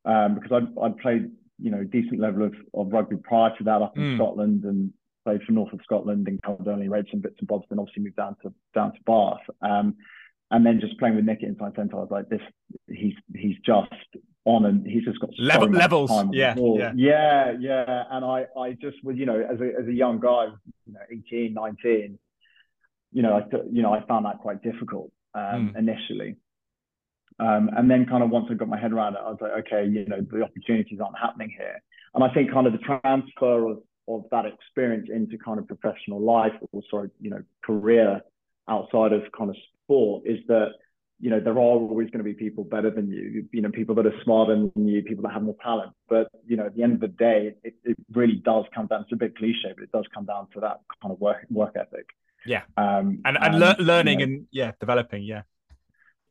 um, 0.04 0.36
because 0.36 0.52
I'd, 0.52 0.84
I'd 0.84 0.98
played 0.98 1.32
you 1.62 1.72
know 1.72 1.84
decent 1.84 2.20
level 2.20 2.46
of, 2.46 2.54
of 2.74 2.92
rugby 2.92 3.18
prior 3.18 3.56
to 3.58 3.64
that 3.66 3.82
up 3.82 3.98
in 3.98 4.04
mm. 4.04 4.18
Scotland 4.18 4.64
and 4.64 4.92
played 5.24 5.44
for 5.44 5.52
North 5.52 5.74
of 5.74 5.80
Scotland 5.84 6.28
and 6.28 6.42
Caledonian 6.42 6.90
Reds 6.90 7.10
and 7.12 7.22
bits 7.22 7.36
and 7.40 7.48
bobs. 7.48 7.66
Then 7.70 7.80
obviously 7.80 8.04
moved 8.04 8.16
down 8.16 8.36
to 8.44 8.54
down 8.74 8.94
to 8.94 9.00
Bath. 9.06 9.42
Um, 9.62 9.96
and 10.50 10.66
then 10.66 10.82
just 10.82 11.00
playing 11.00 11.16
with 11.16 11.26
Nick 11.26 11.44
inside 11.44 11.74
centre, 11.76 11.96
I 11.96 12.00
was 12.00 12.12
like, 12.12 12.30
this 12.30 12.42
he's 12.88 13.14
he's 13.36 13.56
just 13.66 13.90
on 14.44 14.66
and 14.66 14.86
he's 14.86 15.04
just 15.04 15.20
got 15.20 15.30
so 15.36 15.44
Level, 15.44 15.70
levels. 15.70 16.12
Yeah, 16.34 16.56
yeah, 16.58 16.92
yeah, 16.96 17.54
yeah. 17.60 18.04
And 18.12 18.26
I 18.26 18.46
I 18.58 18.74
just 18.74 18.98
was 19.04 19.16
you 19.18 19.26
know 19.26 19.40
as 19.40 19.60
a 19.62 19.80
as 19.80 19.88
a 19.88 19.94
young 19.94 20.20
guy, 20.20 20.48
you 20.86 20.94
know 20.94 21.00
18, 21.10 21.54
19, 21.54 22.20
you 23.14 23.22
know 23.22 23.38
I 23.38 23.44
you 23.72 23.82
know 23.82 23.94
I 23.94 24.06
found 24.06 24.26
that 24.26 24.40
quite 24.40 24.62
difficult 24.62 25.12
um, 25.34 25.74
mm. 25.74 25.78
initially. 25.78 26.36
Um, 27.40 27.70
and 27.76 27.90
then 27.90 28.06
kind 28.06 28.24
of 28.24 28.30
once 28.30 28.48
I 28.50 28.54
got 28.54 28.68
my 28.68 28.80
head 28.80 28.92
around 28.92 29.16
it, 29.16 29.22
I 29.24 29.30
was 29.30 29.38
like, 29.42 29.66
okay, 29.66 29.86
you 29.86 30.06
know, 30.06 30.22
the 30.22 30.44
opportunities 30.44 31.00
aren't 31.00 31.18
happening 31.18 31.54
here. 31.58 31.82
And 32.14 32.24
I 32.24 32.34
think 32.34 32.52
kind 32.52 32.68
of 32.68 32.74
the 32.74 32.80
transfer 32.80 33.70
of, 33.70 33.80
of 34.08 34.26
that 34.32 34.46
experience 34.46 35.10
into 35.12 35.38
kind 35.38 35.60
of 35.60 35.68
professional 35.68 36.22
life 36.22 36.54
or 36.72 36.82
sorry, 36.90 37.10
you 37.20 37.30
know, 37.30 37.42
career 37.64 38.22
outside 38.68 39.14
of 39.14 39.24
kind 39.38 39.50
of 39.50 39.56
sport 39.84 40.24
is 40.26 40.40
that, 40.48 40.74
you 41.20 41.30
know, 41.30 41.40
there 41.40 41.54
are 41.54 41.60
always 41.60 42.10
going 42.10 42.18
to 42.18 42.24
be 42.24 42.34
people 42.34 42.64
better 42.64 42.90
than 42.90 43.10
you, 43.10 43.48
you 43.52 43.62
know, 43.62 43.70
people 43.70 43.96
that 43.96 44.06
are 44.06 44.24
smarter 44.24 44.56
than 44.56 44.88
you, 44.88 45.04
people 45.04 45.24
that 45.24 45.34
have 45.34 45.44
more 45.44 45.56
talent. 45.64 45.94
But, 46.10 46.30
you 46.46 46.58
know, 46.58 46.66
at 46.66 46.76
the 46.76 46.84
end 46.84 46.94
of 46.94 47.00
the 47.00 47.08
day, 47.08 47.54
it, 47.64 47.76
it 47.84 47.98
really 48.12 48.36
does 48.36 48.66
come 48.74 48.88
down, 48.88 49.02
it's 49.02 49.12
a 49.14 49.16
bit 49.16 49.38
cliche, 49.38 49.74
but 49.76 49.84
it 49.84 49.92
does 49.92 50.06
come 50.14 50.26
down 50.26 50.48
to 50.54 50.60
that 50.62 50.82
kind 51.02 51.12
of 51.14 51.22
work, 51.22 51.46
work 51.50 51.76
ethic. 51.76 52.08
Yeah. 52.46 52.64
Um, 52.76 53.22
and, 53.24 53.38
and, 53.38 53.56
and 53.56 53.60
le- 53.60 53.76
learning 53.80 54.20
you 54.20 54.26
know, 54.26 54.34
and 54.34 54.48
yeah, 54.52 54.72
developing. 54.80 55.24
Yeah. 55.24 55.44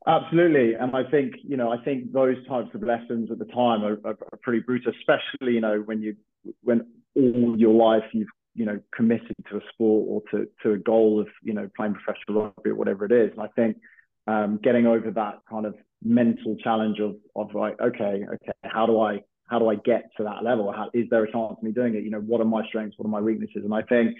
Absolutely, 0.07 0.75
and 0.75 0.97
I 0.97 1.05
think 1.11 1.35
you 1.43 1.59
know 1.59 1.71
I 1.71 1.77
think 1.85 2.13
those 2.13 2.37
types 2.49 2.71
of 2.75 2.83
lessons 2.83 3.31
at 3.31 3.39
the 3.39 3.45
time 3.45 3.85
are, 3.85 4.01
are, 4.05 4.17
are, 4.33 4.39
pretty 4.43 4.61
brutal, 4.61 4.93
especially 4.99 5.55
you 5.55 5.61
know 5.61 5.83
when 5.85 6.01
you 6.01 6.17
when 6.63 6.87
all 7.15 7.55
your 7.59 7.75
life 7.75 8.05
you've 8.13 8.29
you 8.55 8.65
know 8.65 8.81
committed 8.95 9.37
to 9.51 9.59
a 9.59 9.61
sport 9.73 10.07
or 10.09 10.23
to 10.31 10.47
to 10.63 10.73
a 10.73 10.79
goal 10.79 11.21
of 11.21 11.29
you 11.43 11.53
know 11.53 11.69
playing 11.77 11.95
professional 11.95 12.45
rugby 12.45 12.71
or 12.71 12.77
whatever 12.77 13.05
it 13.05 13.13
is. 13.13 13.31
And 13.33 13.43
I 13.43 13.49
think 13.49 13.77
um, 14.27 14.59
getting 14.63 14.87
over 14.87 15.11
that 15.11 15.41
kind 15.51 15.67
of 15.67 15.75
mental 16.03 16.57
challenge 16.57 16.99
of 16.99 17.17
of 17.37 17.55
like 17.55 17.79
okay 17.79 18.25
okay 18.27 18.53
how 18.65 18.87
do 18.87 18.99
I 19.01 19.21
how 19.49 19.59
do 19.59 19.69
I 19.69 19.75
get 19.75 20.11
to 20.17 20.25
that 20.25 20.43
level? 20.45 20.73
How, 20.73 20.89
is 20.95 21.07
there 21.11 21.25
a 21.25 21.31
chance 21.31 21.57
of 21.59 21.63
me 21.63 21.73
doing 21.73 21.95
it? 21.95 22.05
You 22.05 22.11
know 22.11 22.21
what 22.21 22.41
are 22.41 22.45
my 22.45 22.67
strengths? 22.69 22.97
What 22.99 23.07
are 23.07 23.11
my 23.11 23.21
weaknesses? 23.21 23.65
And 23.65 23.75
I 23.75 23.83
think 23.83 24.17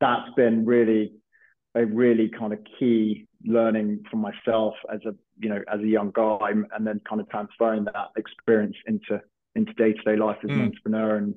that's 0.00 0.30
been 0.36 0.64
really 0.64 1.12
a 1.74 1.84
really 1.84 2.28
kind 2.28 2.52
of 2.52 2.60
key 2.78 3.27
learning 3.44 4.02
from 4.10 4.20
myself 4.20 4.74
as 4.92 5.00
a 5.06 5.14
you 5.38 5.48
know 5.48 5.60
as 5.72 5.80
a 5.80 5.86
young 5.86 6.10
guy 6.12 6.50
and 6.50 6.86
then 6.86 7.00
kind 7.08 7.20
of 7.20 7.28
transferring 7.28 7.84
that 7.84 8.08
experience 8.16 8.76
into 8.86 9.20
into 9.54 9.72
day-to-day 9.74 10.16
life 10.16 10.38
as 10.42 10.50
mm. 10.50 10.54
an 10.54 10.62
entrepreneur 10.62 11.16
and 11.16 11.34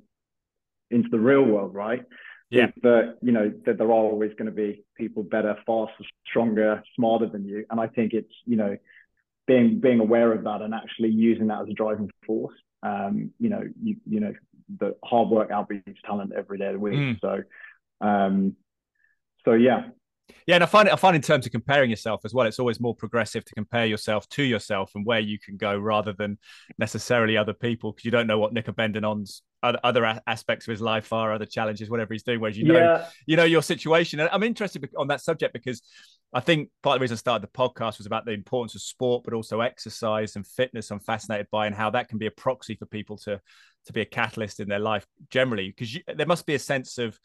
into 0.90 1.10
the 1.10 1.20
real 1.20 1.44
world 1.44 1.74
right 1.74 2.04
yeah. 2.52 2.68
that 2.84 3.18
you 3.22 3.32
know 3.32 3.52
that 3.66 3.78
there 3.78 3.88
are 3.88 3.92
always 3.92 4.32
going 4.34 4.48
to 4.48 4.52
be 4.52 4.84
people 4.98 5.24
better, 5.24 5.56
faster, 5.66 6.04
stronger, 6.28 6.84
smarter 6.96 7.28
than 7.28 7.46
you, 7.46 7.66
and 7.70 7.80
I 7.80 7.88
think 7.88 8.14
it's 8.14 8.34
you 8.46 8.58
know 8.58 8.78
being 9.48 9.80
being 9.80 10.02
aware 10.02 10.32
of 10.34 10.44
that 10.44 10.62
and 10.62 10.74
actually 10.74 11.10
using 11.10 11.48
that 11.48 11.62
as 11.62 11.70
a 11.70 11.74
driving 11.74 12.12
force. 12.26 12.56
Um, 12.84 13.32
you 13.40 13.50
know, 13.50 13.64
you 13.82 13.96
you 14.06 14.20
know, 14.20 14.34
the 14.80 14.96
hard 15.04 15.30
work 15.30 15.50
outbeats 15.50 15.96
talent 16.06 16.34
every 16.38 16.58
day 16.58 16.68
of 16.68 16.74
the 16.74 16.80
week. 16.80 16.94
Mm. 16.94 17.22
So, 17.22 17.44
um, 18.06 18.58
so 19.46 19.54
yeah, 19.54 19.88
yeah, 20.48 20.56
and 20.56 20.64
I 20.64 20.68
find 20.68 20.88
it, 20.88 20.94
I 20.94 20.98
find 20.98 21.16
in 21.16 21.22
terms 21.22 21.46
of 21.46 21.52
comparing 21.52 21.90
yourself 21.90 22.22
as 22.26 22.34
well, 22.34 22.48
it's 22.48 22.60
always 22.60 22.80
more 22.80 22.96
progressive 22.96 23.46
to 23.46 23.54
compare 23.56 23.86
yourself 23.86 24.28
to 24.30 24.44
yourself 24.44 24.92
and 24.96 25.06
where 25.06 25.20
you 25.20 25.40
can 25.40 25.58
go 25.58 25.78
rather 25.78 26.14
than 26.14 26.38
necessarily 26.78 27.38
other 27.38 27.54
people 27.54 27.92
because 27.92 28.06
you 28.06 28.12
don't 28.12 28.28
know 28.28 28.40
what 28.40 28.54
Nick 28.54 28.68
Abendanon's 28.68 29.44
other, 29.64 29.80
other 29.84 30.22
aspects 30.28 30.68
of 30.68 30.72
his 30.72 30.82
life 30.82 31.14
are, 31.14 31.34
other 31.34 31.46
challenges, 31.46 31.90
whatever 31.90 32.14
he's 32.14 32.24
doing. 32.24 32.40
Whereas 32.40 32.58
you 32.58 32.66
know, 32.66 32.80
yeah. 32.80 33.06
you 33.26 33.38
know 33.38 33.44
your 33.44 33.62
situation. 33.62 34.20
And 34.20 34.30
I'm 34.32 34.44
interested 34.44 34.88
on 34.98 35.08
that 35.08 35.22
subject 35.22 35.54
because 35.54 35.82
I 36.34 36.40
think 36.40 36.70
part 36.82 36.96
of 36.96 37.00
the 37.00 37.04
reason 37.04 37.16
I 37.16 37.18
started 37.18 37.48
the 37.48 37.58
podcast 37.58 37.98
was 37.98 38.06
about 38.08 38.26
the 38.26 38.32
importance 38.32 38.76
of 38.76 38.82
sport, 38.82 39.24
but 39.24 39.34
also 39.34 39.62
exercise 39.62 40.36
and 40.36 40.48
fitness. 40.48 40.92
I'm 40.92 41.00
fascinated 41.00 41.48
by 41.52 41.68
and 41.68 41.76
how 41.76 41.90
that 41.92 42.10
can 42.10 42.18
be 42.18 42.28
a 42.28 42.32
proxy 42.32 42.76
for 42.76 42.86
people 42.86 43.18
to 43.20 43.42
to 43.86 43.94
be 43.94 44.02
a 44.02 44.06
catalyst 44.06 44.60
in 44.60 44.70
their 44.70 44.80
life 44.80 45.06
generally 45.32 45.70
because 45.76 45.98
there 46.16 46.28
must 46.28 46.46
be 46.46 46.54
a 46.54 46.60
sense 46.60 46.98
of 47.00 47.20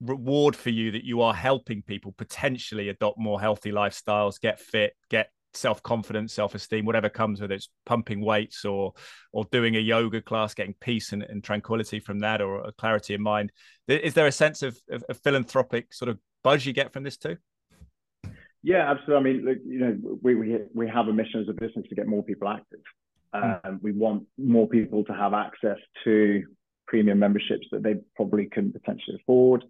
reward 0.00 0.56
for 0.56 0.70
you 0.70 0.90
that 0.92 1.04
you 1.04 1.20
are 1.20 1.34
helping 1.34 1.82
people 1.82 2.12
potentially 2.16 2.88
adopt 2.88 3.18
more 3.18 3.40
healthy 3.40 3.72
lifestyles, 3.72 4.40
get 4.40 4.60
fit, 4.60 4.94
get 5.10 5.30
self-confidence, 5.54 6.32
self-esteem, 6.32 6.84
whatever 6.84 7.08
comes 7.08 7.40
with 7.40 7.52
it, 7.52 7.54
it's 7.54 7.68
pumping 7.86 8.20
weights 8.20 8.64
or 8.64 8.92
or 9.32 9.44
doing 9.52 9.76
a 9.76 9.78
yoga 9.78 10.20
class, 10.20 10.54
getting 10.54 10.74
peace 10.80 11.12
and, 11.12 11.22
and 11.22 11.44
tranquility 11.44 12.00
from 12.00 12.18
that 12.20 12.40
or 12.40 12.64
a 12.64 12.72
clarity 12.72 13.14
of 13.14 13.20
mind. 13.20 13.52
Is 13.86 14.14
there 14.14 14.26
a 14.26 14.32
sense 14.32 14.62
of, 14.62 14.76
of, 14.90 15.04
of 15.08 15.18
philanthropic 15.18 15.94
sort 15.94 16.08
of 16.08 16.18
buzz 16.42 16.66
you 16.66 16.72
get 16.72 16.92
from 16.92 17.04
this 17.04 17.16
too? 17.16 17.36
Yeah, 18.62 18.90
absolutely. 18.90 19.16
I 19.16 19.32
mean, 19.32 19.44
look, 19.44 19.58
you 19.66 19.78
know, 19.78 20.18
we, 20.22 20.34
we 20.34 20.58
we 20.74 20.88
have 20.88 21.08
a 21.08 21.12
mission 21.12 21.40
as 21.40 21.48
a 21.48 21.52
business 21.52 21.86
to 21.88 21.94
get 21.94 22.06
more 22.06 22.22
people 22.22 22.48
active. 22.48 22.80
Hmm. 23.34 23.52
Um, 23.64 23.80
we 23.82 23.92
want 23.92 24.24
more 24.38 24.68
people 24.68 25.04
to 25.04 25.12
have 25.12 25.34
access 25.34 25.78
to 26.04 26.44
premium 26.86 27.18
memberships 27.18 27.66
that 27.72 27.82
they 27.82 27.96
probably 28.16 28.46
couldn't 28.46 28.72
potentially 28.72 29.18
afford. 29.20 29.64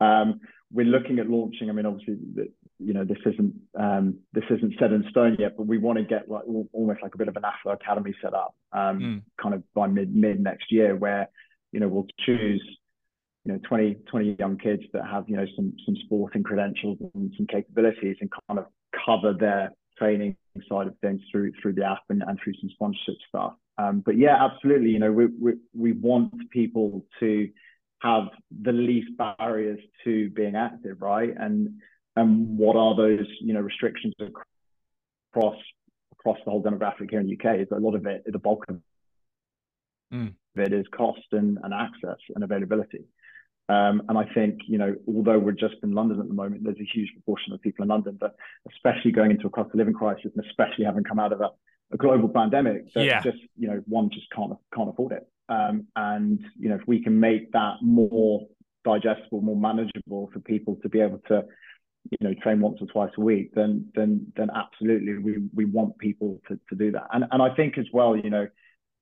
Um, 0.00 0.40
we're 0.72 0.86
looking 0.86 1.18
at 1.18 1.28
launching. 1.28 1.70
I 1.70 1.72
mean, 1.72 1.86
obviously, 1.86 2.16
you 2.78 2.92
know, 2.92 3.04
this 3.04 3.18
isn't 3.24 3.54
um, 3.78 4.18
this 4.32 4.44
isn't 4.50 4.74
set 4.78 4.92
in 4.92 5.04
stone 5.10 5.36
yet, 5.38 5.56
but 5.56 5.66
we 5.66 5.78
want 5.78 5.98
to 5.98 6.04
get 6.04 6.28
like 6.28 6.44
almost 6.72 7.02
like 7.02 7.14
a 7.14 7.18
bit 7.18 7.28
of 7.28 7.36
an 7.36 7.42
Athlo 7.42 7.72
Academy 7.74 8.14
set 8.22 8.34
up, 8.34 8.54
um, 8.72 8.98
mm. 8.98 9.22
kind 9.42 9.54
of 9.54 9.62
by 9.74 9.86
mid 9.86 10.14
mid 10.14 10.40
next 10.40 10.70
year, 10.70 10.94
where 10.94 11.28
you 11.72 11.80
know 11.80 11.88
we'll 11.88 12.06
choose 12.24 12.62
you 13.44 13.52
know 13.52 13.60
20 13.66 13.94
20 14.10 14.36
young 14.38 14.58
kids 14.58 14.82
that 14.92 15.06
have 15.06 15.24
you 15.28 15.36
know 15.36 15.46
some 15.56 15.72
some 15.86 15.96
sporting 16.04 16.42
credentials 16.42 16.98
and 17.14 17.32
some 17.36 17.46
capabilities 17.46 18.16
and 18.20 18.30
kind 18.48 18.58
of 18.58 18.66
cover 19.06 19.32
their 19.32 19.72
training 19.98 20.36
side 20.68 20.86
of 20.86 20.94
things 21.00 21.20
through 21.30 21.52
through 21.60 21.72
the 21.72 21.84
app 21.84 22.02
and, 22.10 22.22
and 22.26 22.38
through 22.42 22.54
some 22.60 22.70
sponsorship 22.70 23.14
stuff. 23.28 23.54
Um, 23.78 24.02
but 24.04 24.18
yeah, 24.18 24.44
absolutely. 24.44 24.90
You 24.90 24.98
know, 24.98 25.12
we, 25.12 25.26
we 25.26 25.52
we 25.74 25.92
want 25.92 26.50
people 26.50 27.04
to 27.20 27.48
have 28.00 28.28
the 28.62 28.72
least 28.72 29.10
barriers 29.16 29.80
to 30.04 30.30
being 30.30 30.56
active, 30.56 31.00
right? 31.00 31.34
And 31.36 31.80
and 32.16 32.58
what 32.58 32.76
are 32.76 32.96
those, 32.96 33.26
you 33.40 33.54
know, 33.54 33.60
restrictions 33.60 34.14
across 34.20 35.56
across 36.12 36.38
the 36.44 36.50
whole 36.50 36.62
demographic 36.62 37.10
here 37.10 37.20
in 37.20 37.26
the 37.26 37.34
UK? 37.34 37.60
Is 37.60 37.68
a 37.70 37.78
lot 37.78 37.94
of 37.94 38.06
it, 38.06 38.22
the 38.26 38.38
bulk 38.38 38.64
of 38.68 38.80
mm. 40.12 40.32
it 40.56 40.72
is 40.72 40.86
cost 40.96 41.20
and, 41.32 41.58
and 41.62 41.74
access 41.74 42.18
and 42.34 42.44
availability. 42.44 43.04
Um, 43.70 44.02
and 44.08 44.16
I 44.16 44.24
think, 44.32 44.60
you 44.66 44.78
know, 44.78 44.94
although 45.06 45.38
we're 45.38 45.52
just 45.52 45.74
in 45.82 45.92
London 45.92 46.20
at 46.20 46.28
the 46.28 46.34
moment, 46.34 46.64
there's 46.64 46.80
a 46.80 46.90
huge 46.90 47.12
proportion 47.12 47.52
of 47.52 47.60
people 47.60 47.82
in 47.82 47.88
London, 47.88 48.16
but 48.18 48.34
especially 48.72 49.12
going 49.12 49.30
into 49.30 49.46
a 49.46 49.50
cost 49.50 49.68
of 49.70 49.74
living 49.74 49.92
crisis 49.92 50.30
and 50.34 50.44
especially 50.46 50.86
having 50.86 51.04
come 51.04 51.18
out 51.18 51.34
of 51.34 51.42
a, 51.42 51.50
a 51.92 51.98
global 51.98 52.30
pandemic, 52.30 52.92
that 52.94 53.04
yeah. 53.04 53.20
just, 53.22 53.38
you 53.58 53.68
know, 53.68 53.82
one 53.86 54.08
just 54.10 54.30
can't 54.34 54.54
can't 54.74 54.88
afford 54.88 55.12
it. 55.12 55.28
Um, 55.48 55.86
and 55.96 56.40
you 56.58 56.68
know, 56.68 56.76
if 56.76 56.86
we 56.86 57.02
can 57.02 57.18
make 57.18 57.52
that 57.52 57.76
more 57.82 58.46
digestible, 58.84 59.40
more 59.40 59.56
manageable 59.56 60.30
for 60.32 60.40
people 60.40 60.78
to 60.82 60.88
be 60.88 61.00
able 61.00 61.20
to, 61.28 61.44
you 62.10 62.18
know, 62.20 62.34
train 62.42 62.60
once 62.60 62.78
or 62.80 62.86
twice 62.86 63.12
a 63.18 63.20
week, 63.20 63.50
then 63.54 63.86
then 63.94 64.32
then 64.36 64.48
absolutely 64.54 65.18
we 65.18 65.38
we 65.54 65.64
want 65.64 65.98
people 65.98 66.40
to, 66.48 66.58
to 66.68 66.74
do 66.74 66.92
that. 66.92 67.06
And 67.12 67.24
and 67.30 67.42
I 67.42 67.54
think 67.54 67.78
as 67.78 67.86
well, 67.92 68.16
you 68.16 68.30
know, 68.30 68.46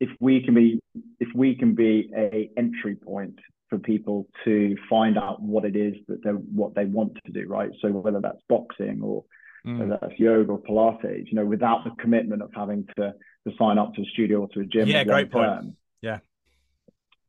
if 0.01 0.11
we 0.21 0.43
can 0.43 0.55
be 0.55 0.81
if 1.21 1.29
we 1.35 1.57
can 1.57 1.75
be 1.75 2.11
a 2.17 2.51
entry 2.57 2.97
point 2.97 3.39
for 3.69 3.79
people 3.79 4.29
to 4.45 4.77
find 4.89 5.19
out 5.19 5.43
what 5.43 5.65
it 5.65 5.75
is 5.75 5.95
that 6.09 6.23
they 6.23 6.31
what 6.31 6.75
they 6.75 6.85
want 6.85 7.19
to 7.25 7.33
do, 7.33 7.47
right? 7.49 7.71
So 7.83 7.91
whether 7.91 8.21
that's 8.21 8.41
boxing 8.49 9.01
or 9.03 9.25
mm. 9.67 9.79
whether 9.79 9.99
that's 10.01 10.19
yoga 10.19 10.53
or 10.53 10.63
Pilates, 10.63 11.27
you 11.27 11.35
know, 11.35 11.45
without 11.45 11.85
the 11.85 11.91
commitment 12.01 12.43
of 12.43 12.51
having 12.55 12.87
to 12.97 13.15
to 13.47 13.57
sign 13.59 13.79
up 13.79 13.95
to 13.95 14.03
a 14.03 14.05
studio 14.07 14.41
or 14.41 14.49
to 14.49 14.61
a 14.61 14.65
gym. 14.65 14.89
Yeah, 14.89 15.05
great 15.05 15.31
point. 15.31 15.75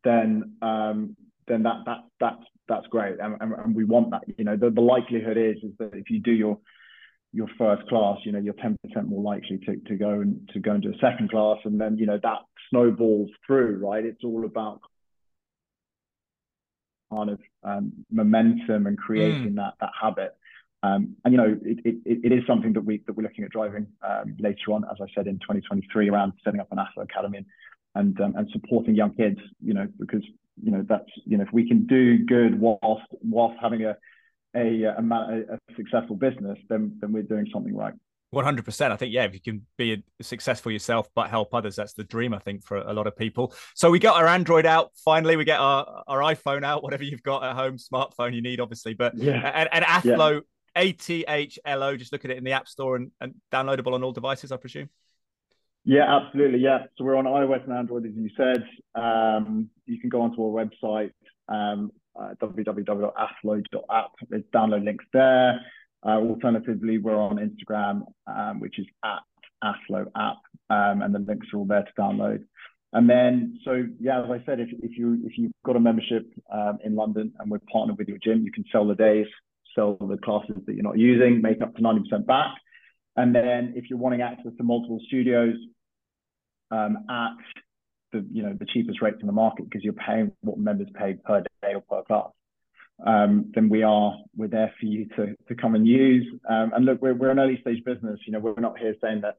Then 0.03 0.55
um, 0.61 1.15
then 1.47 1.63
that 1.63 1.83
that 1.85 2.03
that's 2.19 2.43
that's 2.67 2.87
great, 2.87 3.15
and, 3.21 3.37
and, 3.39 3.53
and, 3.53 3.75
we 3.75 3.85
want 3.85 4.11
that. 4.11 4.23
You 4.37 4.43
know, 4.43 4.57
the, 4.57 4.69
the 4.69 4.81
likelihood 4.81 5.37
is 5.37 5.55
is 5.63 5.71
that 5.79 5.93
if 5.93 6.09
you 6.09 6.19
do 6.19 6.31
your 6.31 6.59
your 7.33 7.47
first 7.57 7.87
class, 7.87 8.17
you 8.23 8.31
know, 8.31 8.39
you're 8.39 8.53
10% 8.55 8.75
more 9.05 9.21
likely 9.21 9.57
to, 9.59 9.75
to 9.87 9.95
go 9.95 10.09
and 10.21 10.49
to 10.53 10.59
go 10.59 10.73
into 10.73 10.89
a 10.89 10.97
second 10.99 11.29
class, 11.29 11.57
and 11.65 11.79
then 11.79 11.97
you 11.97 12.05
know 12.05 12.19
that 12.21 12.39
snowballs 12.69 13.29
through, 13.45 13.77
right? 13.77 14.03
It's 14.05 14.23
all 14.23 14.45
about 14.45 14.81
kind 17.13 17.29
of 17.29 17.39
um, 17.63 17.93
momentum 18.11 18.87
and 18.87 18.97
creating 18.97 19.53
mm. 19.53 19.55
that 19.55 19.73
that 19.79 19.91
habit. 19.99 20.35
Um, 20.83 21.15
and 21.25 21.33
you 21.33 21.37
know, 21.37 21.57
it, 21.63 21.79
it, 21.85 21.97
it 22.05 22.31
is 22.31 22.43
something 22.45 22.73
that 22.73 22.81
we 22.81 23.01
that 23.07 23.13
we're 23.13 23.23
looking 23.23 23.43
at 23.43 23.51
driving 23.51 23.87
um, 24.07 24.35
later 24.39 24.71
on, 24.71 24.83
as 24.85 24.97
I 25.01 25.07
said 25.15 25.27
in 25.27 25.35
2023, 25.39 26.09
around 26.09 26.33
setting 26.43 26.59
up 26.59 26.71
an 26.71 26.77
Athlo 26.77 27.03
Academy 27.03 27.39
and 27.39 27.47
and 27.97 28.19
um, 28.21 28.33
and 28.37 28.47
supporting 28.51 28.95
young 28.95 29.13
kids, 29.13 29.39
you 29.61 29.73
know, 29.73 29.87
because 29.99 30.23
you 30.63 30.71
know 30.71 30.83
that's 30.87 31.09
you 31.25 31.37
know 31.37 31.43
if 31.43 31.53
we 31.53 31.67
can 31.67 31.85
do 31.87 32.25
good 32.25 32.59
whilst 32.59 33.07
whilst 33.21 33.57
having 33.61 33.83
a 33.85 33.95
a, 34.55 34.83
a, 34.83 35.01
a 35.01 35.57
successful 35.75 36.15
business, 36.15 36.57
then 36.69 36.97
then 36.99 37.11
we're 37.11 37.23
doing 37.23 37.47
something 37.53 37.75
right. 37.75 37.93
One 38.29 38.43
hundred 38.43 38.65
percent. 38.65 38.91
I 38.91 38.97
think 38.97 39.13
yeah, 39.13 39.23
if 39.23 39.33
you 39.33 39.39
can 39.39 39.65
be 39.77 40.03
successful 40.21 40.71
yourself 40.71 41.07
but 41.15 41.29
help 41.29 41.53
others, 41.53 41.75
that's 41.77 41.93
the 41.93 42.03
dream. 42.03 42.33
I 42.33 42.39
think 42.39 42.65
for 42.65 42.77
a 42.77 42.93
lot 42.93 43.07
of 43.07 43.15
people. 43.15 43.53
So 43.73 43.89
we 43.89 43.99
got 43.99 44.21
our 44.21 44.27
Android 44.27 44.65
out 44.65 44.91
finally. 45.05 45.37
We 45.37 45.45
get 45.45 45.59
our 45.59 46.03
our 46.07 46.19
iPhone 46.19 46.63
out, 46.65 46.83
whatever 46.83 47.03
you've 47.03 47.23
got 47.23 47.43
at 47.43 47.55
home, 47.55 47.77
smartphone 47.77 48.33
you 48.33 48.41
need, 48.41 48.59
obviously. 48.59 48.93
But 48.93 49.17
yeah, 49.17 49.51
and, 49.53 49.69
and 49.71 49.85
Athlo, 49.85 50.41
yeah. 50.75 50.81
A 50.81 50.91
T 50.91 51.23
H 51.27 51.57
L 51.65 51.83
O. 51.83 51.95
Just 51.95 52.11
look 52.11 52.25
at 52.25 52.31
it 52.31 52.37
in 52.37 52.43
the 52.43 52.51
App 52.51 52.67
Store 52.67 52.97
and, 52.97 53.11
and 53.21 53.35
downloadable 53.51 53.93
on 53.93 54.03
all 54.03 54.11
devices, 54.11 54.51
I 54.51 54.57
presume. 54.57 54.89
Yeah, 55.87 56.17
absolutely. 56.17 56.59
Yeah. 56.59 56.79
So 56.97 57.05
we're 57.05 57.15
on 57.15 57.23
iOS 57.23 57.63
and 57.63 57.71
Android, 57.71 58.05
as 58.05 58.11
you 58.13 58.29
said. 58.35 58.61
Um, 58.93 59.69
you 59.85 60.01
can 60.01 60.09
go 60.09 60.21
onto 60.21 60.43
our 60.43 60.65
website, 60.65 61.13
um, 61.47 61.93
uh. 62.19 62.33
There's 64.29 64.43
download 64.53 64.83
links 64.83 65.05
there. 65.13 65.61
Uh, 66.05 66.17
alternatively, 66.17 66.97
we're 66.97 67.15
on 67.15 67.37
Instagram, 67.37 68.01
um, 68.27 68.59
which 68.59 68.79
is 68.79 68.85
at 69.05 69.19
Athlo 69.63 70.07
app, 70.17 70.35
um, 70.69 71.01
and 71.03 71.15
the 71.15 71.19
links 71.19 71.47
are 71.53 71.59
all 71.59 71.65
there 71.65 71.83
to 71.83 71.91
download. 71.97 72.43
And 72.91 73.09
then, 73.09 73.57
so 73.63 73.85
yeah, 74.01 74.25
as 74.25 74.29
I 74.29 74.43
said, 74.45 74.59
if, 74.59 74.67
if 74.83 74.97
you 74.97 75.21
if 75.23 75.37
you've 75.37 75.53
got 75.65 75.77
a 75.77 75.79
membership 75.79 76.25
um, 76.51 76.79
in 76.83 76.95
London 76.97 77.31
and 77.39 77.49
we're 77.49 77.59
partnered 77.71 77.97
with 77.97 78.09
your 78.09 78.17
gym, 78.17 78.43
you 78.43 78.51
can 78.51 78.65
sell 78.73 78.85
the 78.85 78.95
days, 78.95 79.27
sell 79.73 79.95
the 80.01 80.17
classes 80.17 80.57
that 80.65 80.73
you're 80.73 80.83
not 80.83 80.97
using, 80.97 81.41
make 81.41 81.61
up 81.61 81.75
to 81.75 81.81
90% 81.81 82.25
back. 82.25 82.55
And 83.15 83.33
then 83.33 83.73
if 83.77 83.89
you're 83.89 83.99
wanting 83.99 84.21
access 84.21 84.51
to 84.57 84.63
multiple 84.63 84.99
studios, 85.07 85.55
um, 86.71 86.97
at 87.09 87.35
the 88.11 88.25
you 88.31 88.43
know 88.43 88.55
the 88.57 88.65
cheapest 88.65 89.01
rates 89.01 89.17
in 89.21 89.27
the 89.27 89.33
market 89.33 89.65
because 89.65 89.83
you're 89.83 89.93
paying 89.93 90.31
what 90.41 90.57
members 90.57 90.87
pay 90.97 91.15
per 91.25 91.41
day 91.61 91.73
or 91.73 91.81
per 91.81 92.03
class. 92.03 92.31
Um, 93.05 93.51
then 93.53 93.69
we 93.69 93.83
are 93.83 94.15
we're 94.35 94.47
there 94.47 94.73
for 94.79 94.85
you 94.85 95.07
to 95.15 95.35
to 95.47 95.55
come 95.55 95.75
and 95.75 95.87
use. 95.87 96.25
Um, 96.49 96.71
and 96.75 96.85
look, 96.85 97.01
we're 97.01 97.13
we're 97.13 97.29
an 97.29 97.39
early 97.39 97.59
stage 97.61 97.83
business. 97.83 98.19
You 98.25 98.33
know, 98.33 98.39
we're 98.39 98.59
not 98.59 98.79
here 98.79 98.95
saying 99.01 99.21
that 99.21 99.35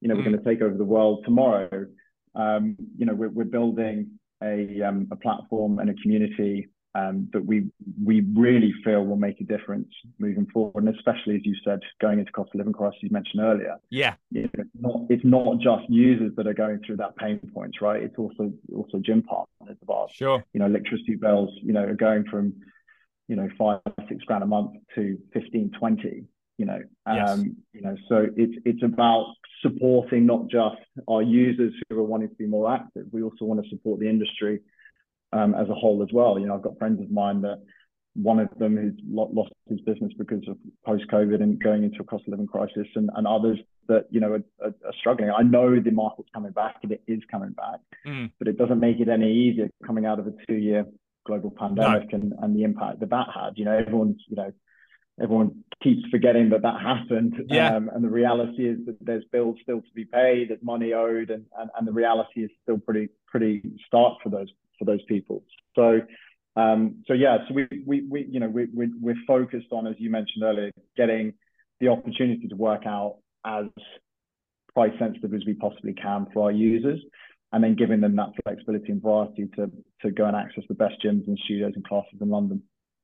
you 0.00 0.08
know 0.08 0.14
we're 0.14 0.22
mm. 0.22 0.32
going 0.32 0.38
to 0.38 0.44
take 0.44 0.62
over 0.62 0.76
the 0.76 0.84
world 0.84 1.22
tomorrow. 1.24 1.86
Um, 2.34 2.76
you 2.96 3.06
know, 3.06 3.14
we're 3.14 3.30
we're 3.30 3.44
building 3.44 4.18
a 4.42 4.82
um, 4.82 5.08
a 5.10 5.16
platform 5.16 5.78
and 5.78 5.90
a 5.90 5.94
community 5.94 6.68
um, 6.98 7.28
that 7.32 7.44
we 7.44 7.66
we 8.02 8.20
really 8.34 8.72
feel 8.84 9.04
will 9.04 9.16
make 9.16 9.40
a 9.40 9.44
difference 9.44 9.88
moving 10.18 10.46
forward, 10.52 10.84
and 10.84 10.94
especially 10.94 11.36
as 11.36 11.42
you 11.44 11.54
said, 11.64 11.80
going 12.00 12.18
into 12.18 12.32
cost 12.32 12.50
of 12.54 12.58
living 12.58 12.72
crisis 12.72 12.98
you 13.02 13.10
mentioned 13.10 13.42
earlier. 13.42 13.76
Yeah, 13.90 14.14
it's 14.32 14.52
not 14.80 15.02
it's 15.08 15.24
not 15.24 15.58
just 15.60 15.88
users 15.88 16.32
that 16.36 16.46
are 16.46 16.54
going 16.54 16.80
through 16.84 16.96
that 16.96 17.16
pain 17.16 17.40
points, 17.54 17.80
right? 17.80 18.02
It's 18.02 18.18
also 18.18 18.52
also 18.74 18.98
gym 18.98 19.22
partners 19.22 19.76
of 19.82 19.90
ours. 19.90 20.10
Sure, 20.12 20.42
you 20.52 20.60
know, 20.60 20.66
electricity 20.66 21.16
bills, 21.16 21.50
you 21.62 21.72
know, 21.72 21.84
are 21.84 21.94
going 21.94 22.24
from 22.24 22.54
you 23.28 23.36
know 23.36 23.48
five 23.58 23.80
six 24.08 24.24
grand 24.24 24.42
a 24.42 24.46
month 24.46 24.72
to 24.94 25.18
15 25.34 25.72
20 25.78 26.24
you 26.56 26.64
know 26.64 26.80
um 27.06 27.16
yes. 27.16 27.38
you 27.72 27.80
know 27.82 27.96
so 28.08 28.26
it's 28.36 28.54
it's 28.64 28.82
about 28.82 29.26
supporting 29.62 30.26
not 30.26 30.48
just 30.48 30.76
our 31.08 31.22
users 31.22 31.72
who 31.88 31.98
are 31.98 32.02
wanting 32.02 32.28
to 32.28 32.34
be 32.34 32.46
more 32.46 32.72
active 32.72 33.04
we 33.12 33.22
also 33.22 33.44
want 33.44 33.62
to 33.62 33.68
support 33.68 34.00
the 34.00 34.08
industry 34.08 34.60
um, 35.32 35.54
as 35.54 35.68
a 35.68 35.74
whole 35.74 36.02
as 36.02 36.08
well. 36.12 36.38
You 36.38 36.46
know, 36.46 36.54
I've 36.54 36.62
got 36.62 36.78
friends 36.78 37.00
of 37.00 37.10
mine 37.10 37.42
that 37.42 37.62
one 38.14 38.40
of 38.40 38.48
them 38.58 38.76
who's 38.76 38.94
lost 39.08 39.52
his 39.68 39.80
business 39.82 40.12
because 40.18 40.42
of 40.48 40.56
post 40.84 41.04
COVID 41.08 41.40
and 41.40 41.62
going 41.62 41.84
into 41.84 42.00
a 42.00 42.04
cost 42.04 42.24
of 42.26 42.32
living 42.32 42.46
crisis, 42.46 42.86
and, 42.94 43.10
and 43.14 43.26
others 43.26 43.58
that 43.88 44.06
you 44.10 44.20
know 44.20 44.32
are, 44.32 44.44
are, 44.66 44.74
are, 44.84 44.92
struggling. 44.98 45.30
I 45.30 45.42
know 45.42 45.78
the 45.80 45.90
market's 45.90 46.28
coming 46.34 46.52
back 46.52 46.76
and 46.82 46.92
it 46.92 47.02
is 47.06 47.20
coming 47.30 47.50
back, 47.50 47.80
mm. 48.06 48.30
but 48.38 48.48
it 48.48 48.58
doesn't 48.58 48.80
make 48.80 49.00
it 49.00 49.08
any 49.08 49.32
easier 49.32 49.70
coming 49.86 50.04
out 50.04 50.18
of 50.18 50.26
a 50.26 50.32
two-year 50.46 50.86
global 51.26 51.52
pandemic 51.56 52.12
no. 52.12 52.18
and, 52.18 52.32
and 52.42 52.56
the 52.56 52.64
impact 52.64 53.00
that 53.00 53.10
that 53.10 53.28
had. 53.32 53.50
You 53.56 53.66
know, 53.66 53.76
everyone's 53.76 54.20
you 54.28 54.36
know 54.36 54.52
everyone 55.22 55.64
keeps 55.82 56.08
forgetting 56.10 56.50
that 56.50 56.62
that 56.62 56.80
happened. 56.80 57.34
Yeah. 57.48 57.76
Um, 57.76 57.90
and 57.94 58.02
the 58.02 58.08
reality 58.08 58.68
is 58.68 58.78
that 58.86 58.96
there's 59.00 59.24
bills 59.30 59.56
still 59.62 59.80
to 59.80 59.92
be 59.94 60.04
paid, 60.04 60.50
there's 60.50 60.62
money 60.62 60.92
owed, 60.92 61.30
and, 61.30 61.44
and, 61.58 61.70
and 61.76 61.86
the 61.86 61.92
reality 61.92 62.44
is 62.44 62.50
still 62.62 62.78
pretty 62.78 63.08
pretty 63.26 63.62
stark 63.86 64.18
for 64.22 64.30
those 64.30 64.48
for 64.78 64.84
those 64.84 65.02
people. 65.08 65.44
So 65.74 66.00
um, 66.58 67.04
so 67.06 67.12
yeah, 67.12 67.38
so 67.46 67.54
we, 67.54 67.68
we, 67.86 68.04
we 68.08 68.26
you 68.28 68.40
know, 68.40 68.48
we, 68.48 68.66
we, 68.74 68.88
we're 69.00 69.14
focused 69.28 69.68
on, 69.70 69.86
as 69.86 69.94
you 69.98 70.10
mentioned 70.10 70.42
earlier, 70.42 70.72
getting 70.96 71.34
the 71.78 71.88
opportunity 71.88 72.48
to 72.48 72.56
work 72.56 72.84
out 72.84 73.18
as 73.46 73.66
price 74.74 74.92
sensitive 74.98 75.32
as 75.34 75.42
we 75.46 75.54
possibly 75.54 75.92
can 75.92 76.26
for 76.34 76.44
our 76.44 76.50
users, 76.50 77.00
and 77.52 77.62
then 77.62 77.76
giving 77.76 78.00
them 78.00 78.16
that 78.16 78.30
flexibility 78.42 78.90
and 78.90 79.00
variety 79.00 79.48
to, 79.54 79.70
to 80.02 80.10
go 80.10 80.24
and 80.24 80.34
access 80.36 80.64
the 80.68 80.74
best 80.74 80.94
gyms 81.04 81.28
and 81.28 81.38
studios 81.44 81.72
and 81.76 81.86
classes 81.86 82.18
in 82.20 82.28
London. 82.28 82.60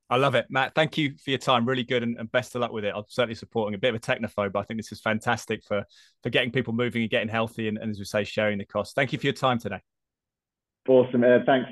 I 0.09 0.17
love 0.17 0.35
it, 0.35 0.47
Matt. 0.49 0.75
Thank 0.75 0.97
you 0.97 1.15
for 1.23 1.29
your 1.29 1.39
time. 1.39 1.65
Really 1.65 1.83
good, 1.83 2.03
and, 2.03 2.17
and, 2.19 2.29
best 2.31 2.55
of 2.55 2.61
luck 2.61 2.73
with 2.73 2.83
it. 2.83 2.93
I'm 2.93 3.05
certainly 3.07 3.35
supporting 3.35 3.73
a 3.73 3.77
bit 3.77 3.89
of 3.89 3.95
a 3.95 3.99
technophobe, 3.99 4.51
but 4.51 4.59
I 4.59 4.63
think 4.63 4.79
this 4.79 4.91
is 4.91 4.99
fantastic 4.99 5.63
for 5.63 5.83
for 6.21 6.29
getting 6.29 6.51
people 6.51 6.73
moving 6.73 7.03
and 7.03 7.09
getting 7.09 7.29
healthy, 7.29 7.69
and, 7.69 7.77
and 7.77 7.89
as 7.89 7.99
we 7.99 8.05
say, 8.05 8.25
sharing 8.25 8.57
the 8.57 8.65
cost. 8.65 8.95
Thank 8.95 9.13
you 9.13 9.19
for 9.19 9.27
your 9.27 9.33
time 9.33 9.59
today. 9.59 9.79
Awesome. 10.87 11.23
Uh, 11.23 11.39
thanks. 11.45 11.71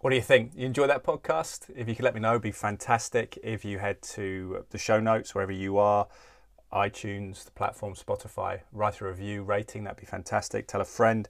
What 0.00 0.08
do 0.08 0.16
you 0.16 0.22
think? 0.22 0.52
You 0.56 0.64
enjoy 0.64 0.86
that 0.86 1.04
podcast? 1.04 1.70
If 1.76 1.86
you 1.86 1.94
could 1.94 2.04
let 2.04 2.14
me 2.14 2.20
know, 2.20 2.30
it'd 2.30 2.42
be 2.42 2.52
fantastic. 2.52 3.38
If 3.44 3.66
you 3.66 3.78
head 3.78 4.00
to 4.14 4.64
the 4.70 4.78
show 4.78 4.98
notes, 4.98 5.34
wherever 5.34 5.52
you 5.52 5.76
are, 5.76 6.08
iTunes, 6.72 7.44
the 7.44 7.50
platform, 7.50 7.94
Spotify, 7.94 8.60
write 8.72 9.02
a 9.02 9.04
review, 9.04 9.42
rating, 9.42 9.84
that'd 9.84 10.00
be 10.00 10.06
fantastic. 10.06 10.66
Tell 10.66 10.80
a 10.80 10.86
friend, 10.86 11.28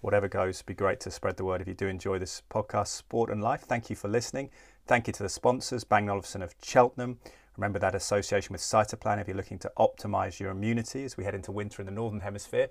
whatever 0.00 0.28
goes, 0.28 0.62
be 0.62 0.74
great 0.74 1.00
to 1.00 1.10
spread 1.10 1.36
the 1.36 1.44
word 1.44 1.60
if 1.60 1.66
you 1.66 1.74
do 1.74 1.88
enjoy 1.88 2.20
this 2.20 2.42
podcast, 2.48 2.88
Sport 2.88 3.30
and 3.30 3.42
Life. 3.42 3.62
Thank 3.62 3.90
you 3.90 3.96
for 3.96 4.06
listening. 4.06 4.50
Thank 4.86 5.08
you 5.08 5.12
to 5.14 5.22
the 5.24 5.28
sponsors, 5.28 5.82
Bang 5.82 6.08
Olufsen 6.08 6.40
of 6.40 6.54
Cheltenham. 6.62 7.18
Remember 7.56 7.78
that 7.78 7.94
association 7.94 8.52
with 8.52 8.60
Cytoplan 8.60 9.20
if 9.20 9.28
you're 9.28 9.36
looking 9.36 9.60
to 9.60 9.72
optimize 9.78 10.40
your 10.40 10.50
immunity 10.50 11.04
as 11.04 11.16
we 11.16 11.24
head 11.24 11.34
into 11.34 11.52
winter 11.52 11.82
in 11.82 11.86
the 11.86 11.92
Northern 11.92 12.20
Hemisphere. 12.20 12.68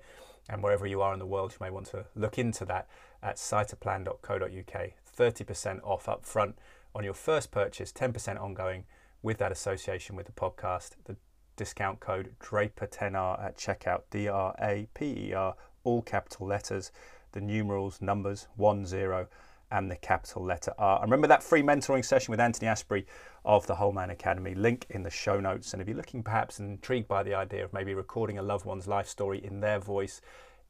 And 0.48 0.62
wherever 0.62 0.86
you 0.86 1.00
are 1.00 1.12
in 1.14 1.18
the 1.18 1.26
world, 1.26 1.52
you 1.52 1.64
may 1.64 1.70
want 1.70 1.86
to 1.86 2.04
look 2.14 2.38
into 2.38 2.66
that 2.66 2.86
at 3.22 3.36
cytoplan.co.uk. 3.36 4.90
30% 5.16 5.80
off 5.82 6.08
up 6.08 6.26
front 6.26 6.58
on 6.94 7.02
your 7.02 7.14
first 7.14 7.50
purchase, 7.50 7.92
10% 7.92 8.40
ongoing 8.40 8.84
with 9.22 9.38
that 9.38 9.52
association 9.52 10.16
with 10.16 10.26
the 10.26 10.32
podcast. 10.32 10.90
The 11.04 11.16
discount 11.56 12.00
code 12.00 12.34
Draper10R 12.40 13.42
at 13.42 13.56
checkout, 13.56 14.02
D 14.10 14.28
R 14.28 14.54
A 14.60 14.86
P 14.92 15.28
E 15.28 15.32
R, 15.32 15.54
all 15.84 16.02
capital 16.02 16.46
letters, 16.46 16.92
the 17.32 17.40
numerals, 17.40 18.02
numbers, 18.02 18.48
1 18.56 18.84
0 18.84 19.28
and 19.70 19.90
the 19.90 19.96
capital 19.96 20.44
letter 20.44 20.72
R. 20.78 21.02
And 21.02 21.10
remember 21.10 21.28
that 21.28 21.42
free 21.42 21.62
mentoring 21.62 22.04
session 22.04 22.30
with 22.30 22.40
Anthony 22.40 22.68
Asprey 22.68 23.06
of 23.44 23.66
the 23.66 23.74
Whole 23.74 23.92
Man 23.92 24.10
Academy, 24.10 24.54
link 24.54 24.86
in 24.90 25.02
the 25.02 25.10
show 25.10 25.40
notes. 25.40 25.72
And 25.72 25.82
if 25.82 25.88
you're 25.88 25.96
looking 25.96 26.22
perhaps 26.22 26.60
intrigued 26.60 27.08
by 27.08 27.22
the 27.22 27.34
idea 27.34 27.64
of 27.64 27.72
maybe 27.72 27.94
recording 27.94 28.38
a 28.38 28.42
loved 28.42 28.66
one's 28.66 28.86
life 28.86 29.08
story 29.08 29.44
in 29.44 29.60
their 29.60 29.78
voice 29.78 30.20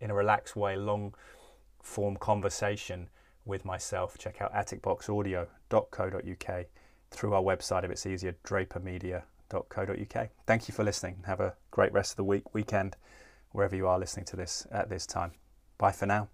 in 0.01 0.11
a 0.11 0.15
relaxed 0.15 0.57
way, 0.57 0.77
long 0.77 1.15
form 1.83 2.17
conversation 2.17 3.09
with 3.45 3.65
myself, 3.65 4.17
check 4.19 4.41
out 4.41 4.53
atticboxaudio.co.uk 4.55 6.67
through 7.11 7.35
our 7.35 7.43
website 7.43 7.85
if 7.85 7.91
it's 7.91 8.07
easier, 8.07 8.35
drapermedia.co.uk. 8.45 10.29
Thank 10.47 10.69
you 10.69 10.75
for 10.75 10.85
listening. 10.85 11.23
Have 11.27 11.41
a 11.41 11.55
great 11.71 11.93
rest 11.93 12.13
of 12.13 12.17
the 12.17 12.25
week, 12.25 12.55
weekend, 12.55 12.97
wherever 13.53 13.77
you 13.77 13.87
are 13.87 13.99
listening 13.99 14.25
to 14.27 14.37
this 14.37 14.67
at 14.73 14.89
this 14.89 15.07
time. 15.07 15.33
Bye 15.79 15.93
for 15.93 16.07
now. 16.07 16.29